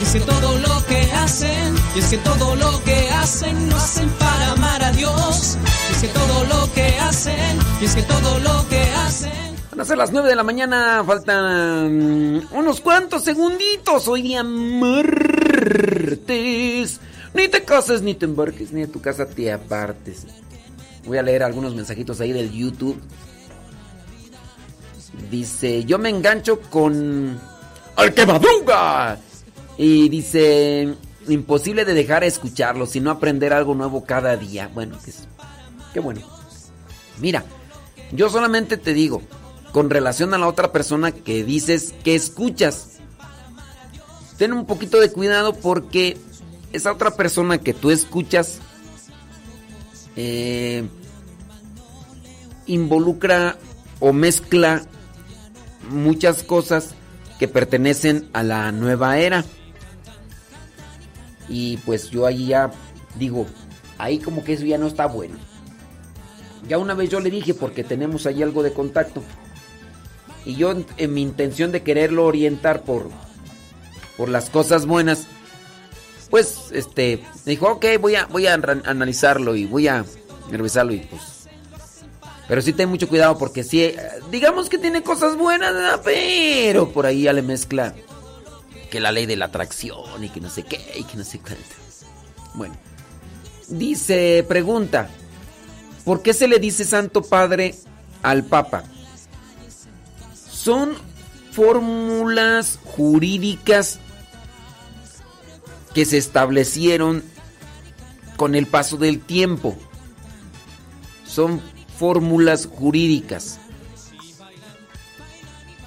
[0.06, 4.08] es que todo lo que hacen, y es que todo lo que hacen lo hacen
[4.10, 5.58] para amar a Dios.
[5.90, 9.56] Y es que todo lo que hacen, y es que todo lo que hacen.
[9.70, 14.06] Van a ser las 9 de la mañana, faltan unos cuantos segunditos.
[14.06, 15.00] Hoy día martes.
[17.34, 20.24] Ni te cases, ni te embarques, ni a tu casa te apartes.
[21.04, 22.96] Voy a leer algunos mensajitos ahí del YouTube.
[25.30, 27.40] Dice, yo me engancho con...
[27.96, 29.18] ¡Al que madruga!
[29.78, 30.94] Y dice,
[31.28, 34.70] imposible de dejar de escucharlo, sino aprender algo nuevo cada día.
[34.72, 34.98] Bueno,
[35.92, 36.22] qué bueno.
[37.20, 37.44] Mira,
[38.12, 39.22] yo solamente te digo,
[39.72, 42.98] con relación a la otra persona que dices que escuchas,
[44.38, 46.16] ten un poquito de cuidado porque
[46.72, 48.58] esa otra persona que tú escuchas
[50.16, 50.84] eh,
[52.66, 53.56] involucra
[54.00, 54.82] o mezcla
[55.90, 56.94] muchas cosas
[57.38, 59.44] que pertenecen a la nueva era.
[61.48, 62.70] Y pues yo ahí ya
[63.18, 63.46] digo,
[63.98, 65.36] ahí como que eso ya no está bueno.
[66.68, 69.22] Ya una vez yo le dije porque tenemos ahí algo de contacto.
[70.44, 73.08] Y yo en, mi intención de quererlo orientar por,
[74.16, 75.26] por las cosas buenas,
[76.30, 80.04] pues este me dijo, ok, voy a, voy a analizarlo y voy a
[80.50, 81.36] revisarlo y pues...
[82.48, 83.98] Pero sí ten mucho cuidado porque sí, eh,
[84.30, 87.92] digamos que tiene cosas buenas, pero por ahí ya le mezcla
[88.90, 91.38] que la ley de la atracción y que no sé qué y que no sé
[91.38, 91.64] cuánto.
[92.54, 92.76] Bueno,
[93.68, 95.08] dice, pregunta,
[96.04, 97.74] ¿por qué se le dice Santo Padre
[98.22, 98.84] al Papa?
[100.34, 100.94] Son
[101.52, 103.98] fórmulas jurídicas
[105.94, 107.22] que se establecieron
[108.36, 109.76] con el paso del tiempo.
[111.26, 111.60] Son
[111.98, 113.58] fórmulas jurídicas.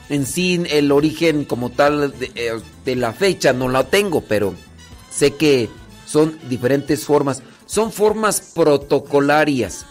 [0.09, 4.55] En sí, el origen como tal de, eh, de la fecha no la tengo, pero
[5.11, 5.69] sé que
[6.05, 7.43] son diferentes formas.
[7.67, 9.85] Son formas protocolarias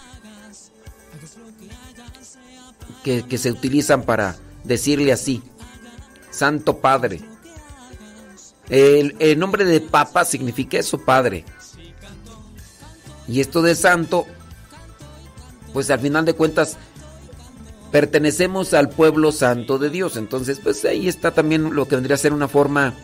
[3.04, 5.42] que, que se utilizan para decirle así,
[6.30, 7.20] Santo Padre.
[8.68, 11.44] El, el nombre de Papa significa eso, Padre.
[13.28, 14.26] Y esto de Santo,
[15.72, 16.76] pues al final de cuentas
[17.90, 20.16] pertenecemos al pueblo santo de Dios.
[20.16, 22.94] Entonces, pues ahí está también lo que vendría a ser una forma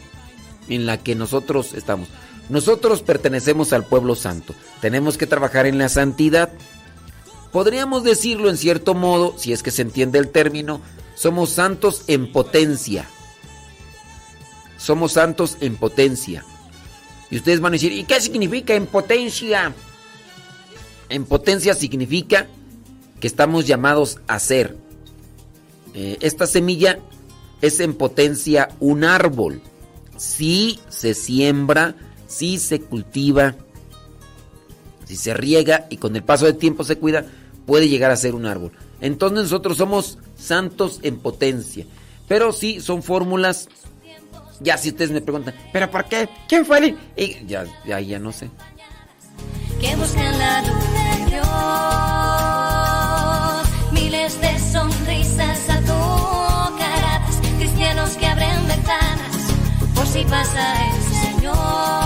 [0.69, 2.09] en la que nosotros estamos.
[2.49, 4.55] Nosotros pertenecemos al pueblo santo.
[4.81, 6.51] Tenemos que trabajar en la santidad.
[7.53, 10.81] Podríamos decirlo en cierto modo, si es que se entiende el término,
[11.15, 13.07] somos santos en potencia.
[14.77, 16.45] Somos santos en potencia.
[17.31, 19.73] Y ustedes van a decir, ¿y qué significa en potencia?
[21.09, 22.47] En potencia significa
[23.21, 24.77] que estamos llamados a ser.
[25.95, 26.99] Eh, esta semilla
[27.61, 29.63] es en potencia un árbol.
[30.17, 31.95] Si se siembra,
[32.27, 33.55] si se cultiva,
[35.07, 37.27] si se riega y con el paso del tiempo se cuida,
[37.67, 38.73] puede llegar a ser un árbol.
[39.01, 41.87] Entonces nosotros somos santos en potencia.
[42.29, 43.69] Pero sí, son fórmulas.
[44.61, 46.29] Ya si ustedes me preguntan, ¿pero por qué?
[46.49, 46.99] ¿Quién fue el...?
[47.17, 48.51] Y ya, ya, no sé.
[49.81, 52.14] que buscan la luz de Dios.
[59.95, 62.04] Por si pasa el Señor.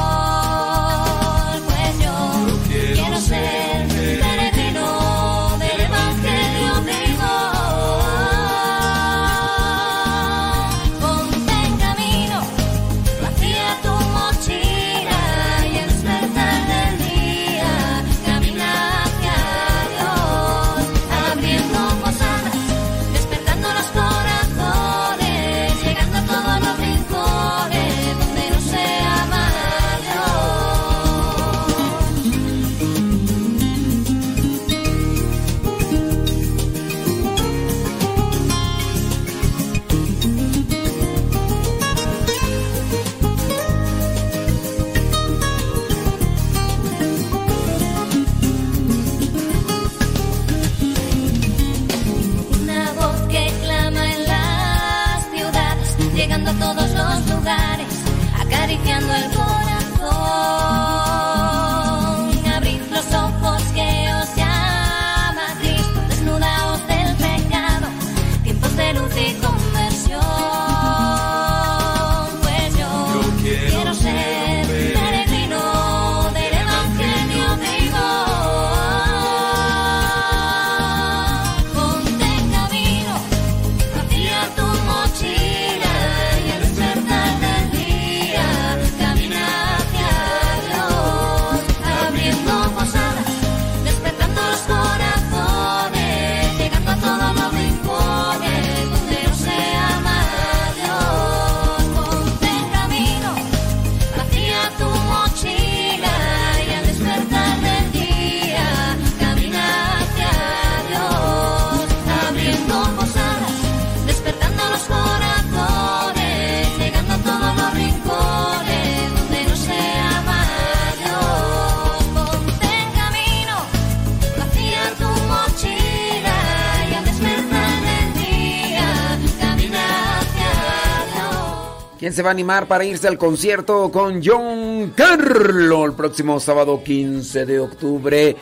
[132.18, 137.46] Se va a animar para irse al concierto con John Carlo el próximo sábado 15
[137.46, 138.34] de octubre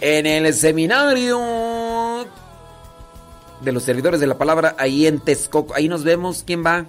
[0.00, 2.24] en el seminario
[3.60, 5.74] de los servidores de la palabra ahí en Texcoco.
[5.74, 6.42] Ahí nos vemos.
[6.46, 6.86] ¿Quién va?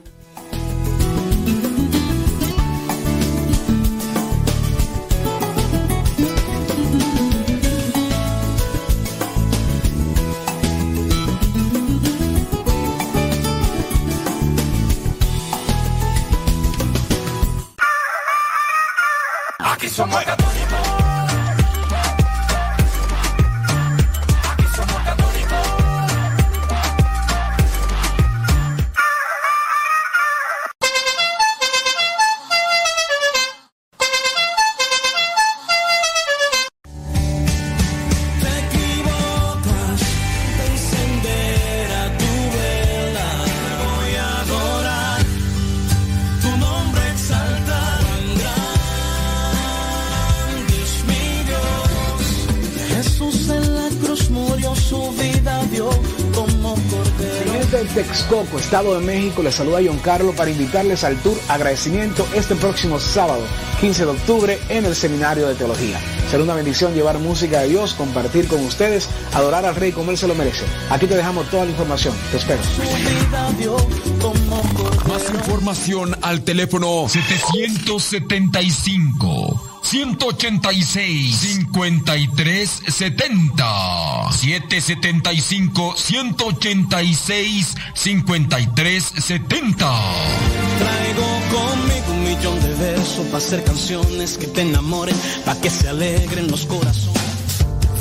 [58.74, 63.44] Estado de México, les saluda John Carlos para invitarles al tour agradecimiento este próximo sábado,
[63.80, 66.00] 15 de octubre, en el Seminario de Teología.
[66.32, 70.18] Será una bendición llevar música de Dios, compartir con ustedes, adorar al Rey como Él
[70.18, 70.66] se lo merece.
[70.90, 72.16] Aquí te dejamos toda la información.
[72.32, 72.62] Te espero.
[75.08, 89.92] Más información al teléfono 775 186 5370 775 186 5370
[90.80, 95.16] Traigo conmigo un millón de versos para hacer canciones que te enamoren,
[95.46, 97.22] para que se alegren los corazones.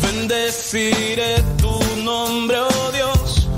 [0.03, 3.49] Bendeciré tu nombre, oh Dios,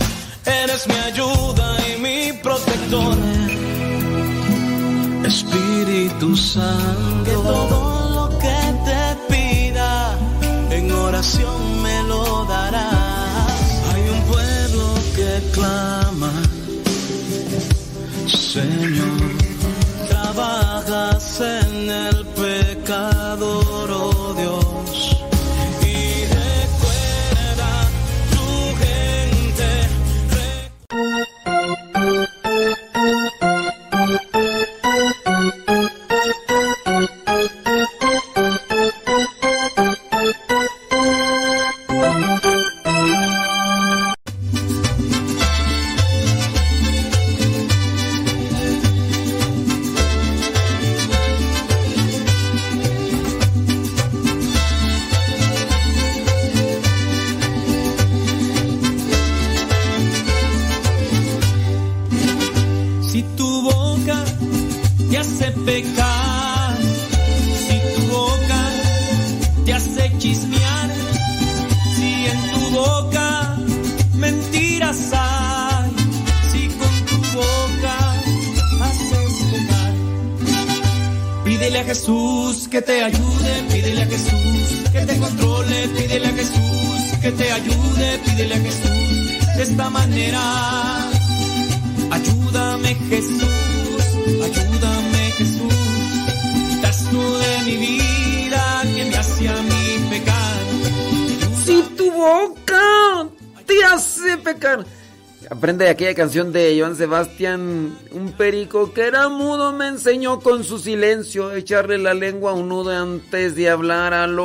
[0.44, 3.16] eres mi ayuda y mi protector.
[5.24, 7.93] Espíritu Santo,
[18.54, 19.13] Señor,
[107.04, 112.54] Sebastián, un perico que era mudo me enseñó con su silencio echarle la lengua a
[112.54, 114.44] un nudo antes de hablar a lo...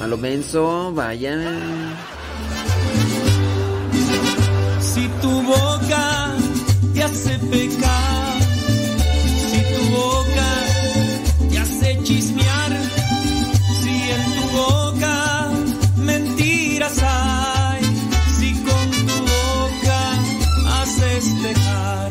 [0.00, 1.38] A lo menso, vaya.
[4.80, 6.34] Si tu boca
[6.92, 8.15] te hace pecar,
[13.82, 15.50] si en tu boca
[15.96, 17.82] mentiras hay,
[18.38, 20.00] si con tu boca
[20.80, 22.10] haces pecar.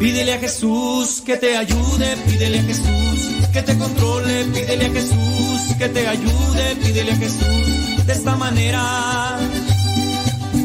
[0.00, 3.18] Pídele a Jesús que te ayude, pídele a Jesús
[3.52, 9.38] que te controle, pídele a Jesús que te ayude, pídele a Jesús de esta manera.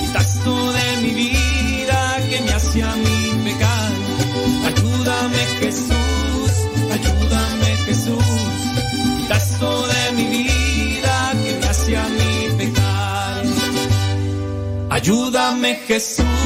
[0.00, 3.15] quitas tú de mi vida que me hace a mí
[5.60, 6.52] Jesús,
[6.92, 8.24] ayúdame Jesús,
[9.18, 13.42] quitas tú de mi vida que me hace a mí pecar.
[14.90, 16.45] Ayúdame Jesús,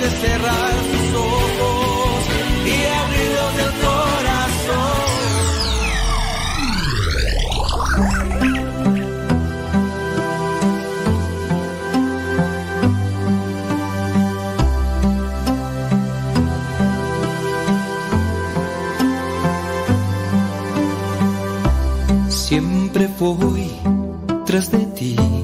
[0.00, 2.24] de cerrar tus ojos
[2.64, 2.68] y
[3.00, 5.00] abrirlos del corazón.
[22.30, 23.70] Siempre voy
[24.46, 25.39] tras de ti.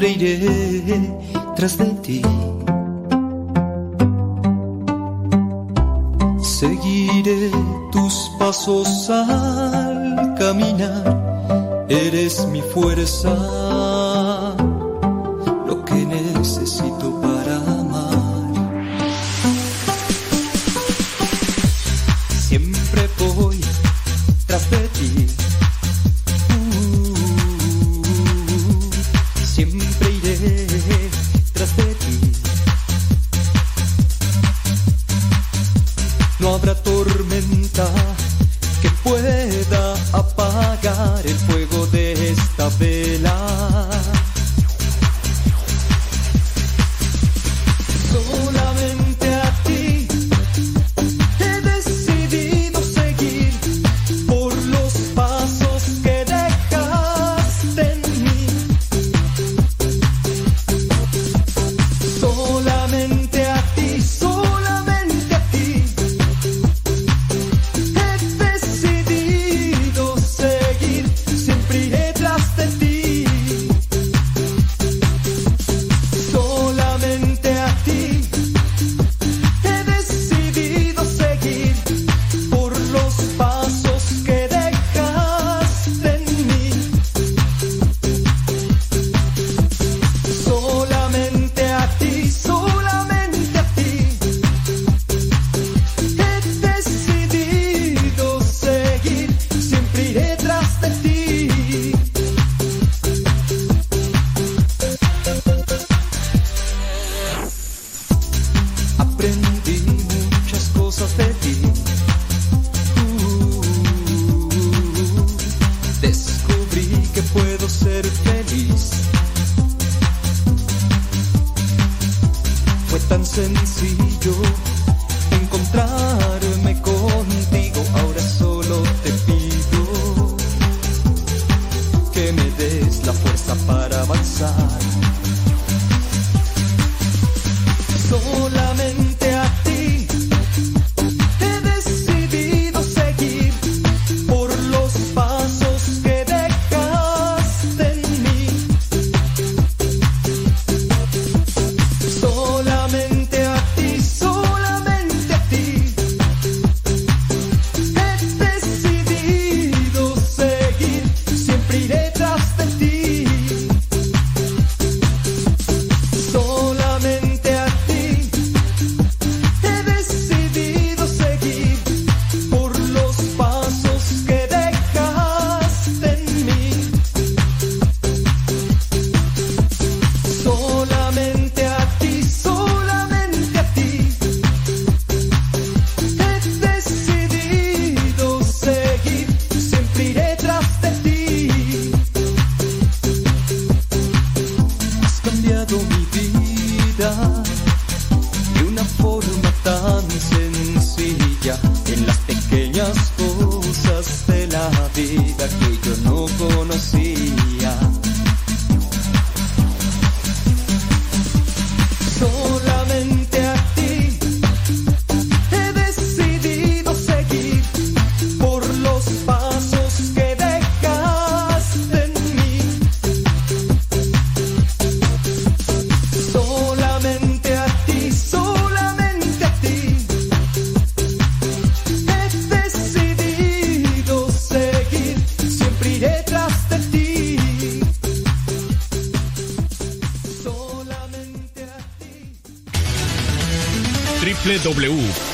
[0.00, 1.14] Siempre iré
[1.56, 2.22] tras de ti.
[6.42, 7.50] Seguiré
[7.92, 11.86] tus pasos al caminar.
[11.88, 13.34] Eres mi fuerza,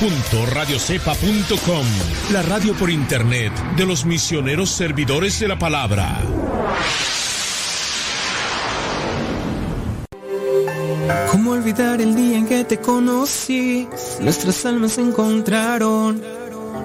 [0.01, 1.87] www.radiocepa.com,
[2.33, 6.21] la radio por internet de los misioneros servidores de la palabra.
[11.31, 13.89] ¿Cómo olvidar el día en que te conocí?
[14.21, 16.23] Nuestras almas se encontraron.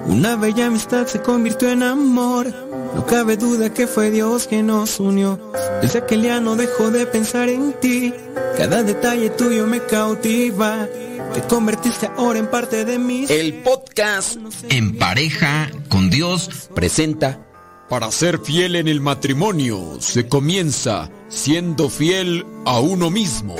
[0.06, 2.46] Una bella amistad se convirtió en amor.
[2.94, 5.38] No cabe duda que fue Dios que nos unió.
[5.82, 8.14] Desde aquel día no dejo de pensar en ti.
[8.56, 10.88] Cada detalle tuyo me cautiva.
[11.34, 13.24] Te convertiste ahora en parte de mí.
[13.28, 14.36] El podcast
[14.68, 17.40] En pareja con Dios presenta
[17.88, 23.56] Para ser fiel en el matrimonio se comienza siendo fiel a uno mismo.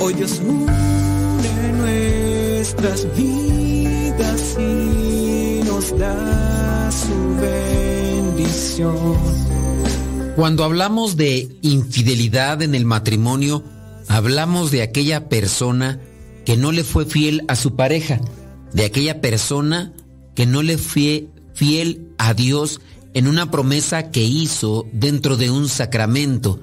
[0.00, 9.16] Hoy Dios une nuestras vidas y nos da su bendición.
[10.36, 13.62] Cuando hablamos de infidelidad en el matrimonio,
[14.10, 16.00] hablamos de aquella persona
[16.44, 18.20] que no le fue fiel a su pareja,
[18.72, 19.92] de aquella persona
[20.34, 22.80] que no le fue fiel a Dios
[23.14, 26.60] en una promesa que hizo dentro de un sacramento.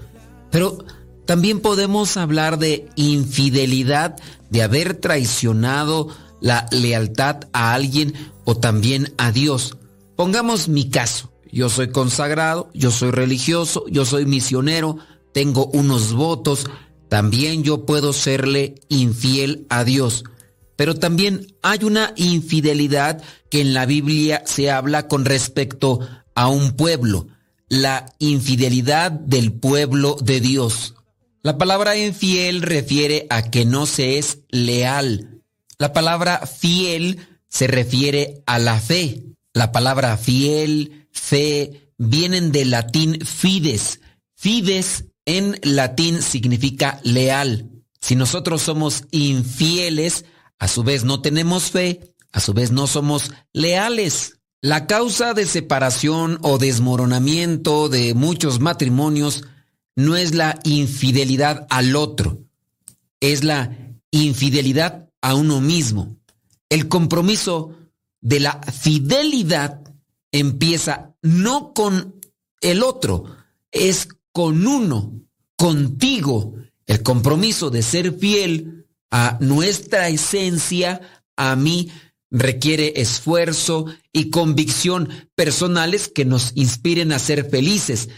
[0.52, 0.84] Pero
[1.26, 4.18] también podemos hablar de infidelidad,
[4.50, 6.10] de haber traicionado
[6.42, 8.14] la lealtad a alguien
[8.44, 9.78] o también a Dios.
[10.18, 11.32] Pongamos mi caso.
[11.50, 14.98] Yo soy consagrado, yo soy religioso, yo soy misionero,
[15.34, 16.68] tengo unos votos,
[17.10, 20.24] también yo puedo serle infiel a Dios.
[20.76, 26.00] Pero también hay una infidelidad que en la Biblia se habla con respecto
[26.36, 27.28] a un pueblo,
[27.68, 30.94] la infidelidad del pueblo de Dios.
[31.42, 35.42] La palabra infiel refiere a que no se es leal.
[35.80, 39.24] La palabra fiel se refiere a la fe.
[39.54, 44.02] La palabra fiel, fe, vienen del latín fides.
[44.36, 47.70] Fides en latín significa leal.
[48.02, 50.26] Si nosotros somos infieles,
[50.58, 54.40] a su vez no tenemos fe, a su vez no somos leales.
[54.62, 59.44] La causa de separación o desmoronamiento de muchos matrimonios
[59.96, 62.40] no es la infidelidad al otro,
[63.20, 63.76] es la
[64.12, 66.16] infidelidad a uno mismo.
[66.70, 67.76] El compromiso
[68.22, 69.82] de la fidelidad
[70.32, 72.16] empieza no con
[72.62, 73.26] el otro,
[73.72, 74.08] es
[74.38, 75.20] con uno,
[75.56, 76.54] contigo.
[76.86, 81.02] El compromiso de ser fiel a nuestra esencia,
[81.36, 81.90] a mí,
[82.30, 88.10] requiere esfuerzo y convicción personales que nos inspiren a ser felices,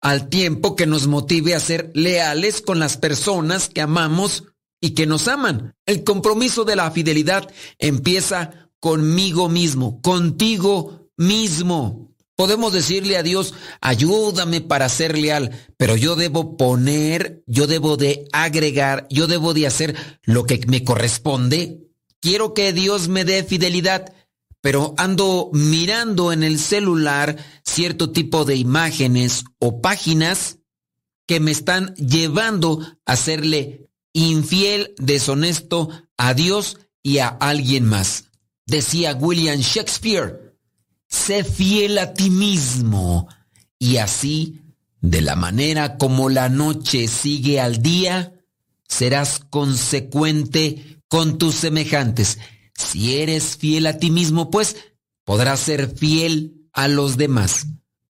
[0.00, 4.44] al tiempo que nos motive a ser leales con las personas que amamos
[4.80, 5.74] y que nos aman.
[5.86, 12.13] El compromiso de la fidelidad empieza conmigo mismo, contigo mismo.
[12.36, 18.26] Podemos decirle a Dios, ayúdame para ser leal, pero yo debo poner, yo debo de
[18.32, 21.78] agregar, yo debo de hacer lo que me corresponde.
[22.20, 24.12] Quiero que Dios me dé fidelidad,
[24.60, 30.58] pero ando mirando en el celular cierto tipo de imágenes o páginas
[31.26, 38.24] que me están llevando a serle infiel, deshonesto a Dios y a alguien más.
[38.66, 40.43] Decía William Shakespeare,
[41.14, 43.28] sé fiel a ti mismo
[43.78, 44.60] y así,
[45.00, 48.32] de la manera como la noche sigue al día,
[48.88, 52.38] serás consecuente con tus semejantes.
[52.74, 54.76] Si eres fiel a ti mismo, pues
[55.24, 57.66] podrás ser fiel a los demás.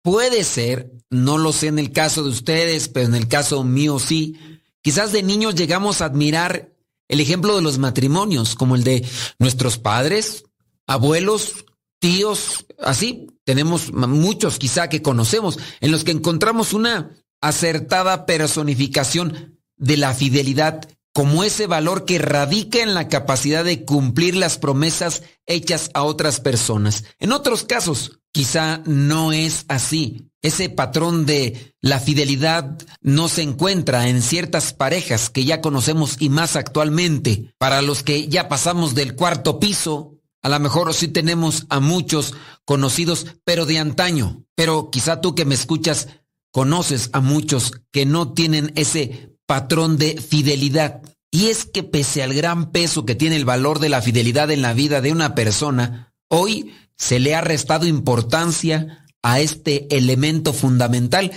[0.03, 3.99] Puede ser, no lo sé en el caso de ustedes, pero en el caso mío
[3.99, 4.37] sí.
[4.83, 6.73] Quizás de niños llegamos a admirar
[7.09, 9.07] el ejemplo de los matrimonios, como el de
[9.39, 10.45] nuestros padres,
[10.87, 11.65] abuelos,
[12.01, 13.29] tíos, así.
[13.45, 17.11] Tenemos muchos quizá que conocemos, en los que encontramos una
[17.41, 24.37] acertada personificación de la fidelidad como ese valor que radica en la capacidad de cumplir
[24.37, 27.05] las promesas hechas a otras personas.
[27.19, 30.27] En otros casos, quizá no es así.
[30.43, 36.31] Ese patrón de la fidelidad no se encuentra en ciertas parejas que ya conocemos y
[36.31, 37.53] más actualmente.
[37.59, 42.35] Para los que ya pasamos del cuarto piso, a lo mejor sí tenemos a muchos
[42.65, 44.45] conocidos, pero de antaño.
[44.55, 46.09] Pero quizá tú que me escuchas
[46.53, 51.03] conoces a muchos que no tienen ese patrón de fidelidad.
[51.31, 54.63] Y es que pese al gran peso que tiene el valor de la fidelidad en
[54.63, 61.33] la vida de una persona, hoy se le ha restado importancia a este elemento fundamental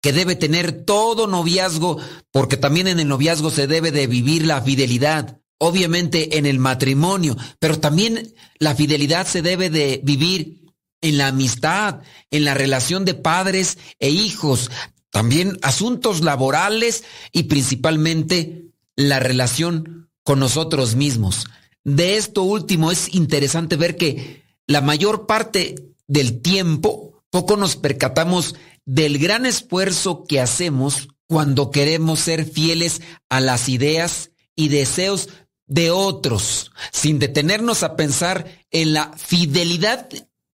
[0.00, 1.98] que debe tener todo noviazgo,
[2.30, 7.36] porque también en el noviazgo se debe de vivir la fidelidad, obviamente en el matrimonio,
[7.58, 10.66] pero también la fidelidad se debe de vivir
[11.00, 12.00] en la amistad,
[12.30, 14.70] en la relación de padres e hijos,
[15.10, 18.66] también asuntos laborales y principalmente
[18.96, 21.46] la relación con nosotros mismos.
[21.84, 25.76] De esto último es interesante ver que la mayor parte
[26.08, 33.40] del tiempo poco nos percatamos del gran esfuerzo que hacemos cuando queremos ser fieles a
[33.40, 35.28] las ideas y deseos
[35.66, 40.08] de otros, sin detenernos a pensar en la fidelidad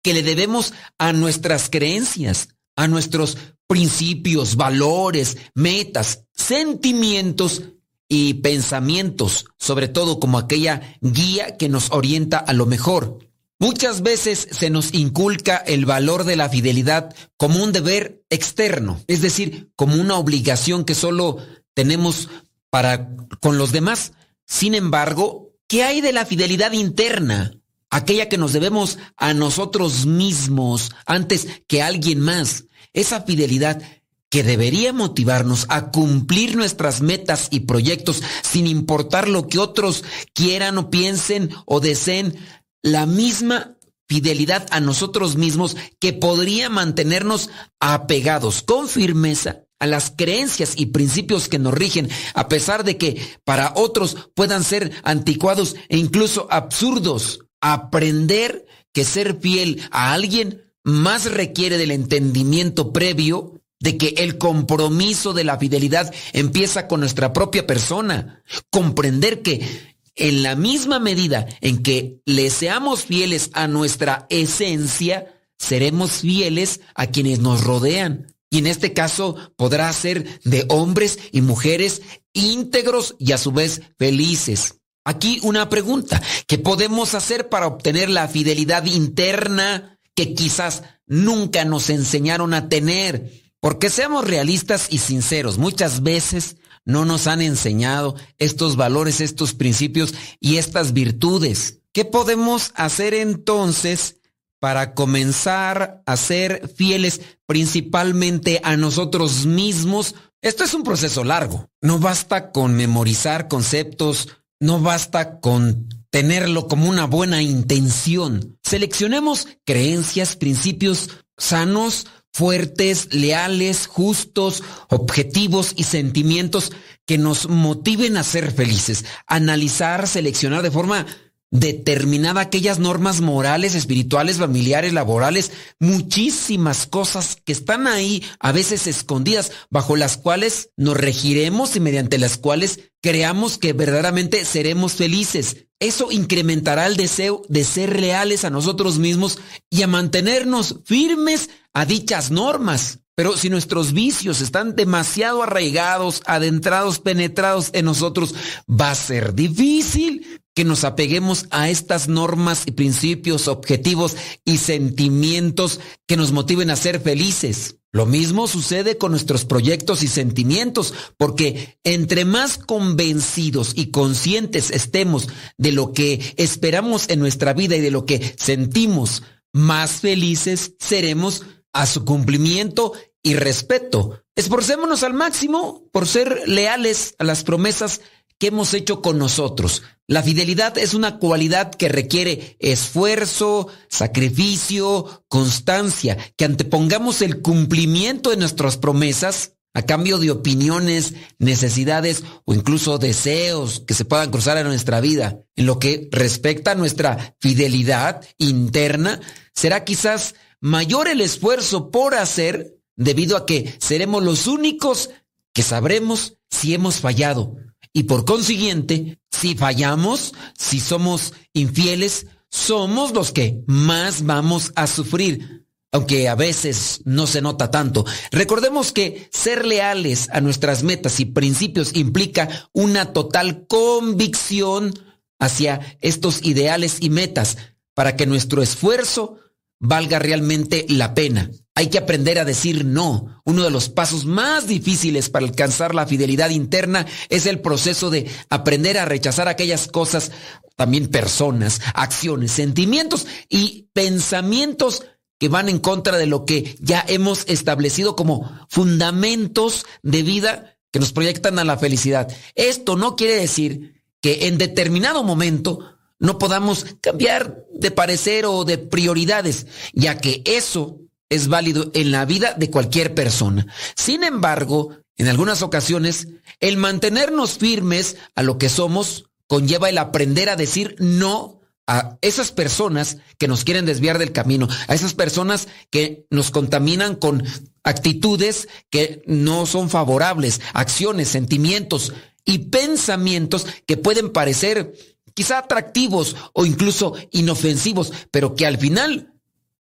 [0.01, 7.63] que le debemos a nuestras creencias, a nuestros principios, valores, metas, sentimientos
[8.07, 13.19] y pensamientos, sobre todo como aquella guía que nos orienta a lo mejor.
[13.59, 19.21] Muchas veces se nos inculca el valor de la fidelidad como un deber externo, es
[19.21, 21.37] decir, como una obligación que solo
[21.73, 22.29] tenemos
[22.69, 23.09] para
[23.41, 24.13] con los demás.
[24.47, 27.59] Sin embargo, ¿qué hay de la fidelidad interna?
[27.89, 32.65] Aquella que nos debemos a nosotros mismos antes que a alguien más.
[32.93, 33.81] Esa fidelidad
[34.29, 40.03] que debería motivarnos a cumplir nuestras metas y proyectos sin importar lo que otros
[40.33, 42.35] quieran o piensen o deseen,
[42.81, 47.49] la misma fidelidad a nosotros mismos que podría mantenernos
[47.79, 53.21] apegados con firmeza a las creencias y principios que nos rigen, a pesar de que
[53.43, 57.39] para otros puedan ser anticuados e incluso absurdos.
[57.59, 65.33] Aprender que ser fiel a alguien más requiere del entendimiento previo de que el compromiso
[65.33, 68.43] de la fidelidad empieza con nuestra propia persona.
[68.69, 69.67] Comprender que
[70.15, 77.07] en la misma medida en que le seamos fieles a nuestra esencia, seremos fieles a
[77.07, 78.27] quienes nos rodean.
[78.49, 82.01] Y en este caso podrá ser de hombres y mujeres
[82.33, 84.75] íntegros y a su vez felices.
[85.03, 91.89] Aquí una pregunta, ¿qué podemos hacer para obtener la fidelidad interna que quizás nunca nos
[91.89, 93.31] enseñaron a tener?
[93.59, 100.13] Porque seamos realistas y sinceros, muchas veces no nos han enseñado estos valores, estos principios
[100.39, 101.79] y estas virtudes.
[101.91, 104.16] ¿Qué podemos hacer entonces
[104.59, 110.15] para comenzar a ser fieles principalmente a nosotros mismos?
[110.41, 111.69] Esto es un proceso largo.
[111.81, 114.29] No basta con memorizar conceptos,
[114.59, 118.57] no basta con tenerlo como una buena intención.
[118.63, 126.71] Seleccionemos creencias, principios sanos, fuertes, leales, justos, objetivos y sentimientos
[127.05, 129.05] que nos motiven a ser felices.
[129.25, 131.05] Analizar, seleccionar de forma
[131.51, 139.51] determinada aquellas normas morales, espirituales, familiares, laborales, muchísimas cosas que están ahí, a veces escondidas,
[139.69, 145.67] bajo las cuales nos regiremos y mediante las cuales creamos que verdaderamente seremos felices.
[145.79, 151.85] Eso incrementará el deseo de ser leales a nosotros mismos y a mantenernos firmes a
[151.85, 152.99] dichas normas.
[153.17, 158.35] Pero si nuestros vicios están demasiado arraigados, adentrados, penetrados en nosotros,
[158.69, 164.15] va a ser difícil que nos apeguemos a estas normas y principios, objetivos
[164.45, 167.77] y sentimientos que nos motiven a ser felices.
[167.91, 175.27] Lo mismo sucede con nuestros proyectos y sentimientos, porque entre más convencidos y conscientes estemos
[175.57, 179.23] de lo que esperamos en nuestra vida y de lo que sentimos,
[179.53, 181.43] más felices seremos
[181.77, 184.23] a su cumplimiento y respeto.
[184.35, 188.01] Esforcémonos al máximo por ser leales a las promesas
[188.39, 189.83] que hemos hecho con nosotros.
[190.07, 198.37] La fidelidad es una cualidad que requiere esfuerzo, sacrificio, constancia, que antepongamos el cumplimiento de
[198.37, 204.67] nuestras promesas a cambio de opiniones, necesidades o incluso deseos que se puedan cruzar en
[204.67, 205.39] nuestra vida.
[205.55, 209.19] En lo que respecta a nuestra fidelidad interna,
[209.53, 215.11] será quizás mayor el esfuerzo por hacer debido a que seremos los únicos
[215.53, 217.55] que sabremos si hemos fallado.
[217.93, 225.65] Y por consiguiente, si fallamos, si somos infieles, somos los que más vamos a sufrir,
[225.91, 228.05] aunque a veces no se nota tanto.
[228.31, 234.93] Recordemos que ser leales a nuestras metas y principios implica una total convicción
[235.39, 237.57] hacia estos ideales y metas
[237.93, 239.39] para que nuestro esfuerzo
[239.79, 241.51] valga realmente la pena.
[241.77, 243.39] Hay que aprender a decir no.
[243.45, 248.27] Uno de los pasos más difíciles para alcanzar la fidelidad interna es el proceso de
[248.49, 250.31] aprender a rechazar aquellas cosas,
[250.75, 255.03] también personas, acciones, sentimientos y pensamientos
[255.37, 260.99] que van en contra de lo que ya hemos establecido como fundamentos de vida que
[260.99, 262.27] nos proyectan a la felicidad.
[262.55, 268.79] Esto no quiere decir que en determinado momento no podamos cambiar de parecer o de
[268.79, 273.67] prioridades, ya que eso es válido en la vida de cualquier persona.
[273.95, 276.27] Sin embargo, en algunas ocasiones,
[276.59, 282.51] el mantenernos firmes a lo que somos conlleva el aprender a decir no a esas
[282.51, 287.43] personas que nos quieren desviar del camino, a esas personas que nos contaminan con
[287.83, 292.13] actitudes que no son favorables, acciones, sentimientos
[292.43, 294.93] y pensamientos que pueden parecer
[295.33, 299.33] quizá atractivos o incluso inofensivos, pero que al final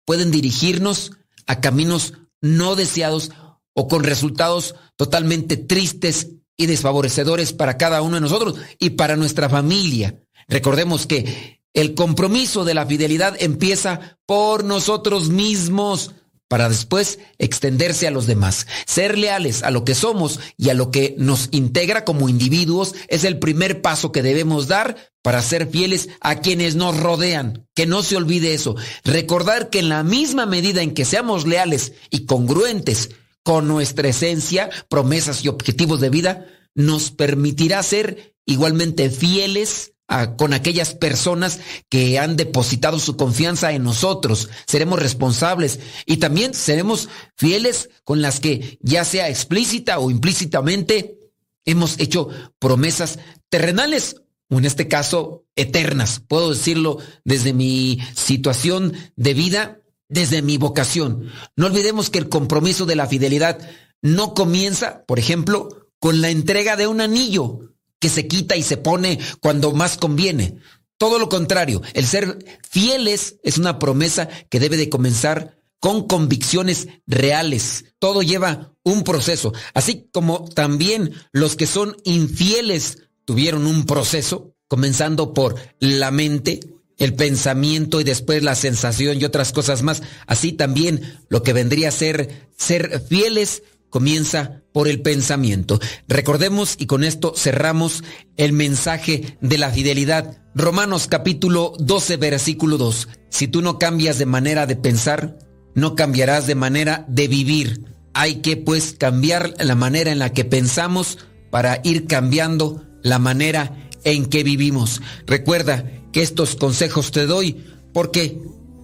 [0.06, 1.14] pueden dirigirnos
[1.46, 3.32] a caminos no deseados
[3.74, 9.50] o con resultados totalmente tristes y desfavorecedores para cada uno de nosotros y para nuestra
[9.50, 10.22] familia.
[10.48, 16.12] Recordemos que el compromiso de la fidelidad empieza por nosotros mismos
[16.48, 18.68] para después extenderse a los demás.
[18.86, 23.24] Ser leales a lo que somos y a lo que nos integra como individuos es
[23.24, 27.68] el primer paso que debemos dar para ser fieles a quienes nos rodean.
[27.74, 28.76] Que no se olvide eso.
[29.04, 33.10] Recordar que en la misma medida en que seamos leales y congruentes
[33.44, 36.46] con nuestra esencia, promesas y objetivos de vida,
[36.76, 39.95] nos permitirá ser igualmente fieles
[40.38, 41.60] con aquellas personas
[41.90, 44.50] que han depositado su confianza en nosotros.
[44.68, 51.18] Seremos responsables y también seremos fieles con las que, ya sea explícita o implícitamente,
[51.66, 52.30] hemos hecho
[52.60, 53.20] promesas
[53.50, 56.20] terrenales o en este caso eternas.
[56.20, 61.32] Puedo decirlo desde mi situación de vida, desde mi vocación.
[61.56, 63.60] No olvidemos que el compromiso de la fidelidad
[64.02, 67.75] no comienza, por ejemplo, con la entrega de un anillo
[68.06, 70.60] que se quita y se pone cuando más conviene.
[71.00, 72.38] Todo lo contrario, el ser
[72.70, 77.86] fieles es una promesa que debe de comenzar con convicciones reales.
[77.98, 85.34] Todo lleva un proceso, así como también los que son infieles tuvieron un proceso, comenzando
[85.34, 86.60] por la mente,
[87.00, 90.04] el pensamiento y después la sensación y otras cosas más.
[90.28, 95.80] Así también lo que vendría a ser ser fieles comienza por el pensamiento.
[96.08, 98.04] Recordemos y con esto cerramos
[98.38, 100.42] el mensaje de la fidelidad.
[100.54, 103.08] Romanos capítulo 12 versículo 2.
[103.30, 105.38] Si tú no cambias de manera de pensar,
[105.76, 107.84] no cambiarás de manera de vivir.
[108.14, 111.18] Hay que pues cambiar la manera en la que pensamos
[111.52, 115.02] para ir cambiando la manera en que vivimos.
[115.28, 117.64] Recuerda que estos consejos te doy
[117.94, 118.40] porque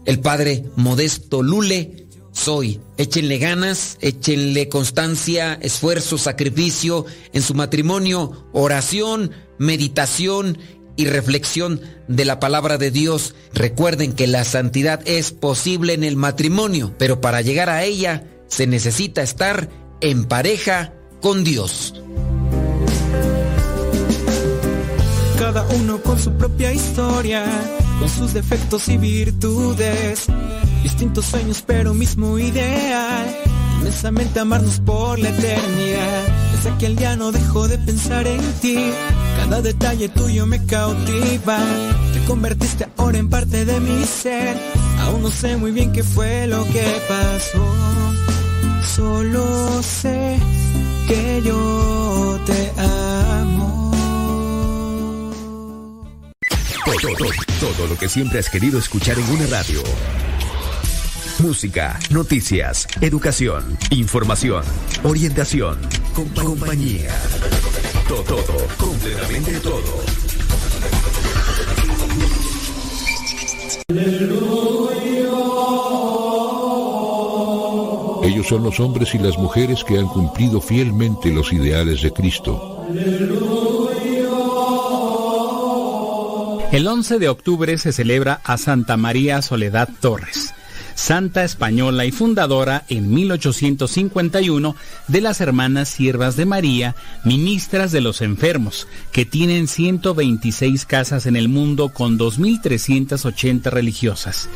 [0.05, 2.00] el padre Modesto Lule
[2.31, 2.79] soy.
[2.97, 10.57] Échenle ganas, échenle constancia, esfuerzo, sacrificio en su matrimonio, oración, meditación
[10.95, 13.35] y reflexión de la palabra de Dios.
[13.53, 18.67] Recuerden que la santidad es posible en el matrimonio, pero para llegar a ella se
[18.67, 19.69] necesita estar
[20.01, 21.93] en pareja con Dios.
[25.37, 27.45] Cada uno con su propia historia,
[27.99, 30.27] con sus defectos y virtudes.
[30.83, 33.35] Distintos sueños, pero mismo ideal.
[33.79, 36.23] Inmensamente amarnos por la eternidad.
[36.53, 38.91] Desde aquel día no dejo de pensar en ti.
[39.37, 41.57] Cada detalle tuyo me cautiva.
[42.13, 44.55] Te convertiste ahora en parte de mi ser.
[44.99, 47.65] Aún no sé muy bien qué fue lo que pasó.
[48.95, 50.37] Solo sé
[51.07, 53.91] que yo te amo.
[56.85, 57.29] Todo, todo,
[57.59, 59.81] todo lo que siempre has querido escuchar en una radio.
[61.39, 64.63] Música, noticias, educación, información,
[65.03, 65.79] orientación,
[66.13, 67.09] compa- compañía.
[68.07, 70.01] Todo, todo, completamente todo.
[78.23, 82.85] Ellos son los hombres y las mujeres que han cumplido fielmente los ideales de Cristo.
[86.71, 90.53] El 11 de octubre se celebra a Santa María Soledad Torres,
[90.95, 94.75] santa española y fundadora en 1851
[95.07, 101.35] de las Hermanas Siervas de María, ministras de los enfermos, que tienen 126 casas en
[101.35, 104.49] el mundo con 2.380 religiosas.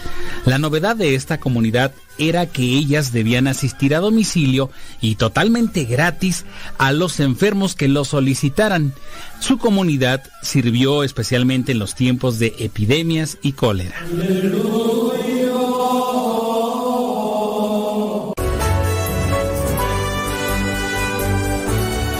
[0.45, 4.69] La novedad de esta comunidad era que ellas debían asistir a domicilio
[5.01, 6.45] y totalmente gratis
[6.77, 8.93] a los enfermos que lo solicitaran.
[9.39, 13.95] Su comunidad sirvió especialmente en los tiempos de epidemias y cólera.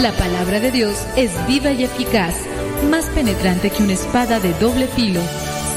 [0.06, 2.36] La palabra de Dios es viva y eficaz,
[2.92, 5.20] más penetrante que una espada de doble filo.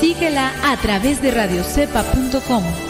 [0.03, 2.88] Síguela a través de radiocepa.com.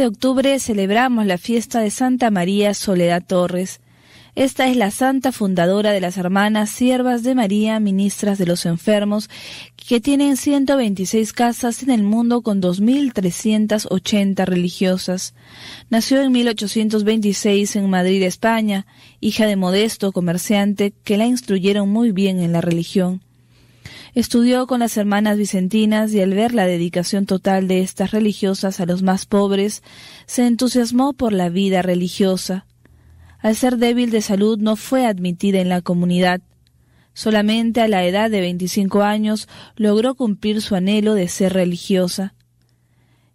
[0.00, 3.80] de octubre celebramos la fiesta de Santa María Soledad Torres.
[4.34, 9.28] Esta es la santa fundadora de las hermanas siervas de María, ministras de los enfermos,
[9.76, 15.34] que tienen 126 casas en el mundo con 2.380 religiosas.
[15.90, 18.86] Nació en 1826 en Madrid, España,
[19.20, 23.20] hija de modesto comerciante que la instruyeron muy bien en la religión.
[24.14, 28.86] Estudió con las hermanas vicentinas y al ver la dedicación total de estas religiosas a
[28.86, 29.82] los más pobres,
[30.26, 32.66] se entusiasmó por la vida religiosa.
[33.38, 36.40] Al ser débil de salud no fue admitida en la comunidad.
[37.14, 42.34] Solamente a la edad de 25 años logró cumplir su anhelo de ser religiosa.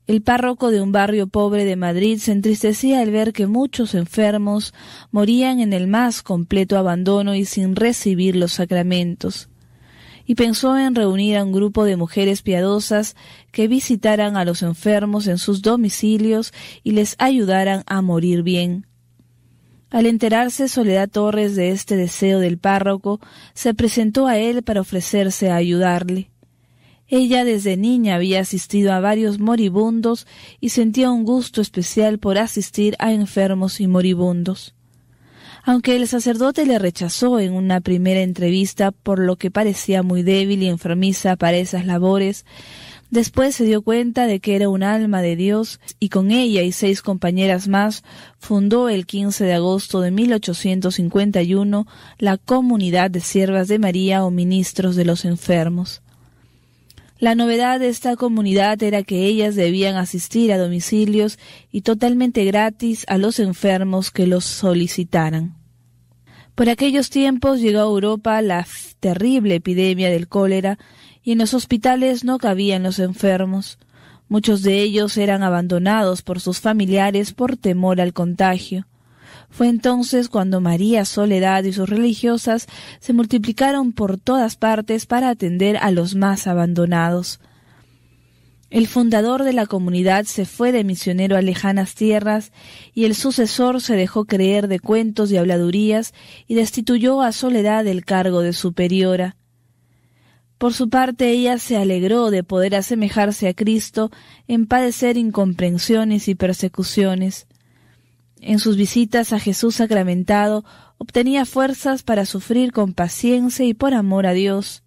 [0.07, 4.73] El párroco de un barrio pobre de Madrid se entristecía al ver que muchos enfermos
[5.10, 9.49] morían en el más completo abandono y sin recibir los sacramentos
[10.26, 13.15] y pensó en reunir a un grupo de mujeres piadosas
[13.52, 16.53] que visitaran a los enfermos en sus domicilios
[16.84, 18.88] y les ayudaran a morir bien.
[19.91, 23.19] Al enterarse Soledad Torres de este deseo del párroco,
[23.53, 26.31] se presentó a él para ofrecerse a ayudarle.
[27.07, 30.26] Ella desde niña había asistido a varios moribundos
[30.60, 34.73] y sentía un gusto especial por asistir a enfermos y moribundos.
[35.68, 40.62] Aunque el sacerdote le rechazó en una primera entrevista por lo que parecía muy débil
[40.62, 42.46] y enfermiza para esas labores,
[43.10, 46.72] después se dio cuenta de que era un alma de Dios y con ella y
[46.72, 48.04] seis compañeras más
[48.38, 51.88] fundó el 15 de agosto de 1851
[52.20, 56.04] la Comunidad de Siervas de María o Ministros de los Enfermos.
[57.18, 61.40] La novedad de esta comunidad era que ellas debían asistir a domicilios
[61.72, 65.56] y totalmente gratis a los enfermos que los solicitaran.
[66.56, 68.68] Por aquellos tiempos llegó a Europa la
[69.00, 70.78] terrible epidemia del cólera
[71.24, 73.78] y en los hospitales no cabían los enfermos.
[74.28, 78.88] Muchos de ellos eran abandonados por sus familiares por temor al contagio.
[79.56, 82.68] Fue entonces cuando María Soledad y sus religiosas
[82.99, 87.40] se multiplicaron por todas partes para atender a los más abandonados.
[88.69, 92.52] El fundador de la comunidad se fue de misionero a lejanas tierras
[92.94, 96.14] y el sucesor se dejó creer de cuentos y habladurías
[96.48, 99.38] y destituyó a Soledad del cargo de superiora.
[100.57, 104.11] Por su parte ella se alegró de poder asemejarse a Cristo
[104.49, 107.48] en padecer incomprensiones y persecuciones.
[108.47, 110.63] En sus visitas a Jesús sacramentado
[110.99, 114.84] obtenía fuerzas para sufrir con paciencia y por amor a Dios.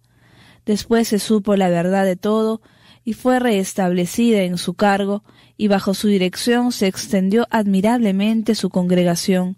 [0.65, 2.61] Después se supo la verdad de todo
[3.03, 5.25] y fue restablecida en su cargo,
[5.57, 9.57] y bajo su dirección se extendió admirablemente su congregación.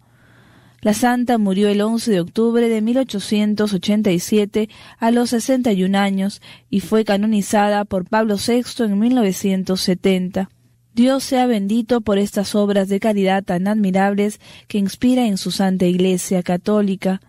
[0.82, 4.68] La santa murió el 11 de octubre de 1887
[4.98, 6.42] a los 61 años
[6.72, 10.50] y fue canonizada por Pablo VI en 1970.
[10.94, 15.86] Dios sea bendito por estas obras de caridad tan admirables que inspira en su Santa
[15.86, 17.22] Iglesia Católica.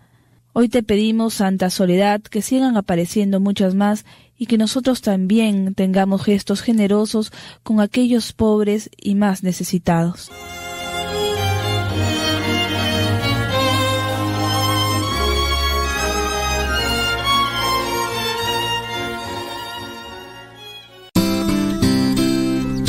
[0.51, 4.05] Hoy te pedimos, Santa Soledad, que sigan apareciendo muchas más
[4.37, 7.31] y que nosotros también tengamos gestos generosos
[7.63, 10.29] con aquellos pobres y más necesitados.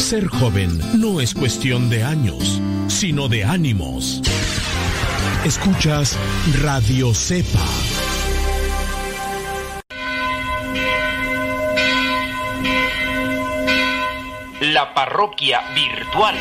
[0.04, 4.20] Ser joven no es cuestión de años, sino de ánimos.
[5.46, 6.18] Escuchas
[6.60, 7.64] Radio Cepa.
[14.60, 16.36] La parroquia virtual.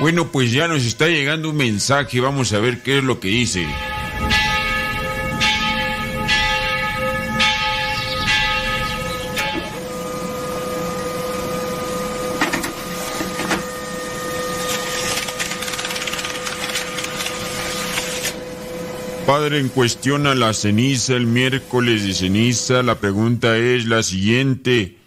[0.00, 3.28] Bueno, pues ya nos está llegando un mensaje, vamos a ver qué es lo que
[3.28, 3.64] dice.
[19.26, 24.98] Padre, en cuestión a la ceniza, el miércoles de ceniza, la pregunta es la siguiente.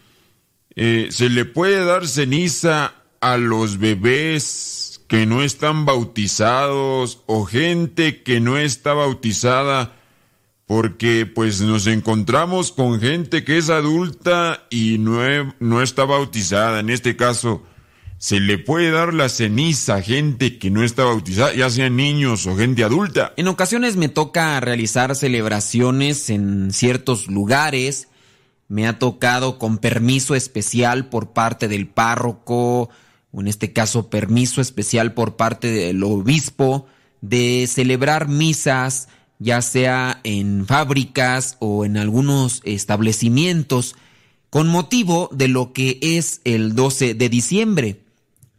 [0.76, 8.22] Eh, ¿Se le puede dar ceniza a los bebés que no están bautizados o gente
[8.22, 9.96] que no está bautizada?
[10.66, 15.22] Porque pues nos encontramos con gente que es adulta y no,
[15.62, 16.82] no está bautizada.
[16.82, 17.64] En este caso,
[18.20, 22.46] se le puede dar la ceniza a gente que no está bautizada, ya sean niños
[22.48, 23.34] o gente adulta.
[23.38, 28.10] En ocasiones me toca realizar celebraciones en ciertos lugares.
[28.68, 32.90] Me ha tocado con permiso especial por parte del párroco,
[33.32, 36.88] o en este caso permiso especial por parte del obispo,
[37.22, 39.08] de celebrar misas,
[39.40, 43.96] ya sea en fábricas o en algunos establecimientos,
[44.50, 48.09] con motivo de lo que es el 12 de diciembre.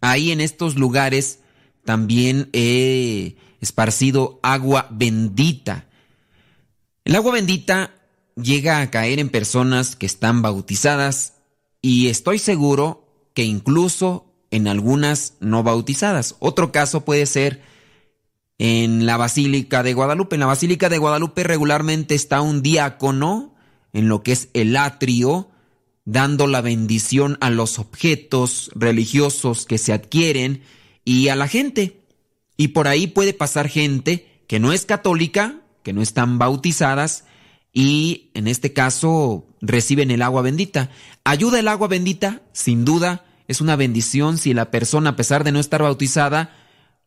[0.01, 1.41] Ahí en estos lugares
[1.85, 5.87] también he esparcido agua bendita.
[7.05, 7.95] El agua bendita
[8.37, 11.35] llega a caer en personas que están bautizadas
[11.83, 16.37] y estoy seguro que incluso en algunas no bautizadas.
[16.41, 17.63] Otro caso puede ser
[18.59, 20.37] en la Basílica de Guadalupe.
[20.37, 23.55] En la Basílica de Guadalupe regularmente está un diácono
[23.93, 25.50] en lo que es el atrio,
[26.12, 30.62] dando la bendición a los objetos religiosos que se adquieren
[31.05, 32.05] y a la gente.
[32.57, 37.24] Y por ahí puede pasar gente que no es católica, que no están bautizadas
[37.73, 40.91] y en este caso reciben el agua bendita.
[41.23, 42.43] ¿Ayuda el agua bendita?
[42.53, 46.57] Sin duda, es una bendición si la persona, a pesar de no estar bautizada,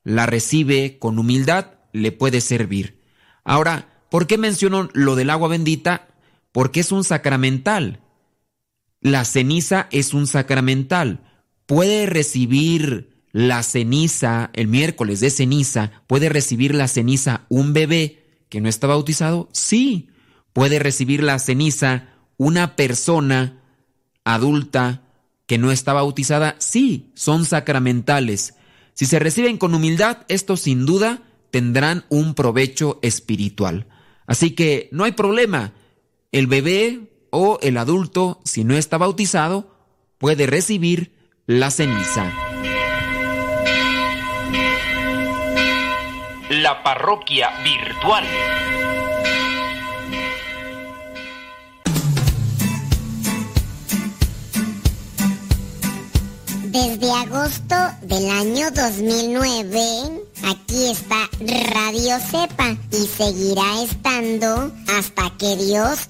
[0.06, 3.02] la recibe con humildad, le puede servir.
[3.44, 6.08] Ahora, ¿por qué menciono lo del agua bendita?
[6.54, 8.00] Porque es un sacramental.
[9.04, 11.20] La ceniza es un sacramental.
[11.66, 18.62] Puede recibir la ceniza, el miércoles de ceniza, puede recibir la ceniza un bebé que
[18.62, 19.50] no está bautizado.
[19.52, 20.10] Sí.
[20.54, 23.62] Puede recibir la ceniza una persona
[24.24, 25.02] adulta
[25.48, 26.56] que no está bautizada.
[26.60, 28.54] Sí, son sacramentales.
[28.94, 33.88] Si se reciben con humildad, estos sin duda tendrán un provecho espiritual.
[34.28, 35.74] Así que no hay problema.
[36.32, 39.66] El bebé o el adulto, si no está bautizado,
[40.20, 41.16] puede recibir
[41.48, 42.32] la ceniza.
[46.52, 48.24] La parroquia virtual.
[56.66, 59.80] Desde agosto del año 2009,
[60.44, 61.28] aquí está
[61.72, 66.10] Radio Cepa y seguirá estando hasta que Dios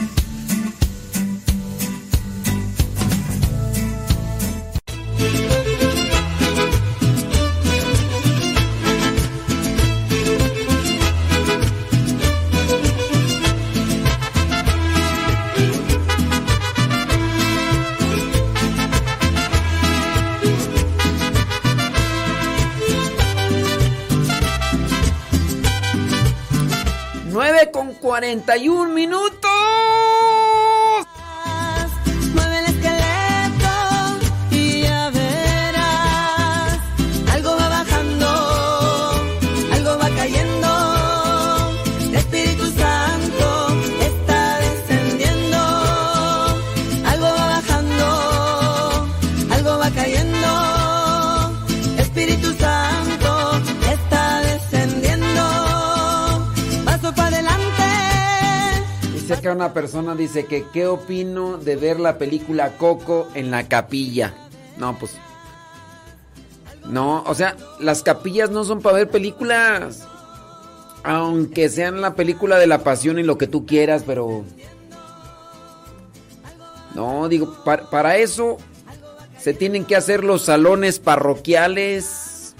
[28.11, 29.80] 41 minutos!
[59.41, 64.35] Acá una persona, dice que qué opino de ver la película Coco en la capilla.
[64.77, 65.17] No, pues...
[66.85, 70.07] No, o sea, las capillas no son para ver películas.
[71.01, 74.43] Aunque sean la película de la pasión y lo que tú quieras, pero...
[76.93, 78.57] No, digo, para, para eso
[79.39, 82.53] se tienen que hacer los salones parroquiales.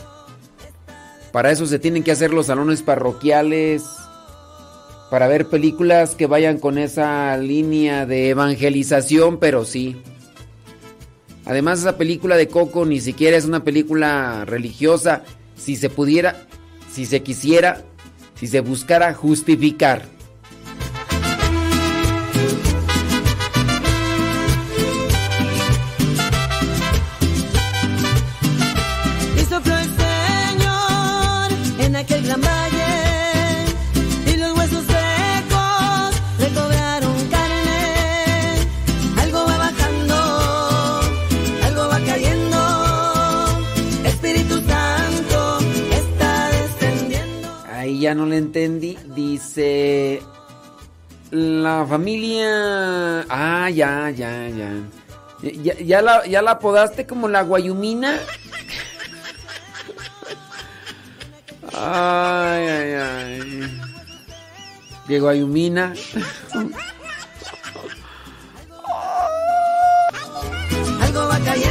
[1.32, 4.01] Para eso se tienen que hacer los salones parroquiales.
[5.12, 10.02] Para ver películas que vayan con esa línea de evangelización, pero sí.
[11.44, 15.24] Además, esa película de Coco ni siquiera es una película religiosa.
[15.58, 16.48] Si se pudiera,
[16.90, 17.84] si se quisiera,
[18.36, 20.06] si se buscara justificar.
[48.02, 48.98] Ya no le entendí.
[49.15, 50.22] Dice.
[51.32, 53.26] La familia.
[53.30, 54.72] Ah, ya, ya, ya.
[55.41, 58.19] ¿Ya, ya la, ya la apodaste como la guayumina?
[61.73, 63.82] Ay, ay, ay.
[65.07, 65.94] De guayumina.
[71.02, 71.70] Algo va cayendo.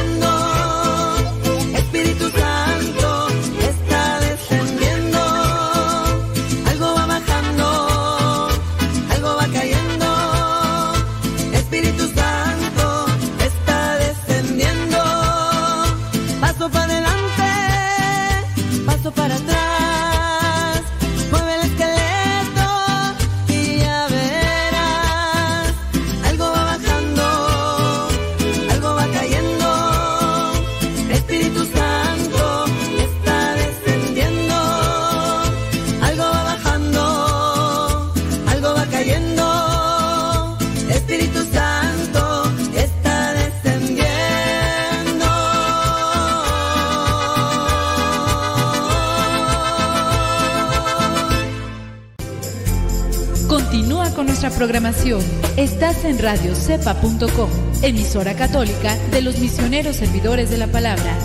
[53.71, 55.21] Continúa con nuestra programación.
[55.55, 57.49] Estás en radiocepa.com,
[57.81, 61.17] emisora católica de los misioneros servidores de la palabra.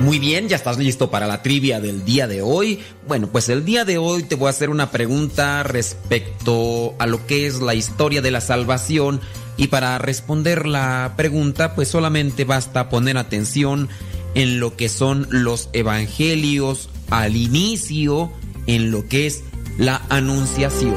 [0.00, 2.80] Muy bien, ya estás listo para la trivia del día de hoy.
[3.06, 7.26] Bueno, pues el día de hoy te voy a hacer una pregunta respecto a lo
[7.26, 9.20] que es la historia de la salvación
[9.58, 13.88] y para responder la pregunta pues solamente basta poner atención
[14.36, 18.30] en lo que son los evangelios al inicio,
[18.66, 19.44] en lo que es
[19.78, 20.94] la anunciación.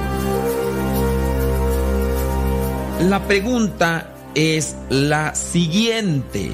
[3.07, 6.51] La pregunta es la siguiente.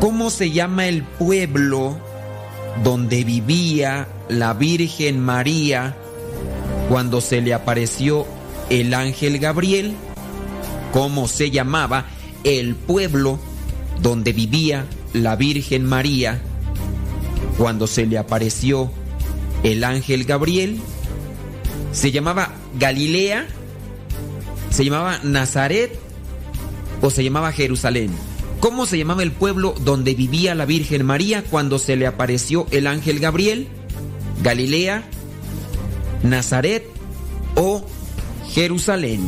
[0.00, 1.96] ¿Cómo se llama el pueblo
[2.82, 5.94] donde vivía la Virgen María
[6.88, 8.26] cuando se le apareció
[8.68, 9.94] el ángel Gabriel?
[10.92, 12.06] ¿Cómo se llamaba
[12.42, 13.38] el pueblo
[14.02, 16.42] donde vivía la Virgen María
[17.56, 18.90] cuando se le apareció
[19.62, 20.78] el ángel Gabriel?
[21.92, 23.46] ¿Se llamaba Galilea?
[24.70, 25.98] ¿Se llamaba Nazaret
[27.00, 28.10] o se llamaba Jerusalén?
[28.60, 32.86] ¿Cómo se llamaba el pueblo donde vivía la Virgen María cuando se le apareció el
[32.86, 33.68] ángel Gabriel?
[34.42, 35.04] ¿Galilea?
[36.22, 36.84] ¿Nazaret
[37.54, 37.84] o
[38.50, 39.20] Jerusalén?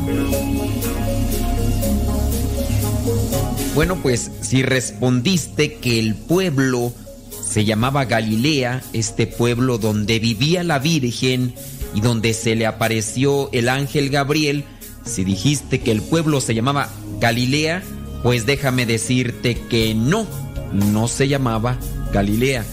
[3.74, 6.92] Bueno, pues si respondiste que el pueblo
[7.46, 11.54] se llamaba Galilea, este pueblo donde vivía la Virgen
[11.94, 14.64] y donde se le apareció el ángel Gabriel,
[15.04, 16.88] si dijiste que el pueblo se llamaba
[17.20, 17.82] Galilea,
[18.22, 20.26] pues déjame decirte que no,
[20.72, 21.78] no se llamaba
[22.12, 22.64] Galilea.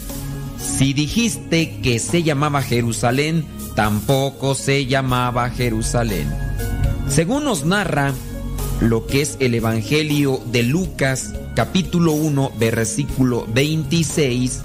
[0.58, 3.44] Si dijiste que se llamaba Jerusalén,
[3.76, 6.28] tampoco se llamaba Jerusalén.
[7.08, 8.14] Según nos narra
[8.80, 14.60] lo que es el Evangelio de Lucas capítulo 1 versículo 26,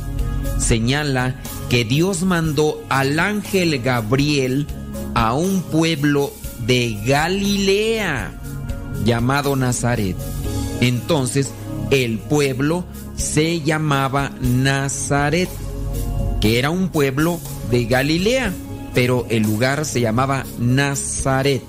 [0.57, 1.35] señala
[1.69, 4.67] que Dios mandó al ángel Gabriel
[5.13, 6.33] a un pueblo
[6.65, 8.33] de Galilea
[9.05, 10.15] llamado Nazaret.
[10.81, 11.51] Entonces
[11.91, 15.49] el pueblo se llamaba Nazaret,
[16.41, 18.53] que era un pueblo de Galilea,
[18.93, 21.61] pero el lugar se llamaba Nazaret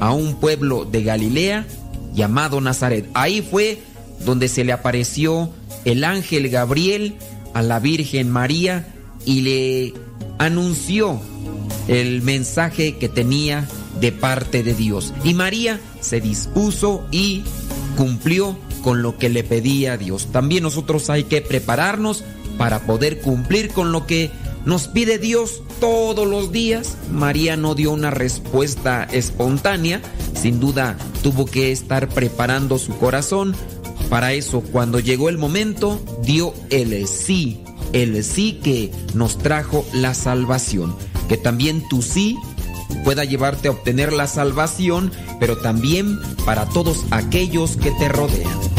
[0.00, 1.66] a un pueblo de Galilea
[2.14, 3.08] llamado Nazaret.
[3.14, 3.78] Ahí fue
[4.24, 5.50] donde se le apareció
[5.84, 7.14] el ángel Gabriel
[7.52, 8.86] a la Virgen María
[9.24, 9.94] y le
[10.38, 11.20] anunció
[11.88, 13.68] el mensaje que tenía
[14.00, 15.12] de parte de Dios.
[15.22, 17.42] Y María se dispuso y
[17.96, 20.28] cumplió con lo que le pedía Dios.
[20.32, 22.24] También nosotros hay que prepararnos
[22.58, 24.30] para poder cumplir con lo que
[24.64, 26.96] nos pide Dios todos los días.
[27.10, 30.00] María no dio una respuesta espontánea,
[30.34, 33.54] sin duda tuvo que estar preparando su corazón.
[34.08, 37.60] Para eso, cuando llegó el momento, dio el sí,
[37.92, 40.94] el sí que nos trajo la salvación.
[41.28, 42.36] Que también tu sí
[43.04, 45.10] pueda llevarte a obtener la salvación,
[45.40, 48.73] pero también para todos aquellos que te rodean.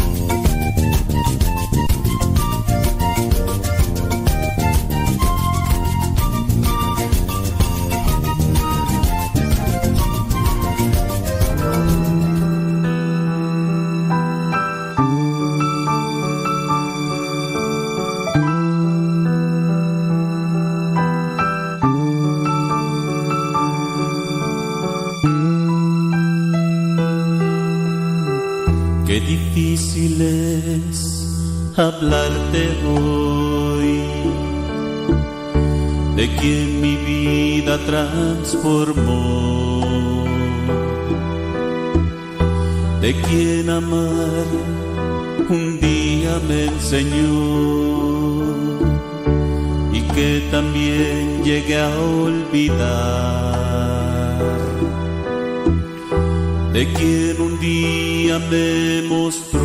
[38.45, 40.25] Transformó,
[43.01, 44.45] de quien amar
[45.49, 47.25] un día me enseñó.
[49.93, 52.75] Y que también llegué a olvidar.
[56.73, 59.63] De quien un día me mostró.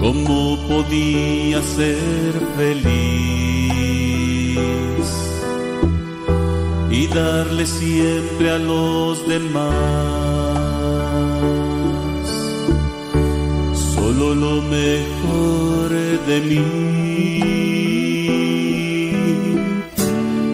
[0.00, 3.09] Cómo podía ser feliz
[7.14, 9.74] darle siempre a los demás.
[13.94, 15.90] Solo lo mejor
[16.26, 17.40] de mí.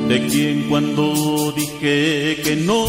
[0.08, 2.86] De quien cuando dije que no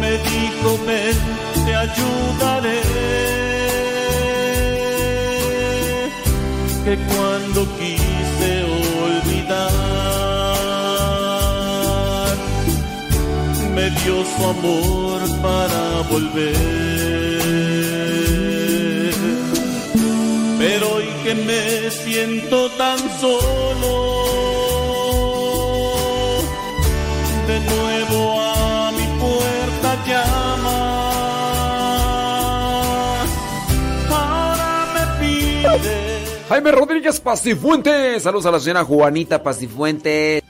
[0.00, 1.16] me dijo ven
[1.64, 3.06] te ayudaré
[6.86, 7.66] que cuando
[14.06, 16.56] su amor para volver
[20.58, 24.24] pero hoy que me siento tan solo,
[27.46, 30.66] de nuevo a mi puerta llamas,
[34.08, 36.16] ahora me pides
[36.48, 38.22] Jaime Rodríguez Pacifuentes.
[38.22, 40.42] Saludos a la señora Juanita Pacifuentes.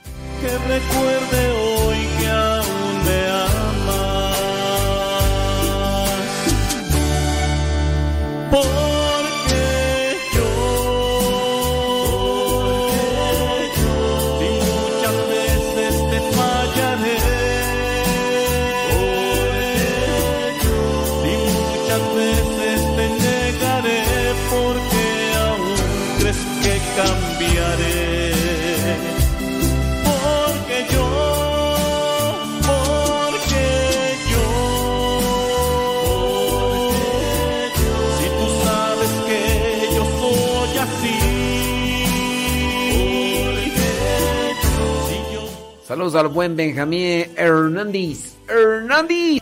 [45.97, 48.37] Saludos al buen Benjamín Hernández.
[48.47, 49.39] Hernández.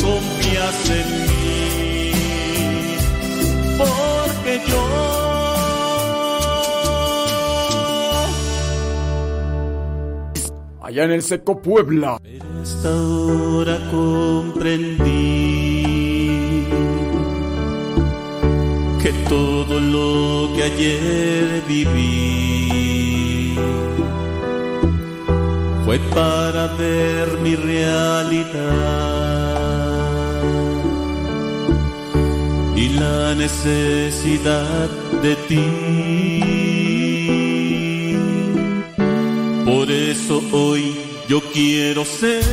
[0.00, 2.12] confías en mí,
[3.76, 4.82] porque yo
[10.80, 12.22] Allá en el Seco Puebla.
[12.62, 15.04] esta hora comprendí
[19.02, 22.65] que todo lo que ayer viví
[25.96, 28.52] fue para ver mi realidad
[32.74, 34.88] y la necesidad
[35.22, 35.62] de ti.
[39.64, 40.96] Por eso hoy
[41.28, 42.44] yo quiero ser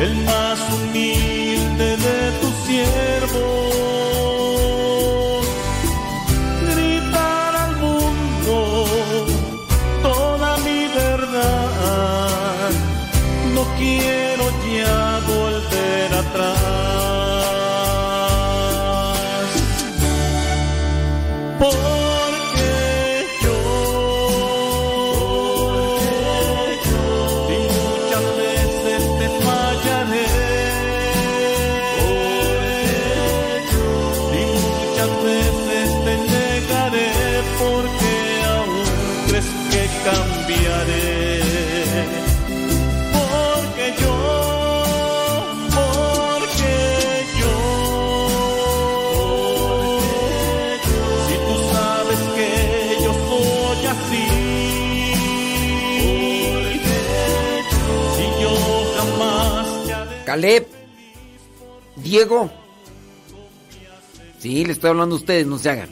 [0.00, 1.13] el más humilde
[60.34, 60.66] Caleb.
[61.94, 62.50] Diego.
[64.40, 65.90] Sí, le estoy hablando a ustedes, no se hagan.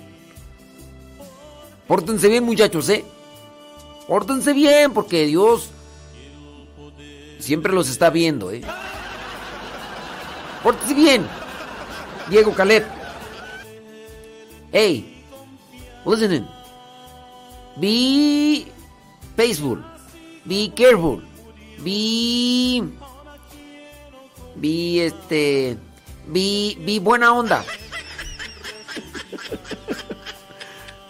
[1.86, 3.04] Pórtense bien, muchachos, ¿eh?
[4.08, 5.70] Pórtense bien, porque Dios
[7.38, 8.62] siempre los está viendo, ¿eh?
[10.64, 11.24] Pórtense bien.
[12.28, 12.84] Diego, Caleb.
[14.72, 15.24] Hey,
[16.04, 16.48] listen.
[17.76, 18.66] Be
[19.36, 19.84] peaceful.
[20.44, 21.22] Be careful.
[21.84, 23.01] Be.
[24.62, 25.76] Be este.
[26.28, 27.64] Be, be buena onda.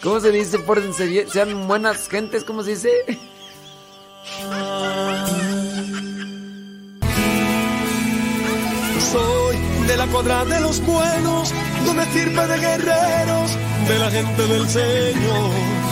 [0.02, 0.58] ¿Cómo se dice?
[1.30, 2.90] Sean buenas gentes, ¿cómo se dice?
[9.12, 9.56] Soy
[9.86, 11.52] de la cuadra de los buenos,
[11.84, 13.50] no me sirve de guerreros,
[13.86, 15.91] de la gente del Señor.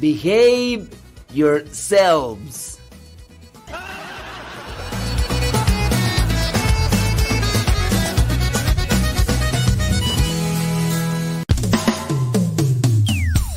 [0.00, 0.88] Behave
[1.34, 2.78] yourselves.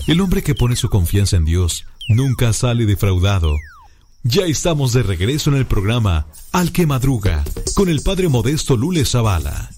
[0.07, 3.55] El hombre que pone su confianza en Dios nunca sale defraudado.
[4.23, 7.43] Ya estamos de regreso en el programa Al que Madruga
[7.75, 9.69] con el padre modesto Lule Zavala.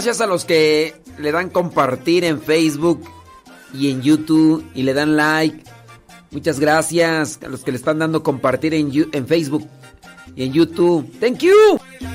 [0.00, 3.04] Gracias a los que le dan compartir en Facebook
[3.74, 5.62] y en YouTube y le dan like.
[6.30, 8.90] Muchas gracias a los que le están dando compartir en,
[9.26, 9.68] Facebook
[10.34, 11.06] y en YouTube.
[11.20, 12.09] Thank you.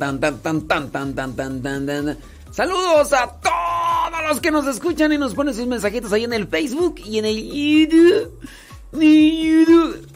[0.00, 2.18] Tan, ta, ta, tan, tan, tan, tan, tan, tan, tan.
[2.50, 6.48] Saludos a todos los que nos escuchan y nos ponen sus mensajitos ahí en el
[6.48, 7.36] Facebook y en el
[8.92, 10.08] YouTube.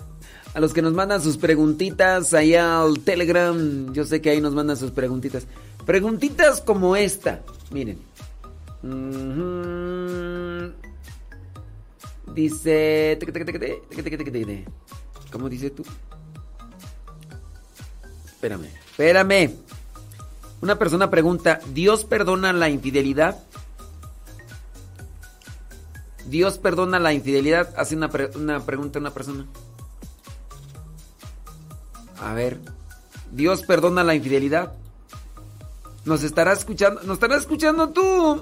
[0.54, 3.92] A los que nos mandan sus preguntitas allá al Telegram.
[3.92, 5.46] Yo sé que ahí nos mandan sus preguntitas.
[5.84, 7.42] Preguntitas como esta.
[7.70, 7.98] Miren.
[12.34, 13.18] Dice.
[15.30, 15.84] ¿Cómo dice tú?
[18.24, 18.70] Espérame.
[18.86, 19.63] Espérame.
[20.64, 23.36] Una persona pregunta, ¿Dios perdona la infidelidad?
[26.24, 27.74] ¿Dios perdona la infidelidad?
[27.76, 29.44] Hace una, una pregunta una persona.
[32.18, 32.60] A ver,
[33.30, 34.72] ¿Dios perdona la infidelidad?
[36.06, 37.02] ¿Nos estará escuchando?
[37.02, 38.40] ¿Nos estará escuchando tú?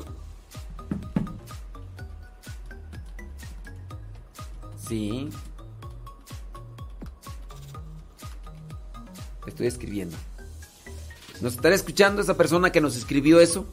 [4.86, 5.28] Sí.
[9.44, 10.16] Estoy escribiendo.
[11.43, 13.66] ¿Nos estará escuchando esa persona que nos escribió eso?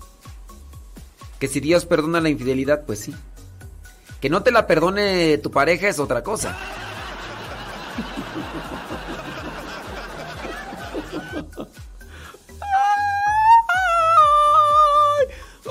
[1.39, 3.13] Que si Dios perdona la infidelidad, pues sí.
[4.19, 6.57] Que no te la perdone tu pareja es otra cosa.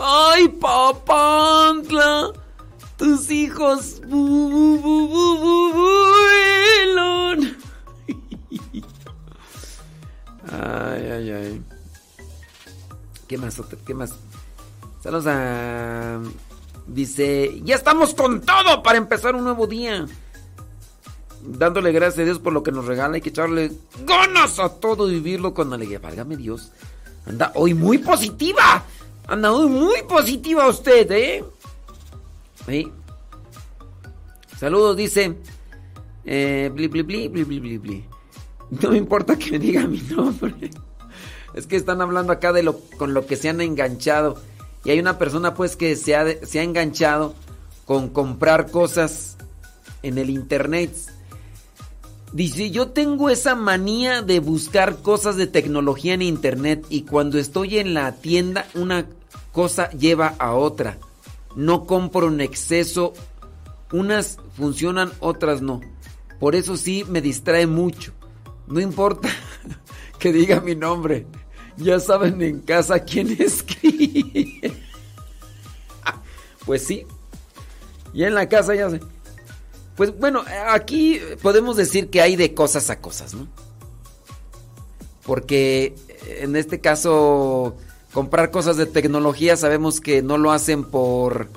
[0.00, 2.30] ¡Ay, papantla!
[2.96, 4.00] Tus hijos
[13.86, 14.14] ¿Qué más?
[15.02, 16.20] Saludos a...
[16.86, 20.06] Dice, ya estamos con todo para empezar un nuevo día.
[21.42, 23.14] Dándole gracias a Dios por lo que nos regala.
[23.14, 23.72] Hay que echarle
[24.04, 25.98] ganas a todo y vivirlo con alegría.
[25.98, 26.72] Válgame Dios.
[27.26, 28.84] Anda hoy muy positiva.
[29.26, 31.44] Anda hoy muy positiva usted, ¿eh?
[32.66, 32.90] Sí.
[34.58, 35.36] Saludos, dice.
[36.24, 38.04] Eh, bli, bli, bli, bli, bli, bli.
[38.70, 40.70] No me importa que me diga mi nombre.
[41.54, 44.36] Es que están hablando acá de lo con lo que se han enganchado.
[44.84, 47.34] Y hay una persona pues que se ha, se ha enganchado
[47.84, 49.36] con comprar cosas
[50.02, 50.92] en el internet.
[52.32, 57.78] Dice, yo tengo esa manía de buscar cosas de tecnología en internet y cuando estoy
[57.78, 59.06] en la tienda una
[59.52, 60.98] cosa lleva a otra.
[61.56, 63.14] No compro en exceso.
[63.90, 65.80] Unas funcionan, otras no.
[66.38, 68.12] Por eso sí me distrae mucho.
[68.66, 69.28] No importa
[70.18, 71.26] que diga mi nombre.
[71.76, 74.72] Ya saben en casa quién escribe.
[76.66, 77.06] Pues sí.
[78.12, 79.00] Y en la casa ya sé.
[79.96, 83.48] Pues bueno, aquí podemos decir que hay de cosas a cosas, ¿no?
[85.24, 85.94] Porque
[86.40, 87.76] en este caso,
[88.12, 91.48] comprar cosas de tecnología sabemos que no lo hacen por,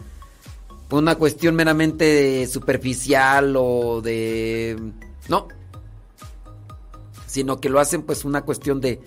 [0.87, 4.77] por una cuestión meramente superficial o de...
[5.27, 5.47] No.
[7.31, 9.01] Sino que lo hacen pues una cuestión de...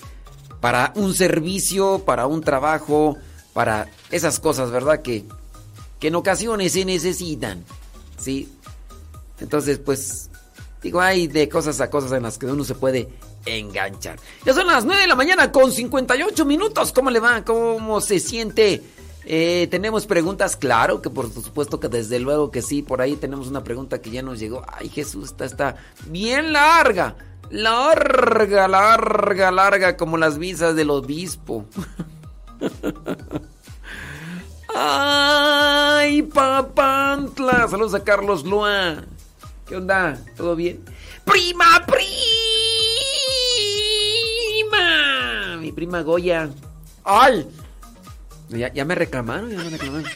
[0.61, 3.19] Para un servicio, para un trabajo,
[3.53, 5.03] para esas cosas, ¿verdad?
[5.03, 5.27] Que,
[6.01, 7.63] que en ocasiones se necesitan.
[8.19, 8.51] ¿Sí?
[9.41, 10.31] Entonces, pues,
[10.83, 13.11] digo, hay de cosas a cosas en las que uno se puede
[13.45, 14.19] enganchar.
[14.47, 16.93] Ya son las 9 de la mañana con 58 minutos.
[16.93, 17.45] ¿Cómo le va?
[17.45, 18.83] ¿Cómo se siente?
[19.27, 22.83] Eh, tenemos preguntas, claro, que por supuesto que desde luego que sí.
[22.83, 24.65] Por ahí tenemos una pregunta que ya nos llegó.
[24.67, 25.77] Ay, Jesús, está
[26.07, 27.17] bien larga.
[27.51, 31.67] Larga, larga, larga, como las visas del obispo.
[34.75, 37.69] Ay, papantla.
[37.69, 39.05] Saludos a Carlos Lua.
[39.67, 40.19] ¿Qué onda?
[40.37, 40.85] ¿Todo bien?
[41.25, 42.07] ¡Prima, prima!
[45.59, 46.51] Mi prima Goya.
[47.05, 47.49] ¡Ay!
[48.49, 50.11] Ya, ya me reclamaron, ya me reclamaron.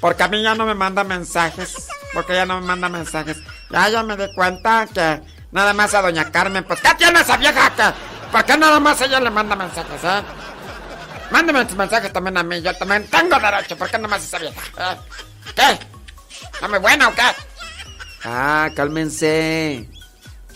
[0.00, 1.88] Porque a mí ya no me manda mensajes.
[2.14, 3.36] Porque ya no me manda mensajes.
[3.70, 5.20] Ya yo me di cuenta que
[5.52, 8.30] nada más a doña Carmen, pues ¿qué tiene esa vieja que?
[8.32, 10.22] ¿Por qué nada más ella le manda mensajes, eh?
[11.30, 14.38] Mándeme tus mensajes también a mí, yo también tengo derecho, ¿por qué nada más esa
[14.38, 14.60] vieja?
[14.78, 14.96] eh?
[15.54, 15.78] ¿Qué?
[16.62, 17.22] ¿No me buena o qué?
[18.24, 19.88] Ah, cálmense.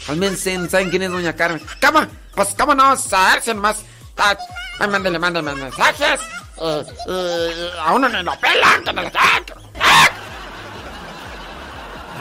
[0.07, 1.65] Cálmense, ¿saben quién es doña Carmen?
[1.81, 2.01] ¿Cómo?
[2.35, 3.83] Pues cómo no saber si nomás...
[4.17, 6.21] Ay, mándele, mándele mensajes.
[6.61, 9.13] eh, eh, a uno ni lo pelan, que no le...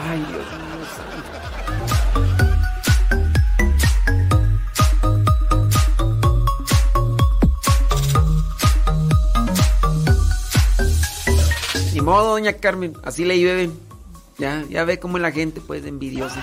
[0.04, 0.86] Ay, Dios mío
[11.92, 13.70] Ni modo, doña Carmen, así le llueve.
[14.38, 16.42] Ya, ya ve cómo la gente, pues, envidiosa.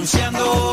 [0.00, 0.69] anunciando.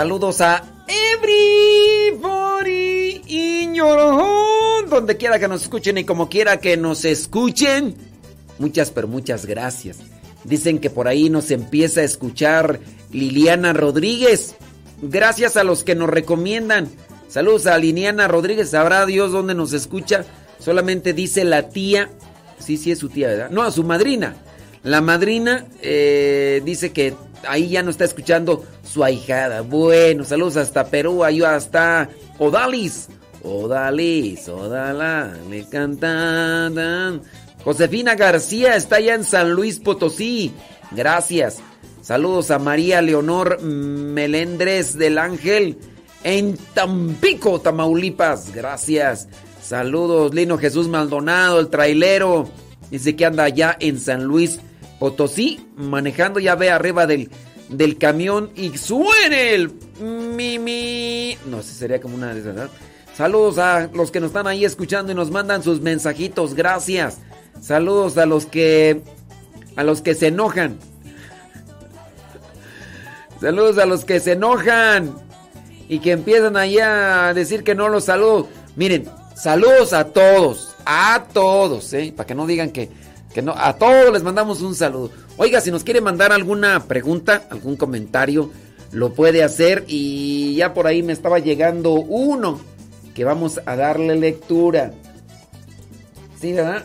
[0.00, 0.64] Saludos a
[1.12, 2.40] everybody
[3.26, 7.96] in your home, donde quiera que nos escuchen y como quiera que nos escuchen.
[8.58, 9.98] Muchas, pero muchas gracias.
[10.44, 12.80] Dicen que por ahí nos empieza a escuchar
[13.12, 14.54] Liliana Rodríguez.
[15.02, 16.88] Gracias a los que nos recomiendan.
[17.28, 18.70] Saludos a Liliana Rodríguez.
[18.70, 20.24] Sabrá Dios dónde nos escucha.
[20.60, 22.08] Solamente dice la tía.
[22.58, 23.50] Sí, sí, es su tía, ¿verdad?
[23.50, 24.34] No, a su madrina.
[24.82, 27.12] La madrina eh, dice que
[27.46, 29.60] ahí ya no está escuchando su ahijada.
[29.60, 32.08] Bueno, saludos hasta Perú, ahí hasta
[32.38, 33.08] Odalis.
[33.42, 37.22] Odalis, Odala, le cantan.
[37.64, 40.52] Josefina García está allá en San Luis Potosí.
[40.90, 41.58] Gracias.
[42.02, 45.78] Saludos a María Leonor Melendres del Ángel
[46.24, 48.52] en Tampico, Tamaulipas.
[48.52, 49.28] Gracias.
[49.62, 52.48] Saludos, Lino Jesús Maldonado, el trailero.
[52.90, 54.58] Dice que anda allá en San Luis
[54.98, 57.30] Potosí, manejando, ya ve arriba del,
[57.70, 61.38] del camión y suene el mi, mi.
[61.46, 62.68] No sé, sería como una de ¿verdad?
[63.16, 67.18] Saludos a los que nos están ahí escuchando y nos mandan sus mensajitos, gracias.
[67.60, 69.02] Saludos a los que
[69.76, 70.78] a los que se enojan.
[73.40, 75.14] Saludos a los que se enojan
[75.88, 78.48] y que empiezan ahí a decir que no los saludo.
[78.76, 82.12] Miren, saludos a todos, a todos, ¿eh?
[82.14, 82.90] Para que no digan que,
[83.34, 85.10] que no, a todos les mandamos un saludo.
[85.36, 88.50] Oiga, si nos quiere mandar alguna pregunta, algún comentario,
[88.92, 92.60] lo puede hacer y ya por ahí me estaba llegando uno
[93.14, 94.92] que vamos a darle lectura.
[96.40, 96.84] ¿Sí, verdad?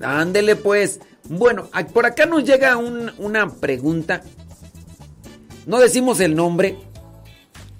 [0.00, 1.00] Ándele pues.
[1.28, 4.22] Bueno, por acá nos llega un- una pregunta.
[5.66, 6.76] No decimos el nombre.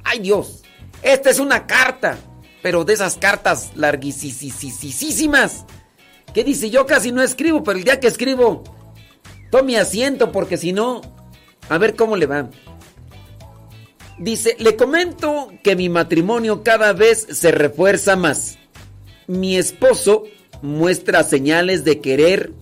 [0.04, 0.62] ¡Ay Dios!
[1.02, 2.16] Esta es una carta,
[2.62, 5.64] pero de esas cartas larguísimas.
[6.34, 6.70] ¿Qué dice?
[6.70, 8.64] Yo casi no escribo, pero el día que escribo,
[9.50, 11.02] tome asiento porque si no,
[11.68, 12.48] a ver cómo le va.
[14.18, 18.58] Dice, le comento que mi matrimonio cada vez se refuerza más.
[19.26, 20.24] Mi esposo
[20.62, 22.52] muestra señales de querer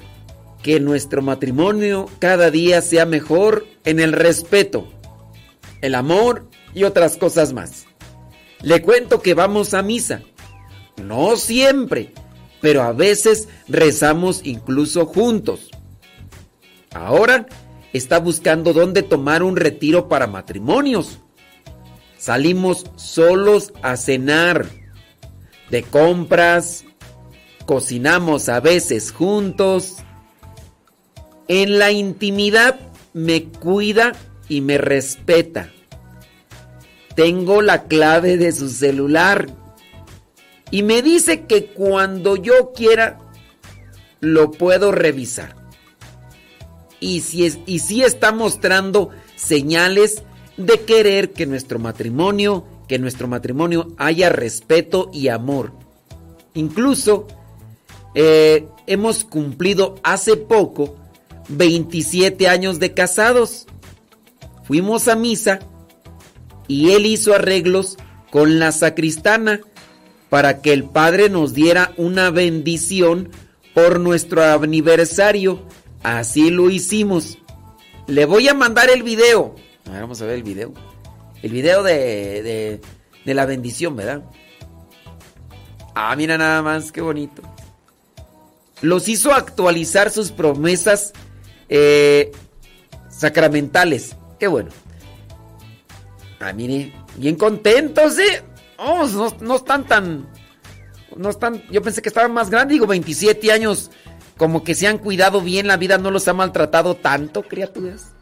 [0.62, 4.88] que nuestro matrimonio cada día sea mejor en el respeto,
[5.80, 7.86] el amor y otras cosas más.
[8.62, 10.22] Le cuento que vamos a misa.
[11.02, 12.12] No siempre,
[12.60, 15.70] pero a veces rezamos incluso juntos.
[16.92, 17.46] Ahora
[17.92, 21.18] está buscando dónde tomar un retiro para matrimonios.
[22.18, 24.66] Salimos solos a cenar,
[25.70, 26.84] de compras,
[27.64, 29.96] cocinamos a veces juntos.
[31.48, 32.78] En la intimidad
[33.12, 34.12] me cuida
[34.48, 35.70] y me respeta.
[37.14, 39.48] Tengo la clave de su celular
[40.70, 43.18] y me dice que cuando yo quiera
[44.20, 45.56] lo puedo revisar.
[47.00, 50.22] Y si, es, y si está mostrando señales
[50.56, 55.72] de querer que nuestro matrimonio, que nuestro matrimonio haya respeto y amor.
[56.54, 57.26] Incluso
[58.14, 60.96] eh, hemos cumplido hace poco
[61.48, 63.66] 27 años de casados.
[64.64, 65.60] Fuimos a misa
[66.68, 67.96] y él hizo arreglos
[68.30, 69.60] con la sacristana
[70.30, 73.30] para que el Padre nos diera una bendición
[73.74, 75.60] por nuestro aniversario.
[76.02, 77.38] Así lo hicimos.
[78.06, 79.56] Le voy a mandar el video.
[79.86, 80.72] A ver, vamos a ver el video.
[81.42, 82.80] El video de,
[83.24, 84.22] de, la bendición, ¿verdad?
[85.94, 87.42] Ah, mira nada más, qué bonito.
[88.82, 91.12] Los hizo actualizar sus promesas
[91.68, 92.30] eh,
[93.08, 94.16] sacramentales.
[94.38, 94.70] Qué bueno.
[96.38, 98.42] Ah, mire, bien contentos, ¿eh?
[98.82, 100.26] Oh, no, no están tan...
[101.16, 101.62] No están...
[101.70, 103.90] Yo pensé que estaban más grandes, digo, 27 años.
[104.38, 108.12] Como que se han cuidado bien, la vida no los ha maltratado tanto, criaturas.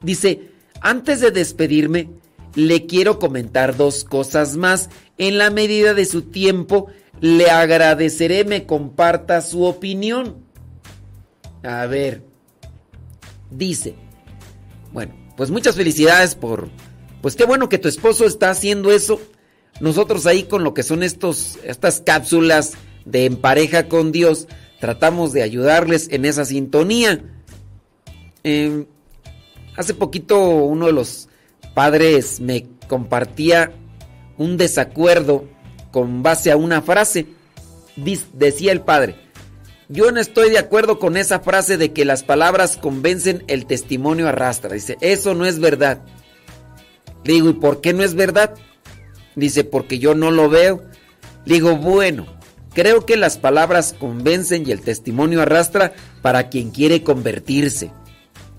[0.00, 2.08] Dice, antes de despedirme,
[2.54, 4.88] le quiero comentar dos cosas más.
[5.18, 6.86] En la medida de su tiempo,
[7.20, 10.42] le agradeceré me comparta su opinión.
[11.62, 12.22] A ver,
[13.50, 13.94] dice,
[14.92, 16.70] bueno, pues muchas felicidades por,
[17.20, 19.20] pues qué bueno que tu esposo está haciendo eso.
[19.80, 22.72] Nosotros ahí con lo que son estos, estas cápsulas
[23.04, 24.46] de en pareja con Dios,
[24.78, 27.22] tratamos de ayudarles en esa sintonía.
[28.44, 28.86] Eh,
[29.76, 31.28] hace poquito uno de los
[31.74, 33.72] padres me compartía
[34.36, 35.46] un desacuerdo
[35.90, 37.26] con base a una frase.
[38.32, 39.16] Decía el padre,
[39.88, 44.28] yo no estoy de acuerdo con esa frase de que las palabras convencen, el testimonio
[44.28, 44.74] arrastra.
[44.74, 46.02] Dice, eso no es verdad.
[47.24, 48.54] Le digo, ¿y por qué no es verdad?
[49.36, 50.82] Dice, porque yo no lo veo.
[51.46, 52.26] Digo, bueno,
[52.74, 55.92] creo que las palabras convencen y el testimonio arrastra
[56.22, 57.90] para quien quiere convertirse.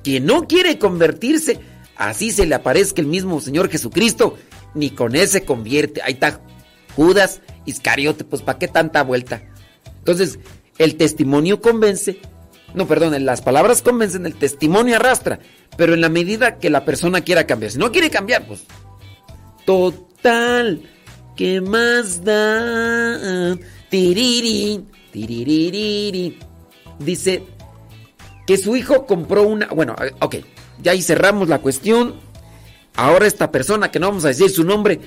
[0.04, 1.60] Quien no quiere convertirse,
[1.96, 4.38] así se le aparezca el mismo Señor Jesucristo,
[4.74, 6.02] ni con él se convierte.
[6.02, 6.42] Ahí está
[6.96, 9.44] Judas Iscariote, pues ¿para qué tanta vuelta?
[10.00, 10.40] Entonces,
[10.78, 12.20] el testimonio convence,
[12.74, 15.40] no, perdón, las palabras convencen, el testimonio arrastra,
[15.78, 17.72] pero en la medida que la persona quiera cambiar.
[17.72, 18.66] Si no quiere cambiar, pues
[20.22, 20.82] total.
[21.36, 23.58] ¿Qué más da?
[23.90, 26.40] Tiriri, tiririri.
[27.00, 27.44] Dice
[28.46, 29.68] que su hijo compró una.
[29.68, 30.36] Bueno, ok,
[30.82, 32.16] ya ahí cerramos la cuestión.
[32.96, 35.00] Ahora esta persona, que no vamos a decir su nombre,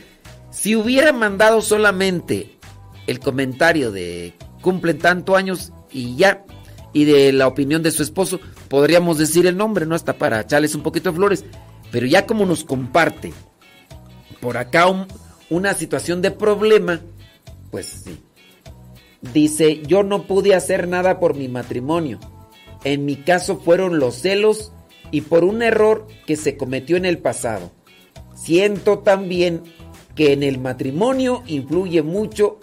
[0.51, 2.59] si hubiera mandado solamente
[3.07, 6.45] el comentario de cumplen tanto años y ya,
[6.95, 9.95] y de la opinión de su esposo, podríamos decir el nombre, ¿no?
[9.95, 11.45] Hasta para echarles un poquito de flores.
[11.91, 13.33] Pero ya como nos comparte
[14.45, 15.07] por acá un-
[15.49, 17.01] una situación de problema,
[17.71, 18.21] pues sí.
[19.33, 22.21] Dice, yo no pude hacer nada por mi matrimonio.
[22.85, 24.71] En mi caso fueron los celos
[25.11, 27.73] y por un error que se cometió en el pasado.
[28.37, 29.63] Siento también
[30.15, 32.61] que en el matrimonio influye mucho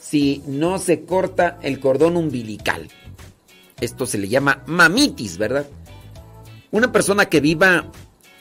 [0.00, 2.88] si no se corta el cordón umbilical.
[3.78, 5.66] Esto se le llama mamitis, ¿verdad?
[6.70, 7.90] Una persona que viva,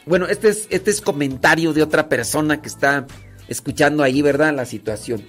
[0.05, 3.07] bueno, este es, este es comentario de otra persona que está
[3.47, 4.53] escuchando ahí, ¿verdad?
[4.53, 5.25] La situación.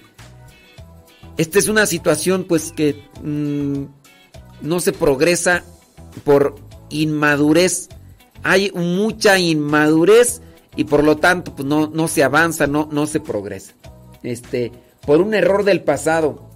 [1.37, 3.83] Esta es una situación pues que mm,
[4.61, 5.63] no se progresa
[6.23, 6.55] por
[6.89, 7.89] inmadurez.
[8.43, 10.41] Hay mucha inmadurez
[10.75, 13.73] y por lo tanto pues no, no se avanza, no, no se progresa.
[14.23, 14.71] Este,
[15.05, 16.47] por un error del pasado.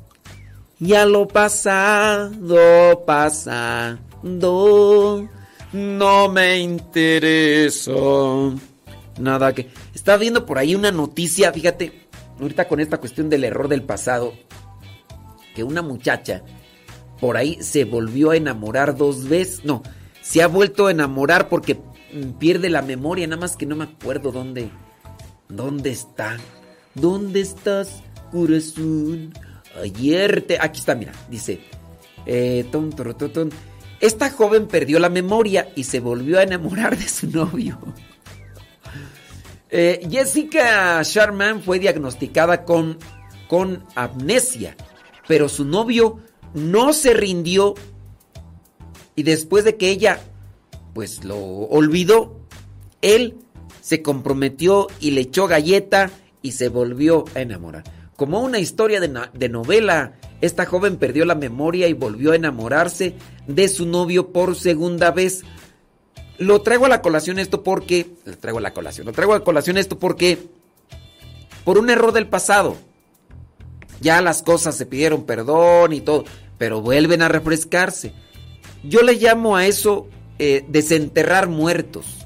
[0.79, 3.99] Ya lo pasado, pasando,
[5.73, 7.91] no me interesa.
[9.19, 9.69] Nada que...
[9.93, 12.07] Estaba viendo por ahí una noticia, fíjate,
[12.39, 14.33] ahorita con esta cuestión del error del pasado,
[15.55, 16.43] que una muchacha
[17.19, 19.63] por ahí se volvió a enamorar dos veces.
[19.63, 19.83] No,
[20.21, 21.79] se ha vuelto a enamorar porque
[22.39, 24.69] pierde la memoria, nada más que no me acuerdo dónde.
[25.47, 26.37] ¿Dónde está?
[26.95, 29.33] ¿Dónde estás, corazón?
[29.81, 30.57] Ayer te.
[30.59, 31.59] Aquí está, mira, dice.
[32.25, 32.91] eh, ton.
[34.01, 37.77] Esta joven perdió la memoria y se volvió a enamorar de su novio.
[39.69, 42.97] Eh, Jessica Sharman fue diagnosticada con,
[43.47, 44.75] con amnesia,
[45.27, 46.19] pero su novio
[46.53, 47.75] no se rindió
[49.15, 50.19] y después de que ella
[50.93, 52.41] pues lo olvidó,
[53.01, 53.37] él
[53.81, 56.11] se comprometió y le echó galleta
[56.41, 57.83] y se volvió a enamorar.
[58.15, 63.15] Como una historia de, de novela, esta joven perdió la memoria y volvió a enamorarse
[63.47, 65.43] de su novio por segunda vez.
[66.39, 68.09] Lo traigo a la colación esto porque...
[68.25, 69.05] Lo traigo a la colación.
[69.05, 70.39] Lo traigo a la colación esto porque...
[71.63, 72.75] Por un error del pasado.
[74.01, 76.25] Ya las cosas se pidieron perdón y todo.
[76.57, 78.13] Pero vuelven a refrescarse.
[78.83, 80.07] Yo le llamo a eso
[80.39, 82.25] eh, desenterrar muertos.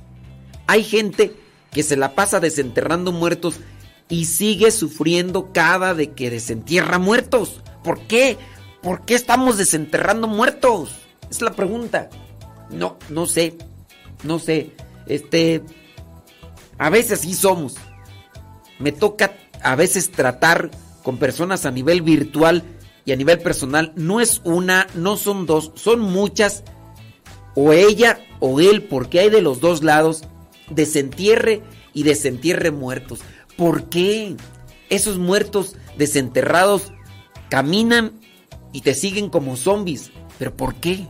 [0.68, 1.36] Hay gente
[1.72, 3.60] que se la pasa desenterrando muertos
[4.08, 7.62] y sigue sufriendo cada de que desentierra muertos.
[7.86, 8.38] ¿Por qué?
[8.82, 10.96] ¿Por qué estamos desenterrando muertos?
[11.30, 12.10] Es la pregunta.
[12.72, 13.58] No, no sé.
[14.24, 14.72] No sé.
[15.06, 15.62] Este.
[16.80, 17.76] A veces sí somos.
[18.80, 20.72] Me toca a veces tratar
[21.04, 22.64] con personas a nivel virtual
[23.06, 23.94] y a nivel personal.
[23.96, 26.64] No es una, no son dos, son muchas.
[27.54, 30.24] O ella o él, porque hay de los dos lados.
[30.72, 31.62] Desentierre
[31.94, 33.20] y desentierre muertos.
[33.56, 34.36] ¿Por qué?
[34.90, 36.92] Esos muertos desenterrados
[37.56, 38.20] caminan
[38.74, 40.12] y te siguen como zombies.
[40.38, 41.08] ¿Pero por qué?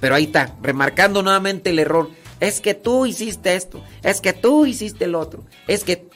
[0.00, 2.10] Pero ahí está, remarcando nuevamente el error.
[2.40, 6.08] Es que tú hiciste esto, es que tú hiciste el otro, es que...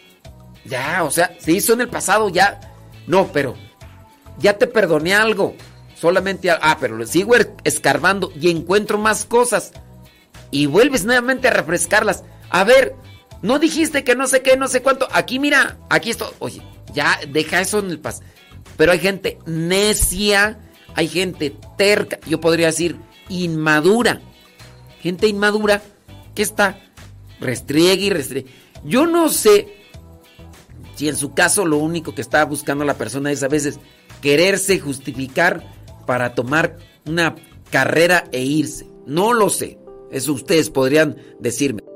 [0.64, 2.59] Ya, o sea, se hizo en el pasado, ya.
[3.06, 3.55] No, pero
[4.40, 5.55] ya te perdoné algo.
[5.94, 6.50] Solamente...
[6.50, 9.70] Ah, pero sigo er- escarbando y encuentro más cosas.
[10.50, 12.24] Y vuelves nuevamente a refrescarlas.
[12.50, 12.96] A ver,
[13.42, 15.06] no dijiste que no sé qué, no sé cuánto.
[15.12, 16.34] Aquí mira, aquí esto.
[16.40, 16.60] Oye,
[16.92, 18.26] ya deja eso en el pasado.
[18.78, 20.59] Pero hay gente necia,
[20.94, 22.96] hay gente terca, yo podría decir
[23.28, 24.22] inmadura.
[25.02, 25.82] Gente inmadura
[26.34, 26.80] que está
[27.40, 28.48] restriegue y restriegue.
[28.84, 29.66] Yo no sé
[30.94, 33.80] si en su caso lo único que está buscando la persona es a veces
[34.22, 35.64] quererse justificar
[36.06, 37.34] para tomar una
[37.70, 38.86] carrera e irse.
[39.06, 39.76] No lo sé.
[40.12, 41.88] Eso ustedes podrían decirme.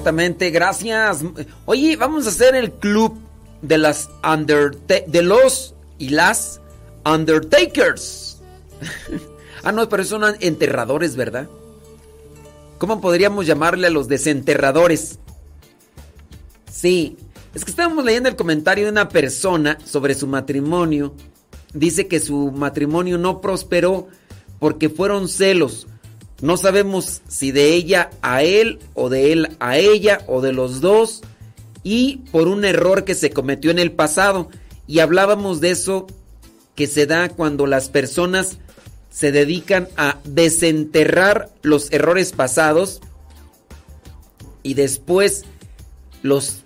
[0.00, 0.12] Amor.
[0.14, 1.24] Ciertamente, gracias.
[1.66, 3.18] Oye, vamos a hacer el club
[3.62, 4.08] de las
[5.06, 6.60] de los y las
[7.04, 8.40] Undertakers.
[9.64, 11.48] ah, no, pero son enterradores, ¿verdad?
[12.78, 15.18] ¿Cómo podríamos llamarle a los desenterradores?
[16.70, 17.18] Sí,
[17.54, 21.14] es que estábamos leyendo el comentario de una persona sobre su matrimonio.
[21.74, 24.08] Dice que su matrimonio no prosperó
[24.58, 25.86] porque fueron celos.
[26.40, 30.80] No sabemos si de ella a él o de él a ella o de los
[30.80, 31.22] dos
[31.82, 34.48] y por un error que se cometió en el pasado.
[34.86, 36.06] Y hablábamos de eso
[36.74, 38.58] que se da cuando las personas
[39.10, 43.00] se dedican a desenterrar los errores pasados
[44.62, 45.44] y después
[46.22, 46.62] los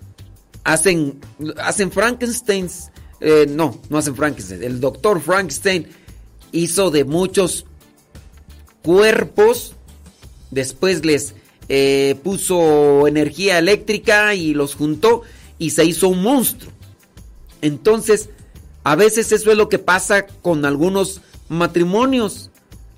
[0.63, 1.19] hacen,
[1.57, 2.91] hacen Frankensteins.
[3.19, 4.63] Eh, no, no hacen Frankenstein.
[4.63, 5.87] El doctor Frankenstein
[6.51, 7.65] hizo de muchos
[8.85, 9.73] cuerpos,
[10.51, 11.33] después les
[11.69, 15.23] eh, puso energía eléctrica y los juntó
[15.57, 16.71] y se hizo un monstruo.
[17.61, 18.29] Entonces,
[18.83, 22.51] a veces eso es lo que pasa con algunos matrimonios.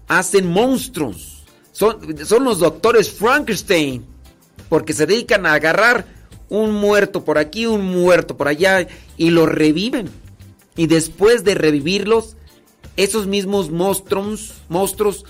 [0.10, 1.44] Hacen monstruos.
[1.72, 4.06] Son, son los doctores Frankenstein.
[4.68, 6.06] Porque se dedican a agarrar
[6.50, 8.86] un muerto por aquí, un muerto por allá
[9.16, 10.10] y los reviven.
[10.76, 12.36] Y después de revivirlos,
[12.98, 15.24] esos mismos monstruos, monstruos,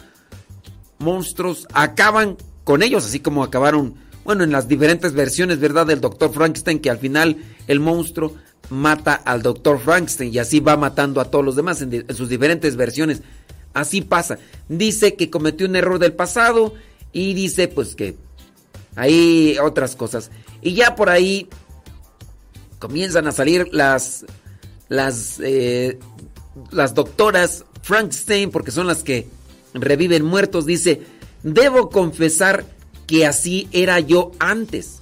[1.00, 5.88] monstruos acaban con ellos, así como acabaron, bueno, en las diferentes versiones, ¿verdad?
[5.88, 8.36] Del doctor Frankenstein, que al final el monstruo
[8.70, 12.76] mata al doctor Frankenstein y así va matando a todos los demás en sus diferentes
[12.76, 13.22] versiones.
[13.74, 14.38] Así pasa.
[14.68, 16.74] Dice que cometió un error del pasado
[17.14, 18.18] y dice pues que
[18.96, 20.32] hay otras cosas.
[20.62, 21.48] Y ya por ahí
[22.80, 24.26] comienzan a salir las
[24.90, 26.00] las eh,
[26.72, 29.28] las doctoras Frankenstein porque son las que
[29.82, 30.66] reviven muertos.
[30.66, 31.02] Dice,
[31.44, 32.66] debo confesar
[33.06, 35.00] que así era yo antes.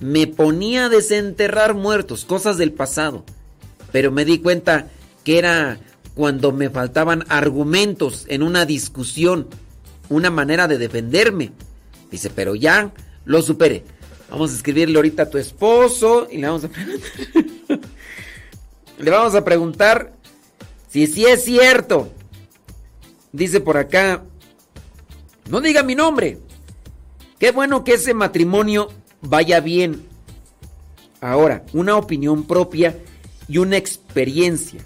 [0.00, 3.24] Me ponía a desenterrar muertos, cosas del pasado.
[3.92, 4.88] Pero me di cuenta
[5.24, 5.78] que era
[6.14, 9.48] cuando me faltaban argumentos en una discusión,
[10.08, 11.52] una manera de defenderme.
[12.10, 12.92] Dice, pero ya
[13.24, 13.84] lo superé.
[14.30, 17.10] Vamos a escribirle ahorita a tu esposo y le vamos a preguntar.
[18.98, 20.12] le vamos a preguntar
[20.88, 22.12] si sí es cierto.
[23.32, 24.24] Dice por acá,
[25.48, 26.38] no diga mi nombre.
[27.38, 28.88] Qué bueno que ese matrimonio
[29.20, 30.06] vaya bien.
[31.20, 32.98] Ahora, una opinión propia
[33.48, 34.84] y una experiencia.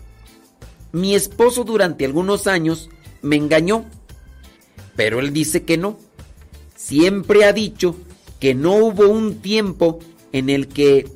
[0.93, 2.91] Mi esposo durante algunos años
[3.23, 3.85] me engañó,
[4.95, 5.99] pero él dice que no.
[6.77, 7.97] Siempre ha dicho
[8.41, 10.01] que no hubo un tiempo
[10.33, 11.09] en el que...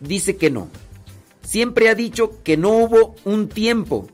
[0.00, 0.68] Dice que no.
[1.42, 4.08] Siempre ha dicho que no hubo un tiempo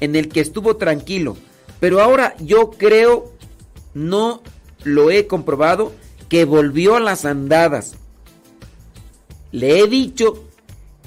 [0.00, 1.36] en el que estuvo tranquilo,
[1.78, 3.32] Pero ahora yo creo,
[3.92, 4.42] no
[4.82, 5.92] lo he comprobado,
[6.30, 7.94] que volvió a las andadas.
[9.52, 10.42] Le he dicho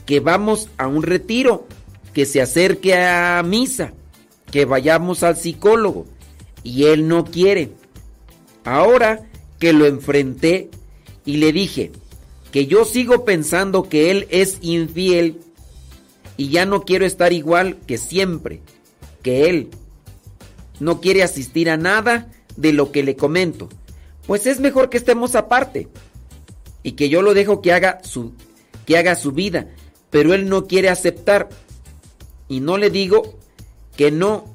[0.06, 1.66] que vamos a un retiro,
[2.14, 3.94] que se acerque a misa,
[4.52, 6.06] que vayamos al psicólogo.
[6.64, 7.72] Y él no quiere.
[8.64, 9.28] Ahora
[9.60, 10.70] que lo enfrenté
[11.26, 11.92] y le dije
[12.52, 15.40] que yo sigo pensando que él es infiel
[16.38, 18.62] y ya no quiero estar igual que siempre,
[19.22, 19.70] que él
[20.80, 23.70] no quiere asistir a nada de lo que le comento,
[24.28, 25.88] pues es mejor que estemos aparte
[26.84, 28.34] y que yo lo dejo que haga su
[28.86, 29.68] que haga su vida,
[30.10, 31.50] pero él no quiere aceptar
[32.48, 33.38] y no le digo
[33.96, 34.46] que no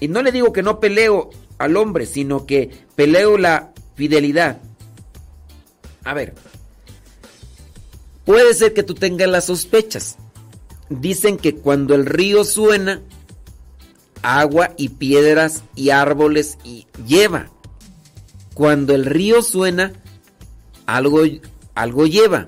[0.00, 4.58] y no le digo que no peleo al hombre, sino que peleo la fidelidad.
[6.04, 6.34] A ver,
[8.24, 10.16] puede ser que tú tengas las sospechas.
[10.88, 13.00] Dicen que cuando el río suena,
[14.22, 17.50] agua y piedras y árboles y lleva.
[18.54, 19.92] Cuando el río suena,
[20.86, 21.22] algo,
[21.74, 22.46] algo lleva.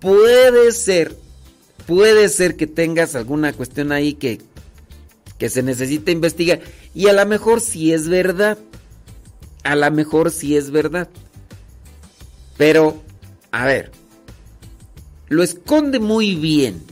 [0.00, 1.16] Puede ser,
[1.86, 4.40] puede ser que tengas alguna cuestión ahí que,
[5.38, 6.60] que se necesita investigar.
[6.94, 8.58] Y a lo mejor sí es verdad.
[9.64, 11.08] A lo mejor sí es verdad.
[12.56, 13.02] Pero,
[13.50, 13.90] a ver,
[15.28, 16.82] lo esconde muy bien.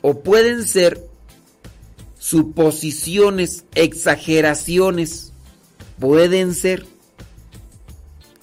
[0.00, 1.07] O pueden ser
[2.28, 5.32] suposiciones, exageraciones.
[5.98, 6.84] Pueden ser.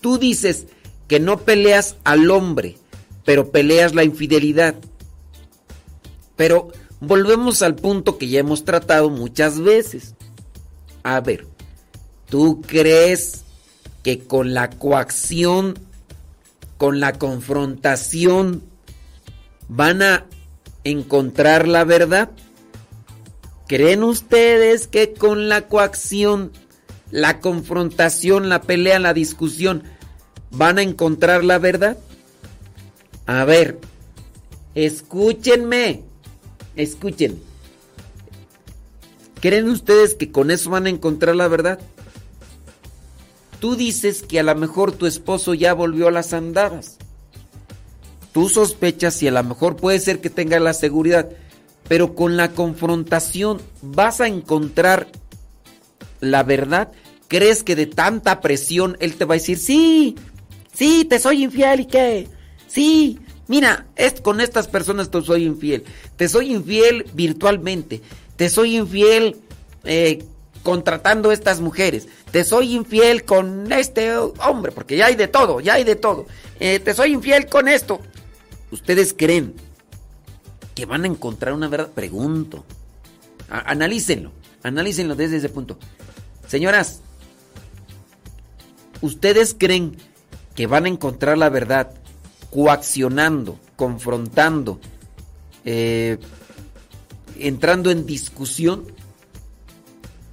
[0.01, 0.65] Tú dices
[1.07, 2.77] que no peleas al hombre,
[3.25, 4.73] pero peleas la infidelidad.
[6.35, 10.15] Pero volvemos al punto que ya hemos tratado muchas veces.
[11.03, 11.45] A ver,
[12.27, 13.43] ¿tú crees
[14.01, 15.77] que con la coacción,
[16.77, 18.63] con la confrontación,
[19.67, 20.25] van a
[20.83, 22.31] encontrar la verdad?
[23.67, 26.51] ¿Creen ustedes que con la coacción,
[27.11, 29.83] la confrontación, la pelea, la discusión,
[30.51, 31.97] van a encontrar la verdad?
[33.25, 33.79] A ver,
[34.75, 36.03] escúchenme,
[36.75, 37.41] escuchen.
[39.41, 41.79] ¿Creen ustedes que con eso van a encontrar la verdad?
[43.59, 46.97] Tú dices que a lo mejor tu esposo ya volvió a las andadas.
[48.31, 51.29] Tú sospechas y a lo mejor puede ser que tenga la seguridad,
[51.87, 55.07] pero con la confrontación vas a encontrar
[56.19, 56.91] la verdad.
[57.27, 60.15] ¿Crees que de tanta presión él te va a decir, sí,
[60.73, 62.27] sí, te soy infiel y qué?
[62.67, 65.83] Sí, mira, es, con estas personas te soy infiel.
[66.17, 68.01] Te soy infiel virtualmente.
[68.35, 69.37] Te soy infiel
[69.83, 70.23] eh,
[70.63, 72.07] contratando estas mujeres.
[72.31, 76.27] Te soy infiel con este hombre, porque ya hay de todo, ya hay de todo.
[76.59, 77.99] Eh, te soy infiel con esto.
[78.71, 79.53] ¿Ustedes creen
[80.75, 81.89] que van a encontrar una verdad?
[81.91, 82.65] Pregunto.
[83.49, 84.31] Analícenlo,
[84.61, 85.79] analícenlo desde ese punto.
[86.47, 87.01] Señoras,
[89.01, 89.97] ¿ustedes creen
[90.53, 91.91] que van a encontrar la verdad
[92.51, 94.79] coaccionando, confrontando,
[95.63, 96.17] eh,
[97.39, 98.85] entrando en discusión?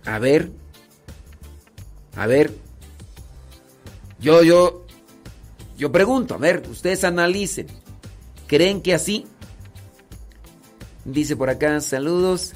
[0.04, 0.50] A ver,
[2.16, 2.52] a ver,
[4.18, 4.84] yo, yo,
[5.78, 7.66] yo pregunto, a ver, ustedes analicen.
[8.46, 9.26] ¿Creen que así?
[11.04, 12.52] Dice por acá, saludos.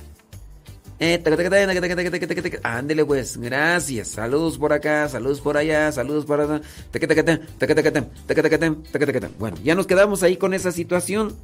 [2.62, 4.08] Ándele pues, gracias.
[4.08, 6.62] Saludos por acá, saludos por allá, saludos por allá.
[9.38, 11.34] Bueno, ya nos quedamos ahí con esa situación.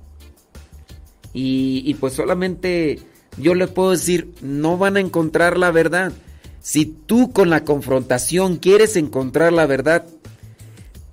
[1.34, 3.00] Y, pues solamente
[3.38, 6.12] yo les puedo decir, no van a encontrar la verdad.
[6.60, 10.04] Si tú con la confrontación quieres encontrar la verdad,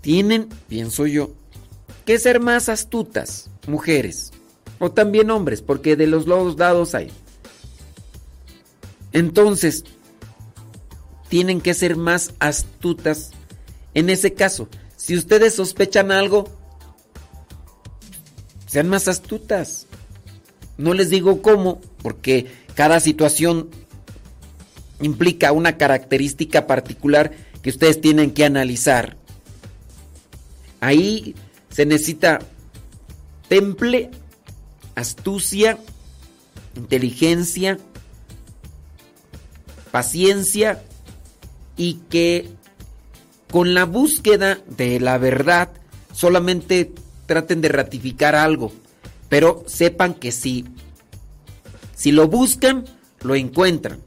[0.02, 1.32] tienen, pienso yo,
[2.06, 4.32] que ser más astutas, mujeres
[4.80, 7.12] o también hombres, porque de los dos lados hay.
[9.12, 9.84] Entonces,
[11.28, 13.32] tienen que ser más astutas
[13.94, 14.68] en ese caso.
[14.96, 16.50] Si ustedes sospechan algo,
[18.68, 19.88] sean más astutas.
[20.78, 23.70] No les digo cómo, porque cada situación
[25.02, 29.18] implica una característica particular que ustedes tienen que analizar.
[30.80, 31.36] Ahí
[31.70, 32.40] se necesita
[33.48, 34.12] temple,
[35.00, 35.78] astucia,
[36.76, 37.78] inteligencia,
[39.92, 40.84] paciencia
[41.78, 42.50] y que
[43.52, 45.70] con la búsqueda de la verdad
[46.14, 46.92] solamente
[47.26, 48.72] traten de ratificar algo,
[49.30, 50.66] pero sepan que si,
[52.06, 52.86] lo buscan,
[53.22, 54.00] lo encuentran.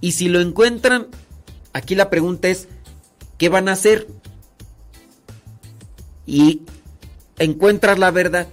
[0.00, 1.08] Y si lo encuentran,
[1.72, 2.68] aquí la pregunta es,
[3.38, 4.06] ¿qué van a hacer?
[6.26, 6.62] Y
[7.38, 8.48] encuentras la verdad,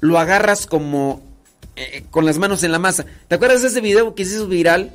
[0.00, 1.22] lo agarras como
[1.76, 3.06] eh, con las manos en la masa.
[3.28, 4.92] ¿Te acuerdas de ese video que se hizo viral?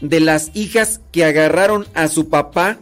[0.00, 2.78] de las hijas que agarraron a su papá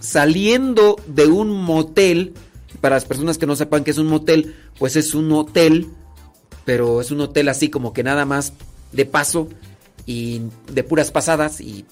[0.00, 2.34] saliendo de un motel.
[2.80, 5.88] Para las personas que no sepan que es un motel, pues es un hotel,
[6.64, 8.52] pero es un hotel así como que nada más
[8.92, 9.48] de paso
[10.04, 11.84] y de puras pasadas y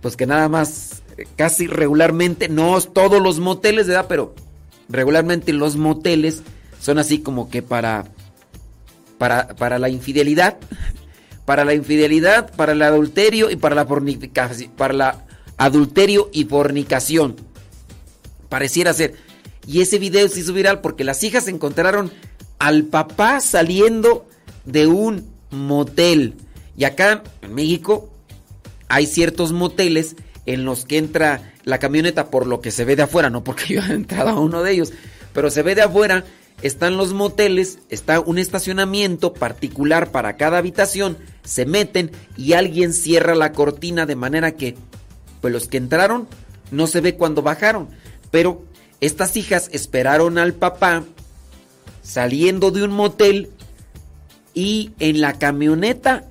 [0.00, 4.06] pues que nada más eh, casi regularmente, no todos los moteles, ¿verdad?
[4.08, 4.34] Pero
[4.88, 6.42] regularmente los moteles
[6.80, 8.04] son así como que para
[9.22, 10.56] para, para la infidelidad,
[11.44, 15.24] para la infidelidad, para el adulterio y para la fornicación, para la
[15.58, 17.36] adulterio y fornicación.
[18.48, 19.14] Pareciera ser.
[19.64, 22.10] Y ese video se hizo viral porque las hijas encontraron
[22.58, 24.26] al papá saliendo
[24.64, 26.34] de un motel.
[26.76, 28.10] Y acá en México
[28.88, 33.04] hay ciertos moteles en los que entra la camioneta por lo que se ve de
[33.04, 34.92] afuera, no porque yo he entrado a uno de ellos,
[35.32, 36.24] pero se ve de afuera,
[36.62, 43.34] están los moteles, está un estacionamiento particular para cada habitación, se meten y alguien cierra
[43.34, 44.76] la cortina de manera que
[45.40, 46.28] pues los que entraron
[46.70, 47.88] no se ve cuando bajaron,
[48.30, 48.62] pero
[49.00, 51.04] estas hijas esperaron al papá
[52.02, 53.50] saliendo de un motel
[54.54, 56.24] y en la camioneta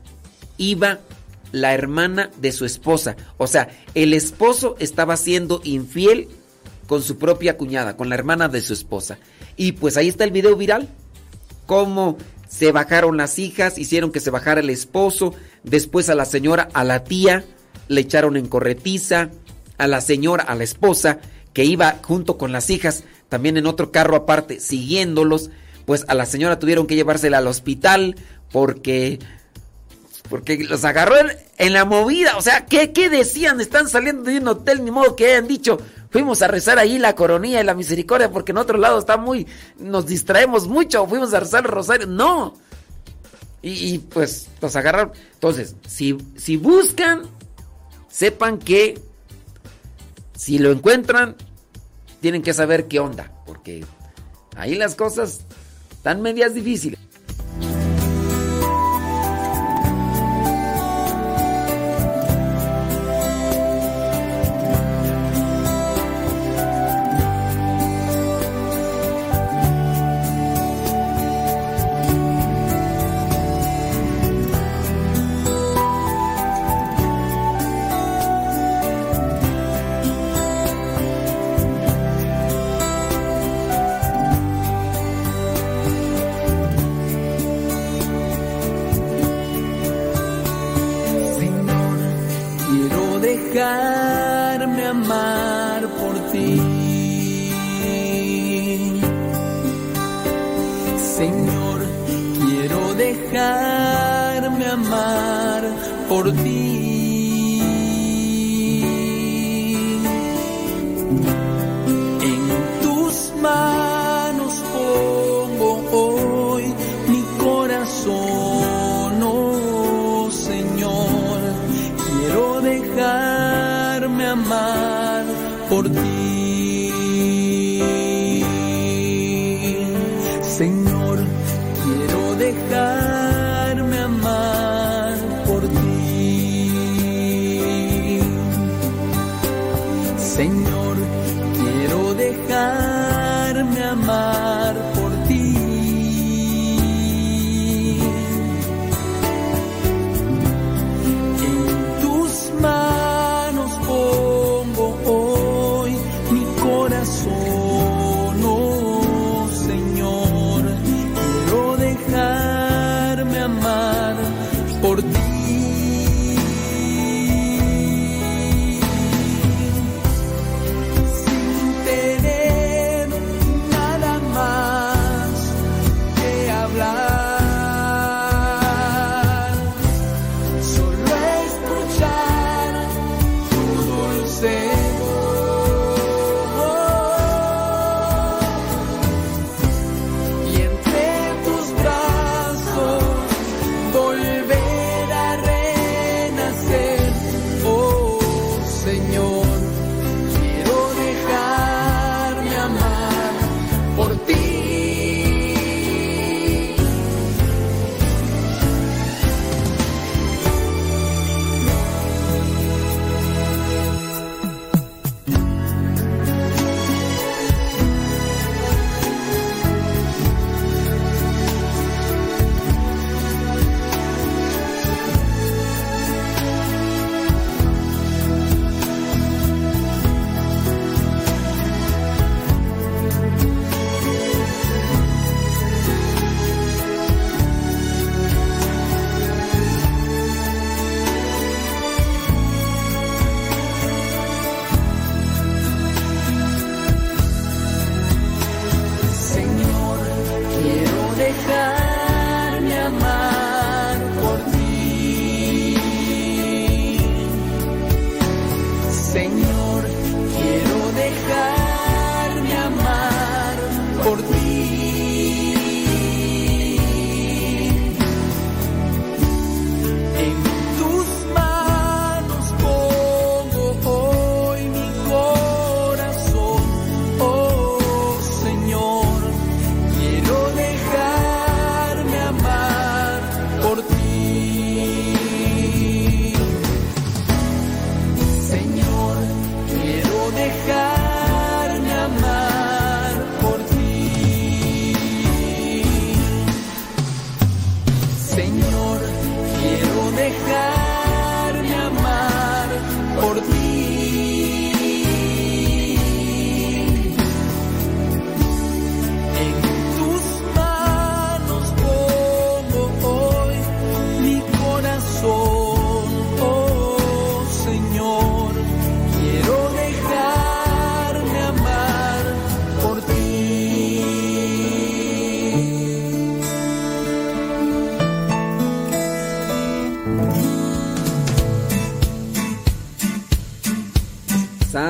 [0.57, 0.99] iba
[1.51, 3.15] la hermana de su esposa.
[3.37, 6.29] O sea, el esposo estaba siendo infiel
[6.91, 9.17] con su propia cuñada, con la hermana de su esposa.
[9.55, 10.89] Y pues ahí está el video viral.
[11.65, 12.17] Cómo
[12.49, 16.83] se bajaron las hijas, hicieron que se bajara el esposo, después a la señora, a
[16.83, 17.45] la tía,
[17.87, 19.29] le echaron en corretiza,
[19.77, 21.19] a la señora, a la esposa,
[21.53, 25.49] que iba junto con las hijas, también en otro carro aparte, siguiéndolos,
[25.85, 28.17] pues a la señora tuvieron que llevársela al hospital
[28.51, 29.19] porque
[30.29, 32.37] porque los agarró en, en la movida.
[32.37, 33.61] O sea, ¿qué, ¿qué decían?
[33.61, 35.77] Están saliendo de un hotel, ni modo que hayan dicho.
[36.11, 39.47] Fuimos a rezar ahí la coronilla y la misericordia porque en otro lado está muy...
[39.79, 41.07] Nos distraemos mucho.
[41.07, 42.05] Fuimos a rezar el rosario.
[42.05, 42.53] No.
[43.61, 45.13] Y, pues los agarraron.
[45.33, 47.23] Entonces, si, si buscan,
[48.09, 48.99] sepan que
[50.35, 51.35] si lo encuentran,
[52.19, 53.31] tienen que saber qué onda.
[53.45, 53.85] Porque
[54.57, 55.41] ahí las cosas
[55.91, 56.99] están medias difíciles.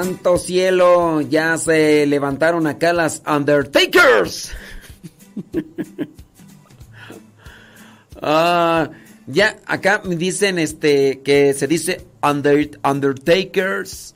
[0.02, 4.52] Santo cielo, ya se levantaron acá las Undertakers.
[8.24, 8.92] Ah,
[9.26, 14.14] ya acá me dicen este que se dice under, Undertakers.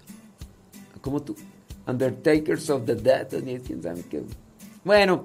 [1.01, 1.35] ¿Cómo tú?
[1.87, 3.27] Undertakers of the Dead.
[3.65, 4.21] ¿Quién sabe qué?
[4.83, 5.23] Bueno,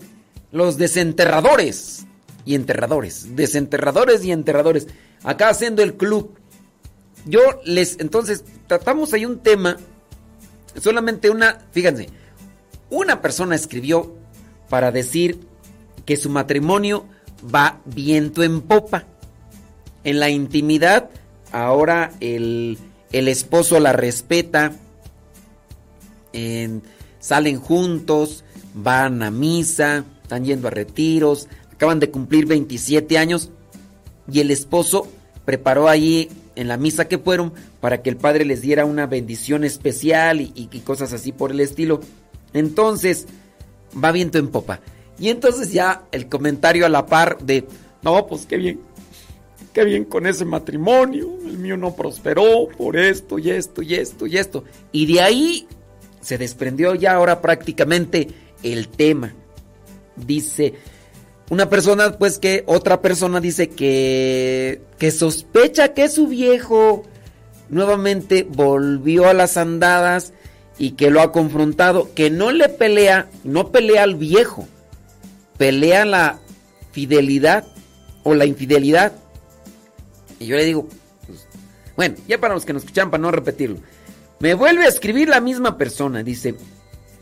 [0.50, 2.06] los desenterradores
[2.47, 3.36] y enterradores.
[3.36, 4.86] Desenterradores y enterradores.
[5.24, 6.39] Acá haciendo el club.
[7.26, 9.76] Yo les, entonces, tratamos ahí un tema.
[10.78, 12.08] Solamente una, fíjense,
[12.90, 14.15] una persona escribió
[14.68, 15.40] para decir
[16.05, 17.07] que su matrimonio
[17.52, 19.05] va viento en popa.
[20.05, 21.10] En la intimidad,
[21.52, 22.78] ahora el,
[23.12, 24.73] el esposo la respeta,
[26.32, 26.82] en-
[27.18, 33.50] salen juntos, van a misa, están yendo a retiros, acaban de cumplir 27 años
[34.31, 35.08] y el esposo
[35.44, 36.28] preparó allí
[36.60, 40.52] en la misa que fueron para que el padre les diera una bendición especial y,
[40.55, 42.00] y- cosas así por el estilo.
[42.52, 43.26] Entonces,
[43.92, 44.80] va viento en popa.
[45.18, 47.66] Y entonces ya el comentario a la par de,
[48.02, 48.80] no, pues qué bien,
[49.72, 54.26] qué bien con ese matrimonio, el mío no prosperó por esto y esto y esto
[54.26, 54.64] y esto.
[54.92, 55.68] Y de ahí
[56.20, 58.28] se desprendió ya ahora prácticamente
[58.62, 59.34] el tema.
[60.16, 60.74] Dice,
[61.51, 67.03] una persona, pues que otra persona dice que, que sospecha que su viejo
[67.69, 70.33] nuevamente volvió a las andadas
[70.79, 74.67] y que lo ha confrontado, que no le pelea, no pelea al viejo,
[75.59, 76.39] pelea la
[76.93, 77.67] fidelidad
[78.23, 79.12] o la infidelidad.
[80.39, 80.89] Y yo le digo,
[81.27, 81.47] pues,
[81.97, 83.79] bueno, ya para los que nos escuchan, para no repetirlo,
[84.39, 86.55] me vuelve a escribir la misma persona, dice,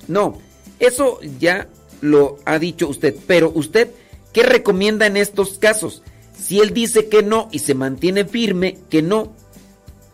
[0.07, 0.39] no,
[0.79, 1.67] eso ya
[2.01, 3.91] lo ha dicho usted, pero usted,
[4.33, 6.03] ¿qué recomienda en estos casos?
[6.39, 9.33] Si él dice que no y se mantiene firme, que no,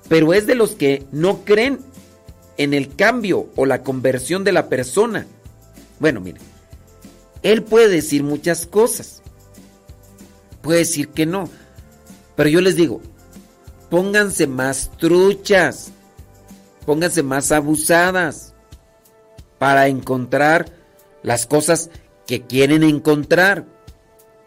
[0.09, 1.81] pero es de los que no creen
[2.57, 5.26] en el cambio o la conversión de la persona.
[5.99, 6.41] Bueno, mire,
[7.43, 9.23] él puede decir muchas cosas,
[10.62, 11.49] puede decir que no,
[12.36, 13.01] pero yo les digo,
[13.91, 15.93] pónganse más truchas,
[16.86, 18.55] pónganse más abusadas
[19.59, 20.73] para encontrar
[21.23, 21.91] las cosas
[22.26, 23.67] que quieren encontrar.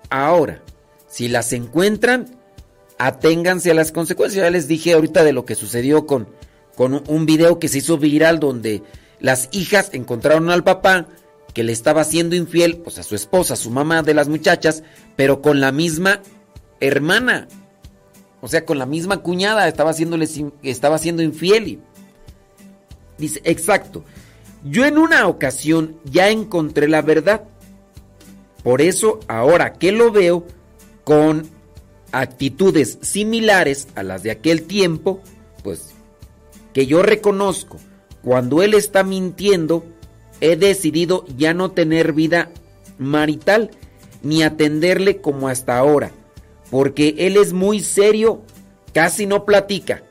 [0.10, 0.61] Ahora,
[1.08, 2.38] si las encuentran,
[2.98, 4.44] aténganse a las consecuencias.
[4.44, 6.27] Ya les dije ahorita de lo que sucedió con,
[6.76, 8.84] con un video que se hizo viral donde
[9.19, 11.08] las hijas encontraron al papá
[11.53, 14.84] que le estaba siendo infiel, pues a su esposa, su mamá de las muchachas,
[15.16, 16.22] pero con la misma
[16.80, 17.48] hermana.
[18.42, 19.92] O sea, con la misma cuñada estaba,
[20.61, 21.80] estaba siendo infiel.
[23.18, 24.03] Dice, exacto.
[24.64, 27.44] Yo en una ocasión ya encontré la verdad.
[28.64, 30.45] Por eso ahora que lo veo
[31.03, 31.50] con
[32.11, 35.22] actitudes similares a las de aquel tiempo,
[35.64, 35.94] pues
[36.74, 37.77] que yo reconozco
[38.22, 39.86] cuando él está mintiendo,
[40.42, 42.52] he decidido ya no tener vida
[42.98, 43.72] marital
[44.22, 46.11] ni atenderle como hasta ahora,
[46.69, 48.42] porque él es muy serio,
[48.94, 50.03] casi no platica.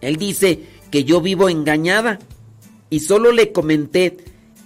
[0.00, 2.18] Él dice que yo vivo engañada
[2.90, 4.16] y solo le comenté,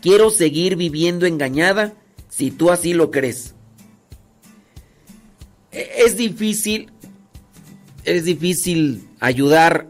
[0.00, 1.94] quiero seguir viviendo engañada
[2.28, 3.54] si tú así lo crees.
[5.72, 6.90] E- Es difícil,
[8.04, 9.88] es difícil ayudar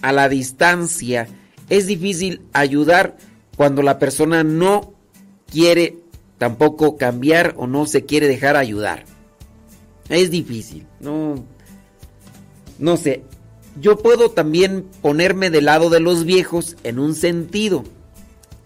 [0.00, 1.28] a la distancia,
[1.68, 3.16] es difícil ayudar
[3.56, 4.94] cuando la persona no
[5.50, 5.98] quiere
[6.38, 9.04] tampoco cambiar o no se quiere dejar ayudar.
[10.08, 11.44] Es difícil, no,
[12.78, 13.22] no sé.
[13.80, 17.84] yo puedo también ponerme del lado de los viejos en un sentido.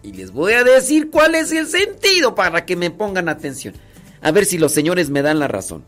[0.07, 3.73] Y les voy a decir cuál es el sentido para que me pongan atención.
[4.21, 5.83] A ver si los señores me dan la razón.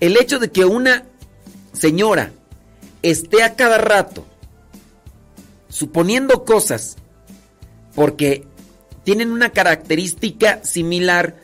[0.00, 1.04] El hecho de que una
[1.72, 2.32] señora
[3.02, 4.26] esté a cada rato
[5.68, 6.96] suponiendo cosas
[7.94, 8.48] porque
[9.04, 11.36] tienen una característica similar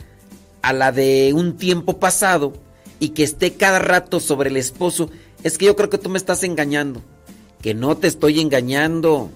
[0.61, 2.55] a la de un tiempo pasado
[2.99, 5.09] y que esté cada rato sobre el esposo,
[5.45, 7.01] es que yo creo que tú me estás engañando.
[7.63, 9.31] Que no te estoy engañando.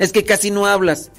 [0.00, 1.10] Es que casi no hablas.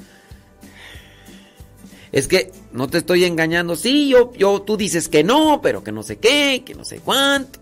[2.11, 3.75] Es que no te estoy engañando.
[3.75, 6.97] Sí, yo, yo, tú dices que no, pero que no sé qué, que no sé
[6.97, 7.59] cuánto.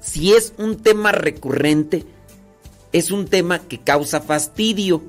[0.00, 2.06] Si es un tema recurrente,
[2.92, 5.02] es un tema que causa fastidio.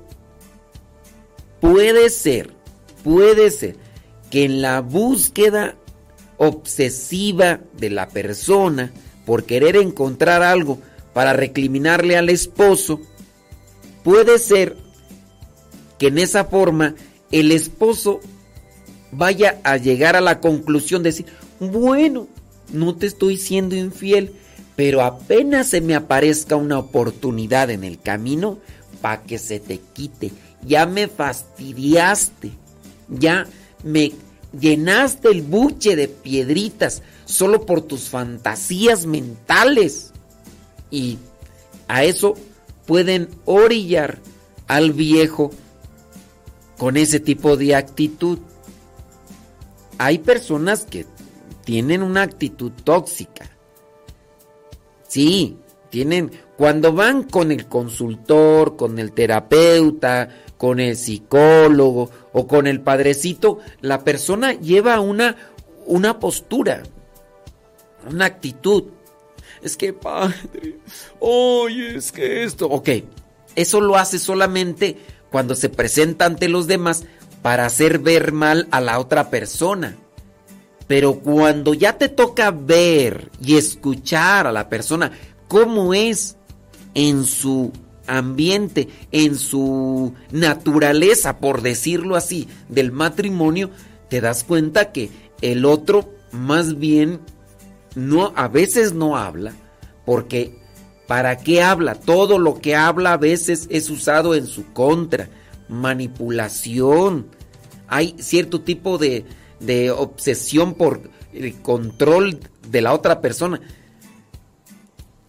[1.62, 2.52] Puede ser,
[3.04, 3.78] puede ser
[4.32, 5.76] que en la búsqueda
[6.38, 8.92] obsesiva de la persona
[9.28, 10.80] por querer encontrar algo
[11.14, 13.00] para recriminarle al esposo,
[14.04, 14.83] puede ser
[16.04, 16.96] que en esa forma
[17.32, 18.20] el esposo
[19.14, 21.28] vaya a llegar a la conclusión de decir,
[21.62, 22.28] bueno,
[22.74, 24.34] no te estoy siendo infiel,
[24.76, 28.60] pero apenas se me aparezca una oportunidad en el camino,
[29.00, 30.34] para que se te quite.
[30.68, 32.52] Ya me fastidiaste,
[33.08, 33.48] ya
[33.82, 34.12] me
[34.60, 40.12] llenaste el buche de piedritas solo por tus fantasías mentales.
[40.92, 41.18] Y
[41.88, 42.34] a eso
[42.86, 44.20] pueden orillar
[44.68, 45.52] al viejo
[46.84, 48.40] con ese tipo de actitud.
[50.00, 51.06] Hay personas que
[51.64, 53.50] tienen una actitud tóxica.
[55.08, 55.56] Sí,
[55.90, 62.82] tienen cuando van con el consultor, con el terapeuta, con el psicólogo o con el
[62.82, 65.38] padrecito, la persona lleva una
[65.86, 66.84] una postura,
[68.12, 68.84] una actitud.
[69.62, 70.80] Es que padre,
[71.22, 72.90] oye, es que esto, ok,
[73.56, 74.98] eso lo hace solamente
[75.34, 77.06] cuando se presenta ante los demás
[77.42, 79.96] para hacer ver mal a la otra persona.
[80.86, 85.12] Pero cuando ya te toca ver y escuchar a la persona
[85.48, 86.38] cómo es
[86.94, 87.72] en su
[88.06, 93.72] ambiente, en su naturaleza, por decirlo así, del matrimonio,
[94.10, 95.10] te das cuenta que
[95.42, 97.22] el otro más bien
[97.96, 99.54] no a veces no habla
[100.06, 100.63] porque
[101.14, 101.94] ¿para qué habla?
[101.94, 105.30] Todo lo que habla a veces es usado en su contra,
[105.70, 107.28] manipulación.
[107.88, 109.24] Hay cierto tipo de,
[109.60, 111.02] de obsesión por
[111.32, 113.62] el control de la otra persona.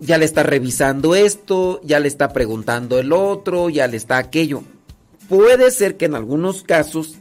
[0.01, 4.63] Ya le está revisando esto, ya le está preguntando el otro, ya le está aquello.
[5.29, 7.17] Puede ser que en algunos casos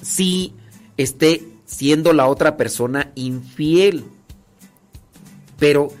[0.00, 0.54] sí
[0.96, 4.04] esté siendo la otra persona infiel.
[5.58, 5.92] Pero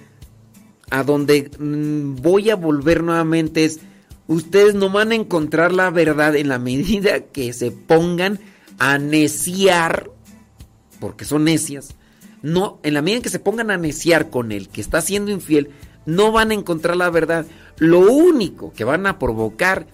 [0.90, 3.80] a donde mm, voy a volver nuevamente es,
[4.26, 8.40] ustedes no van a encontrar la verdad en la medida que se pongan
[8.78, 10.10] a neciar,
[11.00, 11.94] porque son necias,
[12.42, 15.70] no, en la medida que se pongan a neciar con el que está siendo infiel,
[16.04, 17.46] no van a encontrar la verdad.
[17.78, 19.86] Lo único que van a provocar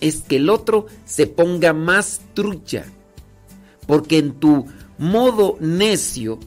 [0.00, 2.86] es que el otro se ponga más trucha.
[3.86, 4.66] Porque en tu
[4.98, 6.38] modo necio,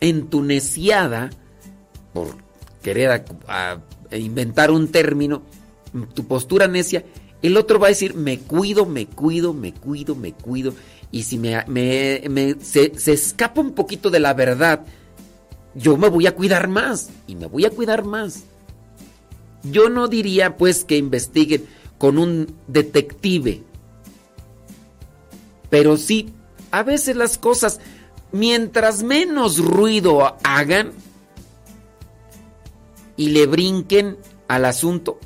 [0.00, 1.30] en tu neciada,
[2.86, 3.24] querer
[4.12, 5.42] inventar un término,
[6.14, 7.04] tu postura necia,
[7.42, 10.72] el otro va a decir, me cuido, me cuido, me cuido, me cuido.
[11.10, 14.84] Y si me- se, se escapa un poquito de la verdad,
[15.74, 18.44] yo me voy a cuidar más y me voy a cuidar más.
[19.64, 21.66] Yo no diría pues que investiguen
[21.98, 23.64] con un detective,
[25.70, 26.30] pero sí,
[26.70, 27.80] a veces las cosas,
[28.30, 30.92] mientras menos ruido hagan
[33.16, 35.18] y le brinquen al asunto,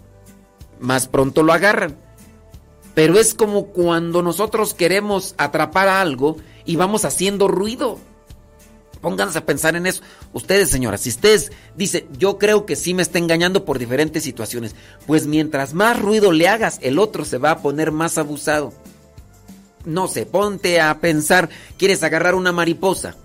[0.79, 1.97] más pronto lo agarran.
[2.95, 7.99] Pero es como cuando nosotros queremos atrapar algo y vamos haciendo ruido.
[9.01, 10.03] Pónganse a pensar en eso.
[10.33, 14.75] Ustedes, señoras, si ustedes dicen, yo creo que sí me está engañando por diferentes situaciones,
[15.07, 18.75] pues mientras más ruido le hagas, el otro se va a poner más abusado.
[19.87, 23.17] No sé, ponte a pensar, quieres agarrar una mariposa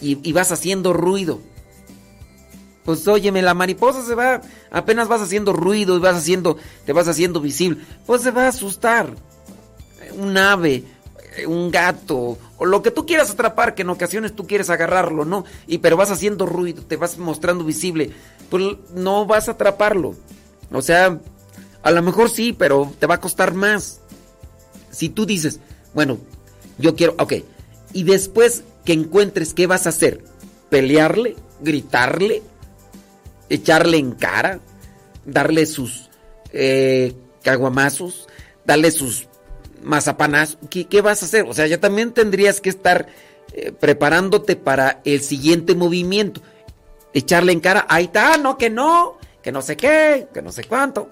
[0.00, 1.40] y vas haciendo ruido.
[2.86, 4.40] Pues óyeme, la mariposa se va,
[4.70, 8.48] apenas vas haciendo ruido y vas haciendo, te vas haciendo visible, pues se va a
[8.48, 9.10] asustar.
[10.12, 10.84] Un ave,
[11.48, 15.44] un gato, o lo que tú quieras atrapar, que en ocasiones tú quieres agarrarlo, ¿no?
[15.66, 18.12] Y pero vas haciendo ruido, te vas mostrando visible,
[18.48, 18.62] pues
[18.94, 20.14] no vas a atraparlo.
[20.70, 21.18] O sea,
[21.82, 24.00] a lo mejor sí, pero te va a costar más.
[24.92, 25.58] Si tú dices,
[25.92, 26.18] bueno,
[26.78, 27.34] yo quiero, ok,
[27.92, 30.22] y después que encuentres qué vas a hacer,
[30.70, 32.42] pelearle, gritarle,
[33.48, 34.60] echarle en cara,
[35.24, 36.10] darle sus
[36.52, 38.28] eh, caguamazos,
[38.64, 39.28] darle sus
[39.82, 40.58] mazapanazos.
[40.70, 41.44] ¿Qué, qué vas a hacer?
[41.48, 43.06] O sea, ya también tendrías que estar
[43.52, 46.42] eh, preparándote para el siguiente movimiento.
[47.14, 50.64] Echarle en cara, ahí está, no, que no, que no sé qué, que no sé
[50.64, 51.08] cuánto.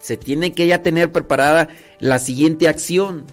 [0.00, 1.68] Se tiene que ya tener preparada
[2.00, 3.26] la siguiente acción.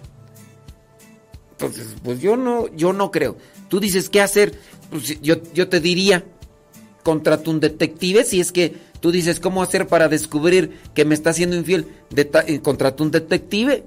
[1.52, 3.36] Entonces, pues yo no, yo no creo.
[3.68, 4.58] Tú dices qué hacer.
[4.90, 6.24] Pues yo, yo te diría,
[7.06, 11.32] contrata un detective si es que tú dices cómo hacer para descubrir que me está
[11.32, 11.86] siendo infiel.
[12.10, 13.84] Deta- eh, contrata un detective.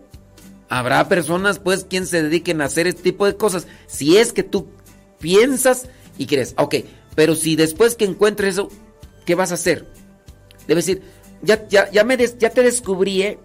[0.69, 3.67] Habrá personas, pues, quien se dediquen a hacer este tipo de cosas.
[3.87, 4.67] Si es que tú
[5.19, 6.75] piensas y crees, ok,
[7.13, 8.69] pero si después que encuentres eso,
[9.25, 9.85] ¿qué vas a hacer?
[10.65, 11.01] Debes decir,
[11.41, 13.37] ya, ya, ya, me des- ya te descubrí, ¿eh?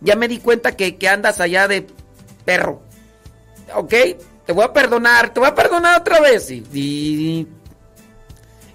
[0.00, 1.86] Ya me di cuenta que, que andas allá de
[2.44, 2.82] perro.
[3.74, 3.94] Ok,
[4.46, 6.48] te voy a perdonar, te voy a perdonar otra vez.
[6.50, 7.48] Y,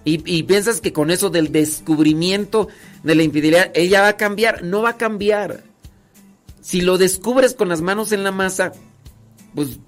[0.06, 2.68] y- piensas que con eso del descubrimiento
[3.04, 4.64] de la infidelidad, ella va a cambiar.
[4.64, 5.64] No va a cambiar.
[6.62, 8.72] Si lo descubres con las manos en la masa,
[9.56, 9.80] pues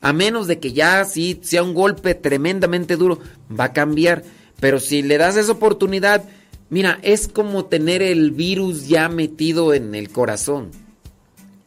[0.00, 3.18] a menos de que ya sí sea un golpe tremendamente duro,
[3.58, 4.24] va a cambiar.
[4.60, 6.24] Pero si le das esa oportunidad,
[6.68, 10.70] mira, es como tener el virus ya metido en el corazón.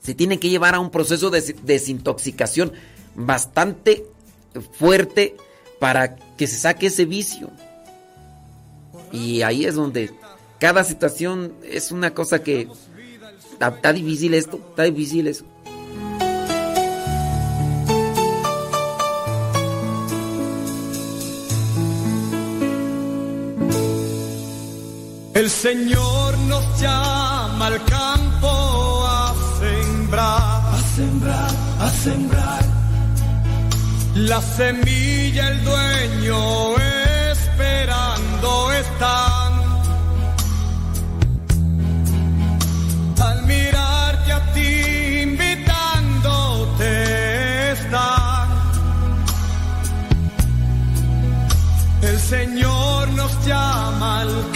[0.02, 2.74] Se tiene que llevar a un proceso de des- desintoxicación
[3.16, 4.06] bastante
[4.78, 5.36] fuerte
[5.80, 7.50] para que se saque ese vicio.
[9.14, 10.12] Y ahí es donde
[10.60, 12.68] cada situación es una cosa que
[13.52, 15.46] está, está difícil esto, está difícil eso.
[25.36, 32.64] El Señor nos llama al campo a sembrar, a sembrar, a sembrar.
[34.16, 37.03] La semilla, el dueño
[37.54, 39.54] esperando están.
[43.22, 46.92] Al mirarte a ti, invitándote
[47.72, 48.50] están.
[52.02, 54.53] El Señor nos llama al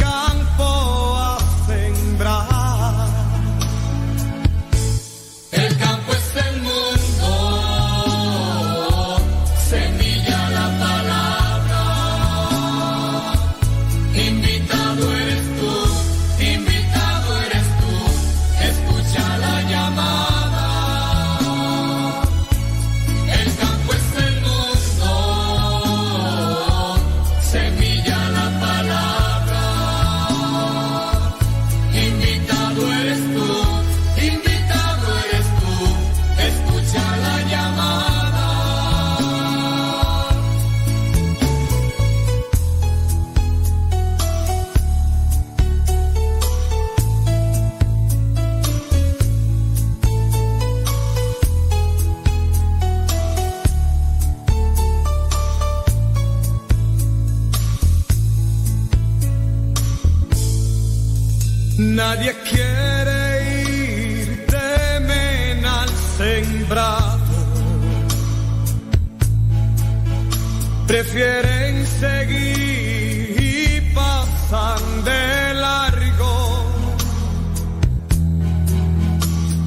[71.17, 76.63] Prefieren seguir y pasan de largo.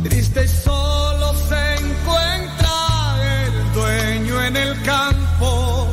[0.04, 2.76] Triste y solo se encuentra
[3.34, 5.88] el dueño en el campo.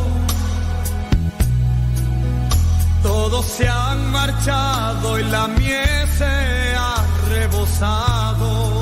[3.02, 8.77] Todos se han marchado y la miel se ha rebosado.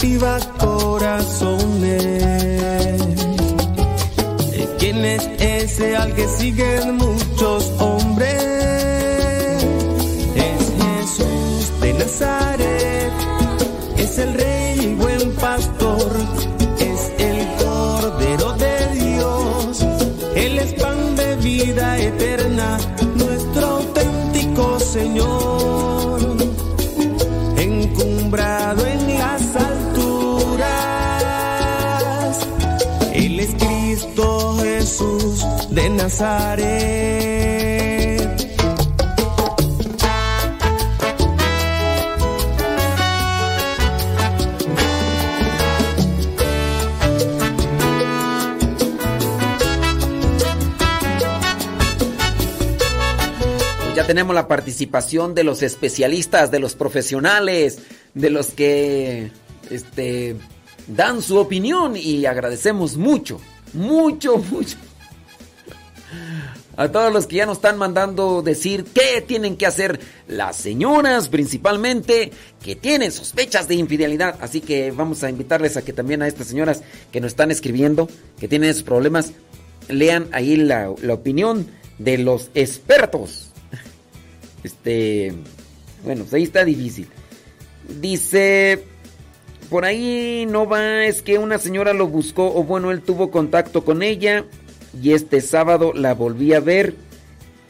[0.00, 2.22] Cautiva corazones.
[4.78, 7.59] ¿Quién es ese al que siguen muchos
[53.94, 57.80] Ya tenemos la participación de los especialistas, de los profesionales,
[58.14, 59.30] de los que
[59.68, 60.36] este,
[60.86, 63.38] dan su opinión y agradecemos mucho,
[63.74, 64.78] mucho, mucho.
[66.80, 71.28] A todos los que ya nos están mandando decir qué tienen que hacer las señoras
[71.28, 72.32] principalmente
[72.64, 74.36] que tienen sospechas de infidelidad.
[74.40, 78.08] Así que vamos a invitarles a que también a estas señoras que nos están escribiendo,
[78.38, 79.34] que tienen esos problemas,
[79.90, 81.66] lean ahí la, opinión
[81.98, 83.50] de los expertos.
[84.64, 85.34] Este,
[86.02, 87.08] bueno, pues ahí está difícil.
[88.00, 88.84] Dice,
[89.68, 93.84] por ahí no va, es que una señora lo buscó, o bueno, él tuvo contacto
[93.84, 94.46] con ella
[95.00, 96.94] y este sábado la volví a ver,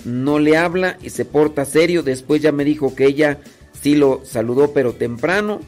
[0.05, 3.39] no le habla y se porta serio, después ya me dijo que ella
[3.81, 5.60] sí lo saludó pero temprano,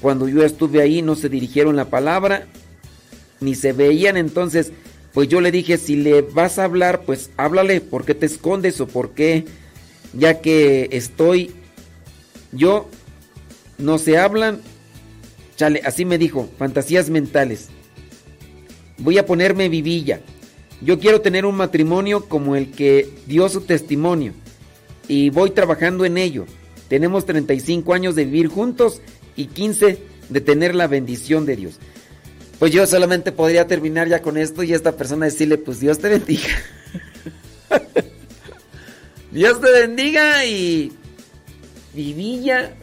[0.00, 2.46] cuando yo estuve ahí no se dirigieron la palabra,
[3.40, 4.72] ni se veían, entonces
[5.12, 8.80] pues yo le dije, si le vas a hablar, pues háblale, ¿por qué te escondes
[8.80, 9.44] o por qué?
[10.12, 11.52] Ya que estoy,
[12.52, 12.88] yo,
[13.78, 14.60] no se hablan,
[15.56, 17.68] chale, así me dijo, fantasías mentales.
[18.98, 20.20] Voy a ponerme vivilla.
[20.80, 24.32] Yo quiero tener un matrimonio como el que dio su testimonio
[25.08, 26.46] y voy trabajando en ello.
[26.88, 29.00] Tenemos 35 años de vivir juntos
[29.36, 31.78] y 15 de tener la bendición de Dios.
[32.58, 36.08] Pues yo solamente podría terminar ya con esto y esta persona decirle, pues Dios te
[36.08, 36.48] bendiga.
[39.32, 40.92] Dios te bendiga y
[41.94, 42.74] vivilla.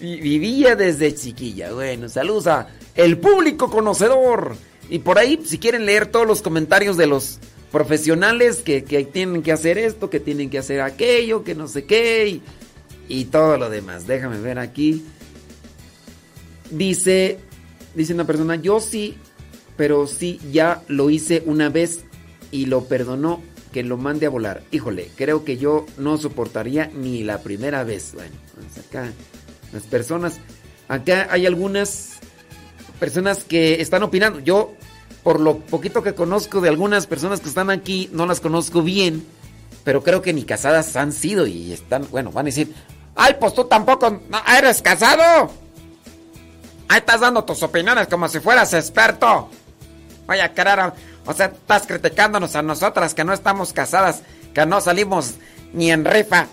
[0.00, 1.72] Vi- Vivilla desde chiquilla.
[1.72, 4.56] Bueno, saludos a el público conocedor.
[4.88, 7.38] Y por ahí, si quieren leer todos los comentarios de los
[7.70, 11.84] profesionales que, que tienen que hacer esto, que tienen que hacer aquello, que no sé
[11.84, 12.42] qué, y,
[13.08, 14.06] y todo lo demás.
[14.06, 15.04] Déjame ver aquí.
[16.70, 17.38] Dice,
[17.94, 19.16] dice una persona, yo sí,
[19.76, 22.04] pero sí, ya lo hice una vez
[22.50, 23.42] y lo perdonó
[23.72, 24.62] que lo mande a volar.
[24.70, 28.12] Híjole, creo que yo no soportaría ni la primera vez.
[28.14, 29.12] Bueno, pues acá
[29.72, 30.40] las personas,
[30.88, 32.18] acá hay algunas
[32.98, 34.40] personas que están opinando.
[34.40, 34.74] Yo,
[35.22, 39.26] por lo poquito que conozco de algunas personas que están aquí, no las conozco bien,
[39.84, 42.74] pero creo que ni casadas han sido y están, bueno, van a decir,
[43.14, 44.20] ay, pues tú tampoco
[44.56, 45.50] eres casado.
[46.88, 49.50] Ahí estás dando tus opiniones como si fueras experto.
[50.26, 50.94] Vaya, carara.
[51.26, 54.22] O sea, estás criticándonos a nosotras que no estamos casadas,
[54.54, 55.34] que no salimos
[55.74, 56.48] ni en rifa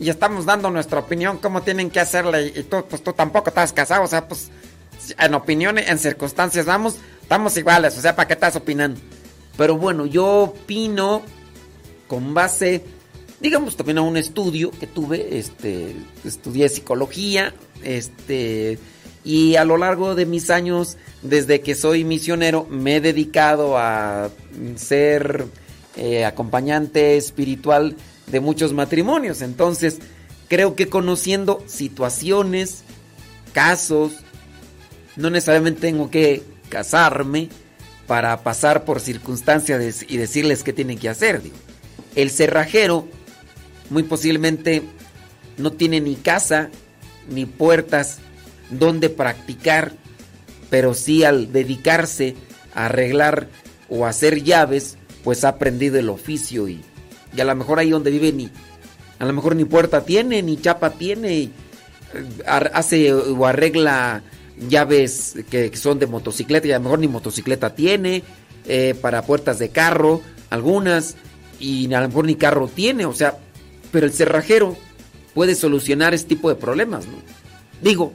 [0.00, 2.52] y estamos dando nuestra opinión, cómo tienen que hacerle.
[2.54, 4.04] Y tú, pues tú tampoco estás casado.
[4.04, 4.50] O sea, pues
[5.18, 7.96] en opiniones, en circunstancias, vamos, estamos iguales.
[7.96, 9.00] O sea, ¿para qué estás opinando?
[9.56, 11.22] Pero bueno, yo opino
[12.06, 12.84] con base,
[13.40, 15.38] digamos, también a un estudio que tuve.
[15.38, 17.54] Este, estudié psicología.
[17.82, 18.78] Este.
[19.24, 24.30] Y a lo largo de mis años, desde que soy misionero, me he dedicado a
[24.76, 25.46] ser
[25.96, 27.96] eh, acompañante espiritual
[28.28, 29.42] de muchos matrimonios.
[29.42, 29.98] Entonces,
[30.48, 32.84] creo que conociendo situaciones,
[33.52, 34.12] casos,
[35.18, 37.50] no necesariamente tengo que casarme
[38.06, 41.42] para pasar por circunstancias y decirles qué tienen que hacer.
[42.14, 43.06] El cerrajero
[43.90, 44.82] muy posiblemente
[45.58, 46.70] no tiene ni casa
[47.28, 48.18] ni puertas
[48.70, 49.92] donde practicar,
[50.70, 52.36] pero sí al dedicarse
[52.74, 53.48] a arreglar
[53.88, 56.80] o hacer llaves, pues ha aprendido el oficio y,
[57.36, 58.50] y a lo mejor ahí donde vive ni,
[59.18, 61.50] a lo mejor ni puerta tiene, ni chapa tiene, eh,
[62.46, 64.22] hace o arregla
[64.68, 68.22] llaves que, son de motocicleta y a lo mejor ni motocicleta tiene,
[68.66, 70.20] eh, para puertas de carro,
[70.50, 71.16] algunas,
[71.60, 73.38] y a lo mejor ni carro tiene, o sea,
[73.90, 74.76] pero el cerrajero
[75.34, 77.14] puede solucionar este tipo de problemas, ¿no?
[77.82, 78.12] Digo,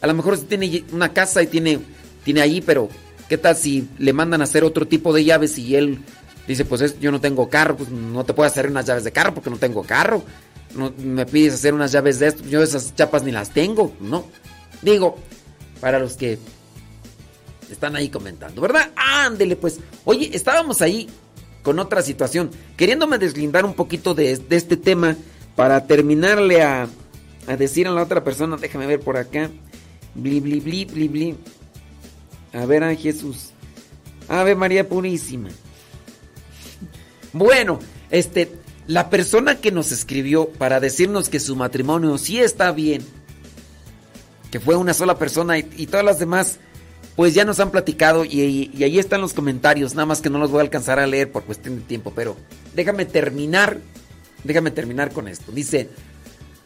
[0.00, 1.78] a lo mejor si tiene una casa y tiene,
[2.24, 2.88] tiene ahí, pero
[3.28, 5.98] ¿qué tal si le mandan a hacer otro tipo de llaves y él
[6.46, 9.12] dice, pues es- yo no tengo carro, pues no te puedo hacer unas llaves de
[9.12, 10.22] carro porque no tengo carro?
[10.74, 14.26] No, me pides hacer unas llaves de esto, yo esas chapas ni las tengo, ¿no?
[14.82, 15.16] Digo,
[15.86, 16.36] para los que
[17.70, 18.90] están ahí comentando, ¿verdad?
[18.96, 19.78] Ándele pues.
[20.04, 21.08] Oye, estábamos ahí
[21.62, 25.16] con otra situación, queriéndome deslindar un poquito de, este tema
[25.54, 26.88] para terminarle a,
[27.46, 29.48] a decir a la otra persona, déjame ver por acá.
[30.16, 31.36] Bli, bli, bli, bli, bli.
[32.52, 33.50] A ver a Jesús.
[34.26, 35.50] Ave María Purísima.
[37.32, 37.78] Bueno,
[38.10, 38.50] este,
[38.88, 43.06] la persona que nos escribió para decirnos que su matrimonio sí está bien,
[44.60, 46.58] fue una sola persona y, todas las demás,
[47.16, 50.50] pues ya nos han platicado y ahí están los comentarios, nada más que no los
[50.50, 52.36] voy a alcanzar a leer por cuestión de tiempo, pero
[52.74, 53.78] déjame terminar,
[54.44, 55.52] déjame terminar con esto.
[55.52, 55.88] Dice,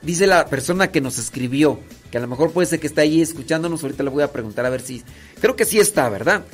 [0.02, 3.20] dice la persona que nos escribió, que a lo mejor puede ser que está ahí
[3.20, 5.02] escuchándonos, ahorita le voy a preguntar a ver si,
[5.40, 6.44] creo que sí está, ¿verdad?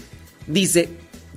[0.46, 0.90] Dice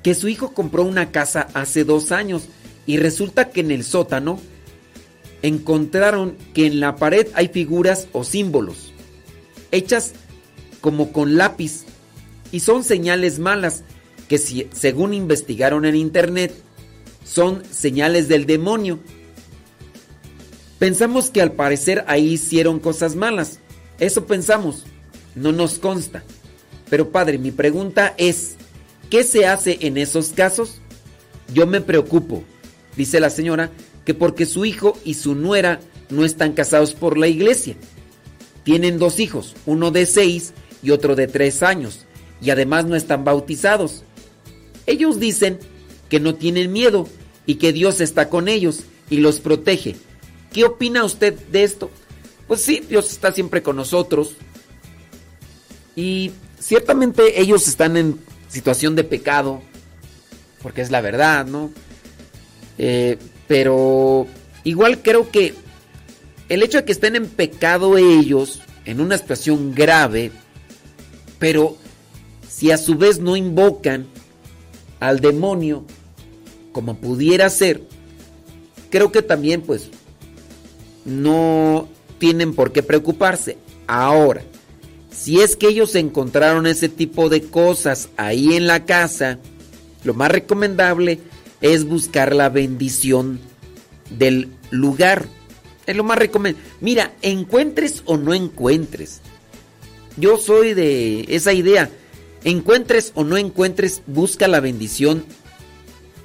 [0.04, 2.48] que su hijo compró una casa hace dos años
[2.86, 4.40] y resulta que en el sótano
[5.42, 8.89] encontraron que en la pared hay figuras o símbolos
[9.72, 10.14] hechas
[10.82, 11.84] como con lápiz
[12.52, 13.84] y son señales malas
[14.28, 16.54] que si- según investigaron en internet
[17.26, 19.00] son señales del demonio.
[20.80, 23.60] Pensamos que al parecer ahí hicieron cosas malas.
[24.00, 24.86] Eso pensamos.
[25.36, 26.24] No nos consta.
[26.90, 28.56] Pero padre, mi pregunta es,
[29.10, 30.82] ¿qué se hace en esos casos?
[31.54, 32.44] Yo me preocupo,
[32.96, 33.72] dice la señora,
[34.06, 37.76] que porque su hijo y su nuera no están casados por la iglesia.
[38.64, 42.06] Tienen dos hijos, uno de seis y otro de tres años,
[42.42, 44.04] y además no están bautizados.
[44.86, 45.60] Ellos dicen
[46.10, 47.08] que no tienen miedo
[47.46, 49.96] y que Dios está con ellos y los protege.
[50.52, 51.92] ¿Qué opina usted de esto?
[52.48, 54.34] Pues sí, Dios está siempre con nosotros.
[55.96, 59.62] Y ciertamente ellos están en situación de pecado,
[60.62, 61.72] porque es la verdad, ¿no?
[62.78, 64.26] Eh, pero
[64.64, 65.54] igual creo que
[66.50, 70.32] el hecho de que estén en pecado ellos, en una situación grave,
[71.38, 71.78] pero
[72.48, 74.08] si a su vez no invocan
[75.00, 75.86] al demonio
[76.72, 77.84] como pudiera ser,
[78.90, 79.90] creo que también pues
[81.06, 81.88] no
[82.18, 83.58] tienen por qué preocuparse.
[83.88, 84.42] Ahora,
[85.12, 89.40] si es que ellos encontraron ese tipo de cosas ahí en la casa,
[90.04, 91.20] lo más recomendable
[91.62, 93.40] es buscar la bendición
[94.18, 95.28] del lugar.
[95.90, 96.70] Es lo más recomendable.
[96.82, 99.22] Mira, encuentres o no encuentres.
[100.18, 101.90] Yo soy de esa idea.
[102.44, 105.26] Encuentres o no encuentres, busca la bendición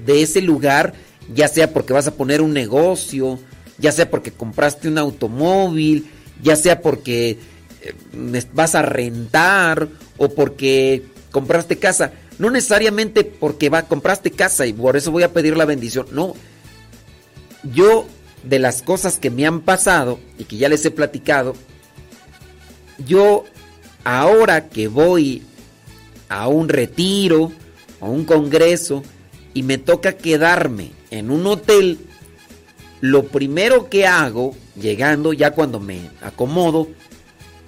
[0.04, 0.92] de ese lugar,
[1.34, 3.38] ya sea porque vas a poner un negocio,
[3.78, 6.10] ya sea porque compraste un automóvil,
[6.42, 7.38] ya sea porque
[7.80, 12.12] eh, vas a rentar o porque compraste casa.
[12.38, 16.06] No necesariamente porque va, compraste casa y por eso voy a pedir la bendición.
[16.12, 16.34] No.
[17.72, 18.06] Yo,
[18.44, 21.54] de las cosas que me han pasado y que ya les he platicado,
[23.06, 23.44] yo
[24.04, 25.42] ahora que voy
[26.28, 27.52] a un retiro,
[28.00, 29.02] a un congreso,
[29.54, 31.98] y me toca quedarme en un hotel,
[33.00, 36.88] lo primero que hago, llegando ya cuando me acomodo,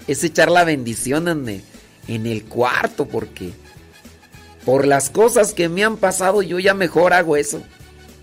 [0.06, 1.62] es echar la bendición en el,
[2.08, 3.52] en el cuarto, porque
[4.64, 7.62] por las cosas que me han pasado, yo ya mejor hago eso.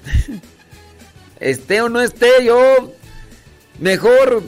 [1.44, 2.94] esté o no esté, yo
[3.80, 4.44] mejor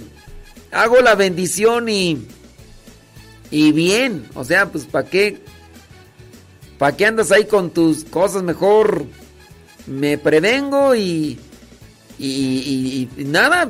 [0.71, 2.25] hago la bendición y,
[3.51, 5.37] y bien, o sea, pues ¿para qué?
[6.77, 8.43] ¿Para qué andas ahí con tus cosas?
[8.43, 9.05] Mejor
[9.87, 11.39] me prevengo y,
[12.19, 13.69] y, y- nada,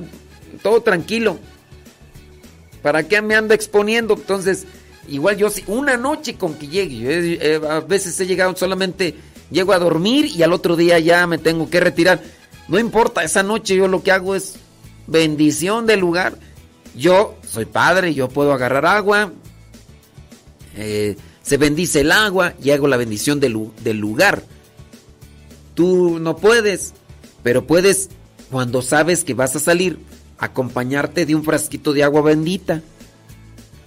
[0.63, 1.37] todo tranquilo.
[2.81, 4.13] ¿Para qué me ando exponiendo?
[4.15, 4.65] Entonces,
[5.07, 9.15] igual yo una noche con que llegue, yo, a veces he llegado solamente,
[9.51, 12.21] llego a dormir y al otro día ya me tengo que retirar.
[12.67, 14.55] No importa, esa noche yo lo que hago es
[15.07, 16.37] bendición del lugar.
[16.95, 19.31] Yo soy padre, yo puedo agarrar agua,
[20.77, 24.43] eh, se bendice el agua y hago la bendición del, del lugar.
[25.73, 26.93] Tú no puedes,
[27.43, 28.09] pero puedes
[28.49, 29.99] cuando sabes que vas a salir,
[30.37, 32.81] acompañarte de un frasquito de agua bendita.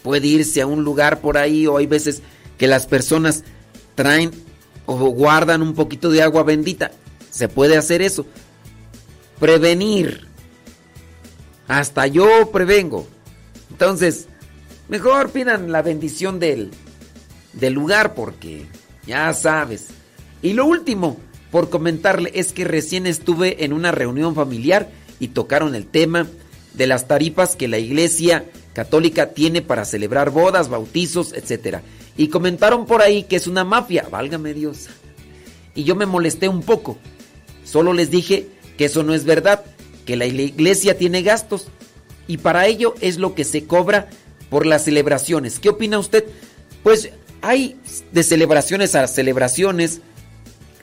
[0.02, 2.22] Puede irse a un lugar por ahí o hay veces
[2.56, 3.44] que las personas
[3.94, 4.30] traen
[4.86, 6.92] o guardan un poquito de agua bendita.
[7.30, 8.26] Se puede hacer eso.
[9.40, 10.26] Prevenir.
[11.66, 13.06] Hasta yo prevengo.
[13.70, 14.26] Entonces,
[14.88, 16.70] mejor pidan la bendición del,
[17.52, 18.66] del lugar porque
[19.06, 19.88] ya sabes.
[20.42, 21.18] Y lo último,
[21.50, 26.26] por comentarle, es que recién estuve en una reunión familiar y tocaron el tema
[26.74, 31.78] de las tarifas que la iglesia católica tiene para celebrar bodas, bautizos, etc.
[32.16, 34.86] Y comentaron por ahí que es una mafia, válgame Dios.
[35.74, 36.98] Y yo me molesté un poco.
[37.64, 38.48] Solo les dije
[38.78, 39.64] que eso no es verdad,
[40.06, 41.66] que la iglesia tiene gastos
[42.26, 44.08] y para ello es lo que se cobra
[44.48, 45.58] por las celebraciones.
[45.58, 46.24] ¿Qué opina usted?
[46.82, 47.10] Pues
[47.42, 47.76] hay
[48.12, 50.00] de celebraciones a celebraciones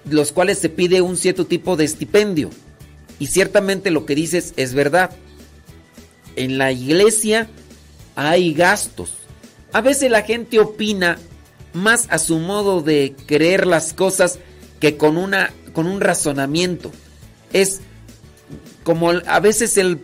[0.10, 2.50] los cuales se pide un cierto tipo de estipendio.
[3.18, 5.12] Y ciertamente lo que dices es verdad.
[6.36, 7.50] En la iglesia
[8.16, 9.14] hay gastos.
[9.72, 11.18] A veces la gente opina
[11.74, 14.40] más a su modo de creer las cosas
[14.80, 16.92] que con una con un razonamiento.
[17.56, 17.80] Es
[18.84, 19.98] como a veces el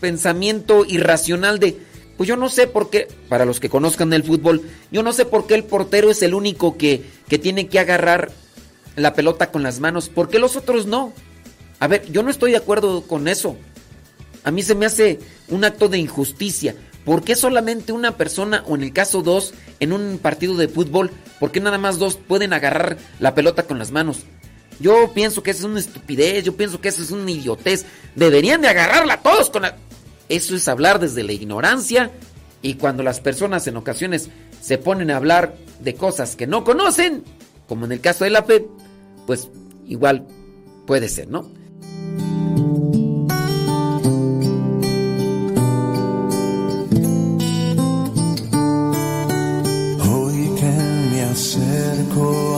[0.00, 1.78] pensamiento irracional de
[2.18, 5.24] pues yo no sé por qué, para los que conozcan el fútbol, yo no sé
[5.24, 8.32] por qué el portero es el único que, que tiene que agarrar
[8.96, 11.12] la pelota con las manos, ¿por qué los otros no?
[11.78, 13.56] A ver, yo no estoy de acuerdo con eso.
[14.42, 16.74] A mí se me hace un acto de injusticia.
[17.04, 21.12] ¿Por qué solamente una persona, o en el caso dos, en un partido de fútbol,
[21.38, 24.24] por qué nada más dos pueden agarrar la pelota con las manos?
[24.80, 27.84] Yo pienso que eso es una estupidez, yo pienso que eso es una idiotez.
[28.14, 29.76] Deberían de agarrarla todos con la...
[30.28, 32.10] Eso es hablar desde la ignorancia
[32.62, 34.28] y cuando las personas en ocasiones
[34.60, 37.24] se ponen a hablar de cosas que no conocen,
[37.66, 38.66] como en el caso de la fe,
[39.26, 39.48] pues
[39.86, 40.26] igual
[40.86, 41.50] puede ser, ¿no?
[50.00, 50.72] Hoy que
[51.10, 52.57] me acerco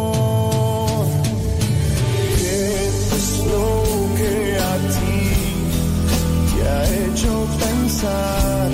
[8.01, 8.71] Pensar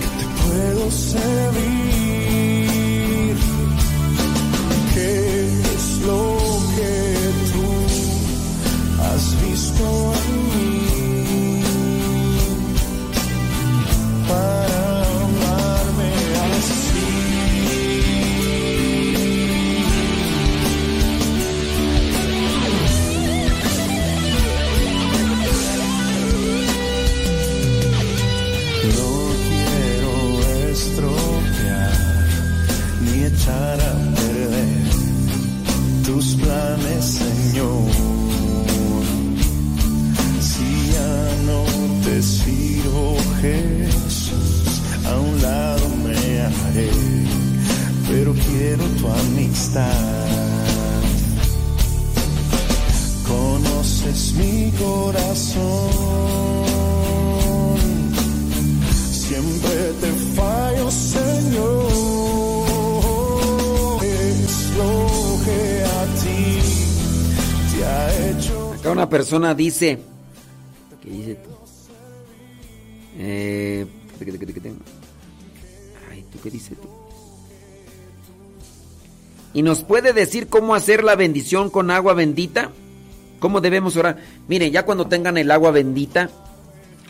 [0.00, 1.83] que te puedo servir?
[69.56, 69.98] Dice.
[71.02, 71.38] ¿Qué dice?
[73.18, 73.86] Eh.
[76.10, 76.88] Ay, ¿tú?
[79.52, 82.72] ¿Y nos puede decir cómo hacer la bendición con agua bendita?
[83.38, 84.18] ¿Cómo debemos orar?
[84.48, 86.30] Miren, ya cuando tengan el agua bendita,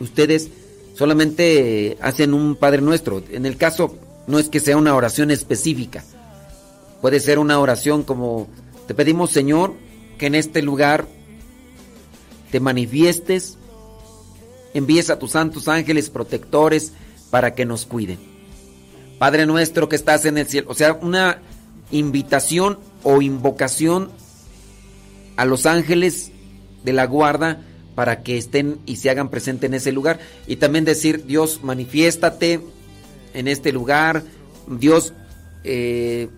[0.00, 0.50] ustedes
[0.94, 3.22] solamente hacen un Padre Nuestro.
[3.30, 6.04] En el caso, no es que sea una oración específica.
[7.00, 8.48] Puede ser una oración como,
[8.86, 9.74] te pedimos Señor,
[10.18, 11.06] que en este lugar
[12.54, 13.58] te manifiestes,
[14.74, 16.92] envíes a tus santos ángeles protectores
[17.30, 18.20] para que nos cuiden.
[19.18, 21.40] Padre nuestro que estás en el cielo, o sea, una
[21.90, 24.12] invitación o invocación
[25.34, 26.30] a los ángeles
[26.84, 27.60] de la guarda
[27.96, 30.20] para que estén y se hagan presente en ese lugar.
[30.46, 32.60] Y también decir Dios manifiéstate
[33.32, 34.22] en este lugar.
[34.68, 35.12] Dios
[35.64, 36.28] eh,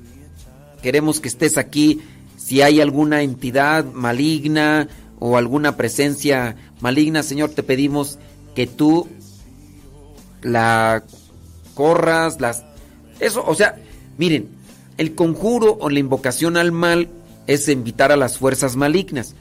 [0.81, 2.01] queremos que estés aquí.
[2.39, 4.89] Si hay alguna entidad maligna
[5.19, 8.19] o alguna presencia maligna Señor te pedimos
[8.55, 9.09] que tú
[10.43, 11.03] la
[11.75, 12.65] corras las
[13.21, 13.77] eso o sea
[14.19, 14.57] miren
[14.97, 17.09] el conjuro o la invocación al mal
[17.47, 19.35] es invitar a las fuerzas malignas.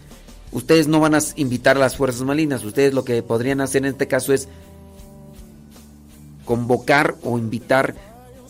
[0.52, 3.92] Ustedes no van a invitar a las fuerzas malignas, ustedes lo que podrían hacer en
[3.92, 4.48] este caso es
[6.45, 7.95] convocar o invitar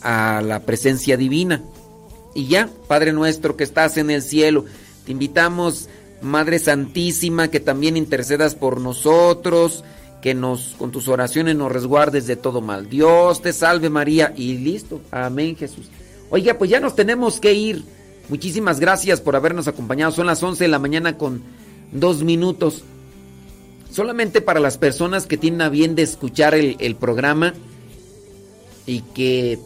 [0.02, 1.64] a la presencia divina.
[2.36, 4.66] Y ya, Padre nuestro que estás en el cielo,
[5.06, 5.88] te invitamos,
[6.26, 9.84] Madre Santísima, que también intercedas por nosotros,
[10.22, 12.90] que nos con tus oraciones nos resguardes de todo mal.
[12.90, 15.02] Dios te salve María y listo.
[15.12, 15.90] Amén, Jesús.
[16.30, 17.84] Oiga, pues ya nos tenemos que ir.
[18.30, 20.12] Muchísimas gracias por habernos acompañado.
[20.12, 21.44] Son las 11 de la mañana con
[21.92, 22.84] dos minutos.
[23.92, 27.54] Solamente para las personas que tienen a bien de escuchar el, programa,
[28.86, 29.60] y que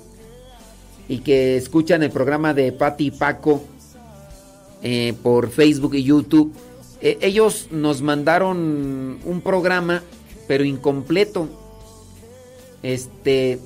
[1.08, 3.64] y que escuchan el programa de Pati y Paco
[4.82, 6.54] eh, por Facebook y YouTube.
[7.02, 10.04] Eh, ellos nos mandaron un programa,
[10.48, 11.48] pero incompleto.
[12.84, 13.60] Este.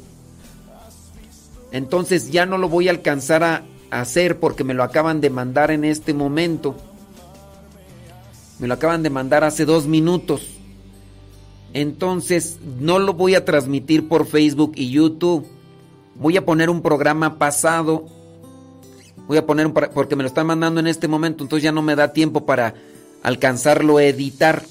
[1.71, 5.71] Entonces ya no lo voy a alcanzar a hacer porque me lo acaban de mandar
[5.71, 6.75] en este momento.
[8.59, 10.53] Me lo acaban de mandar hace dos minutos.
[11.73, 15.45] Entonces no lo voy a transmitir por Facebook y YouTube.
[16.15, 18.05] Voy a poner un programa pasado.
[19.27, 21.71] Voy a poner un para- porque me lo están mandando en este momento, entonces ya
[21.71, 22.75] no me da tiempo para
[23.23, 24.63] alcanzarlo a editar.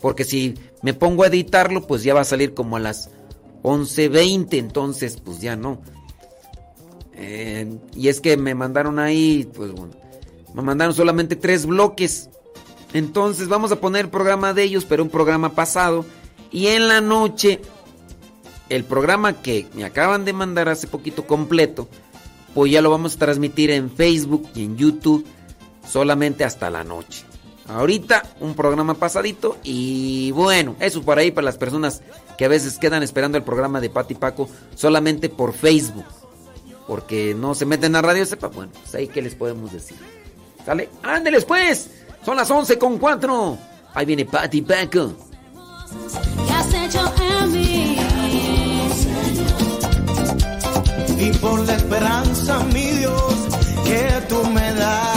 [0.00, 3.10] Porque si me pongo a editarlo, pues ya va a salir como a las
[3.62, 5.80] 11:20, entonces pues ya no.
[7.14, 9.94] Eh, y es que me mandaron ahí, pues bueno,
[10.54, 12.30] me mandaron solamente tres bloques.
[12.92, 16.04] Entonces vamos a poner el programa de ellos, pero un programa pasado.
[16.50, 17.60] Y en la noche,
[18.68, 21.88] el programa que me acaban de mandar hace poquito completo,
[22.56, 25.26] pues ya lo vamos a transmitir en Facebook y en YouTube
[25.86, 27.22] solamente hasta la noche.
[27.68, 32.00] Ahorita un programa pasadito y bueno, eso por ahí para las personas
[32.38, 36.06] que a veces quedan esperando el programa de Pati Paco solamente por Facebook.
[36.86, 39.98] Porque no se meten a Radio Sepa, bueno, pues ahí que les podemos decir.
[40.64, 40.88] ¿Sale?
[41.02, 41.90] ¡Ándeles pues!
[42.24, 43.58] Son las 11 con 4.
[43.92, 45.12] Ahí viene Pati Paco.
[51.18, 53.34] y por la esperanza, mi Dios,
[53.84, 55.15] que tú me das.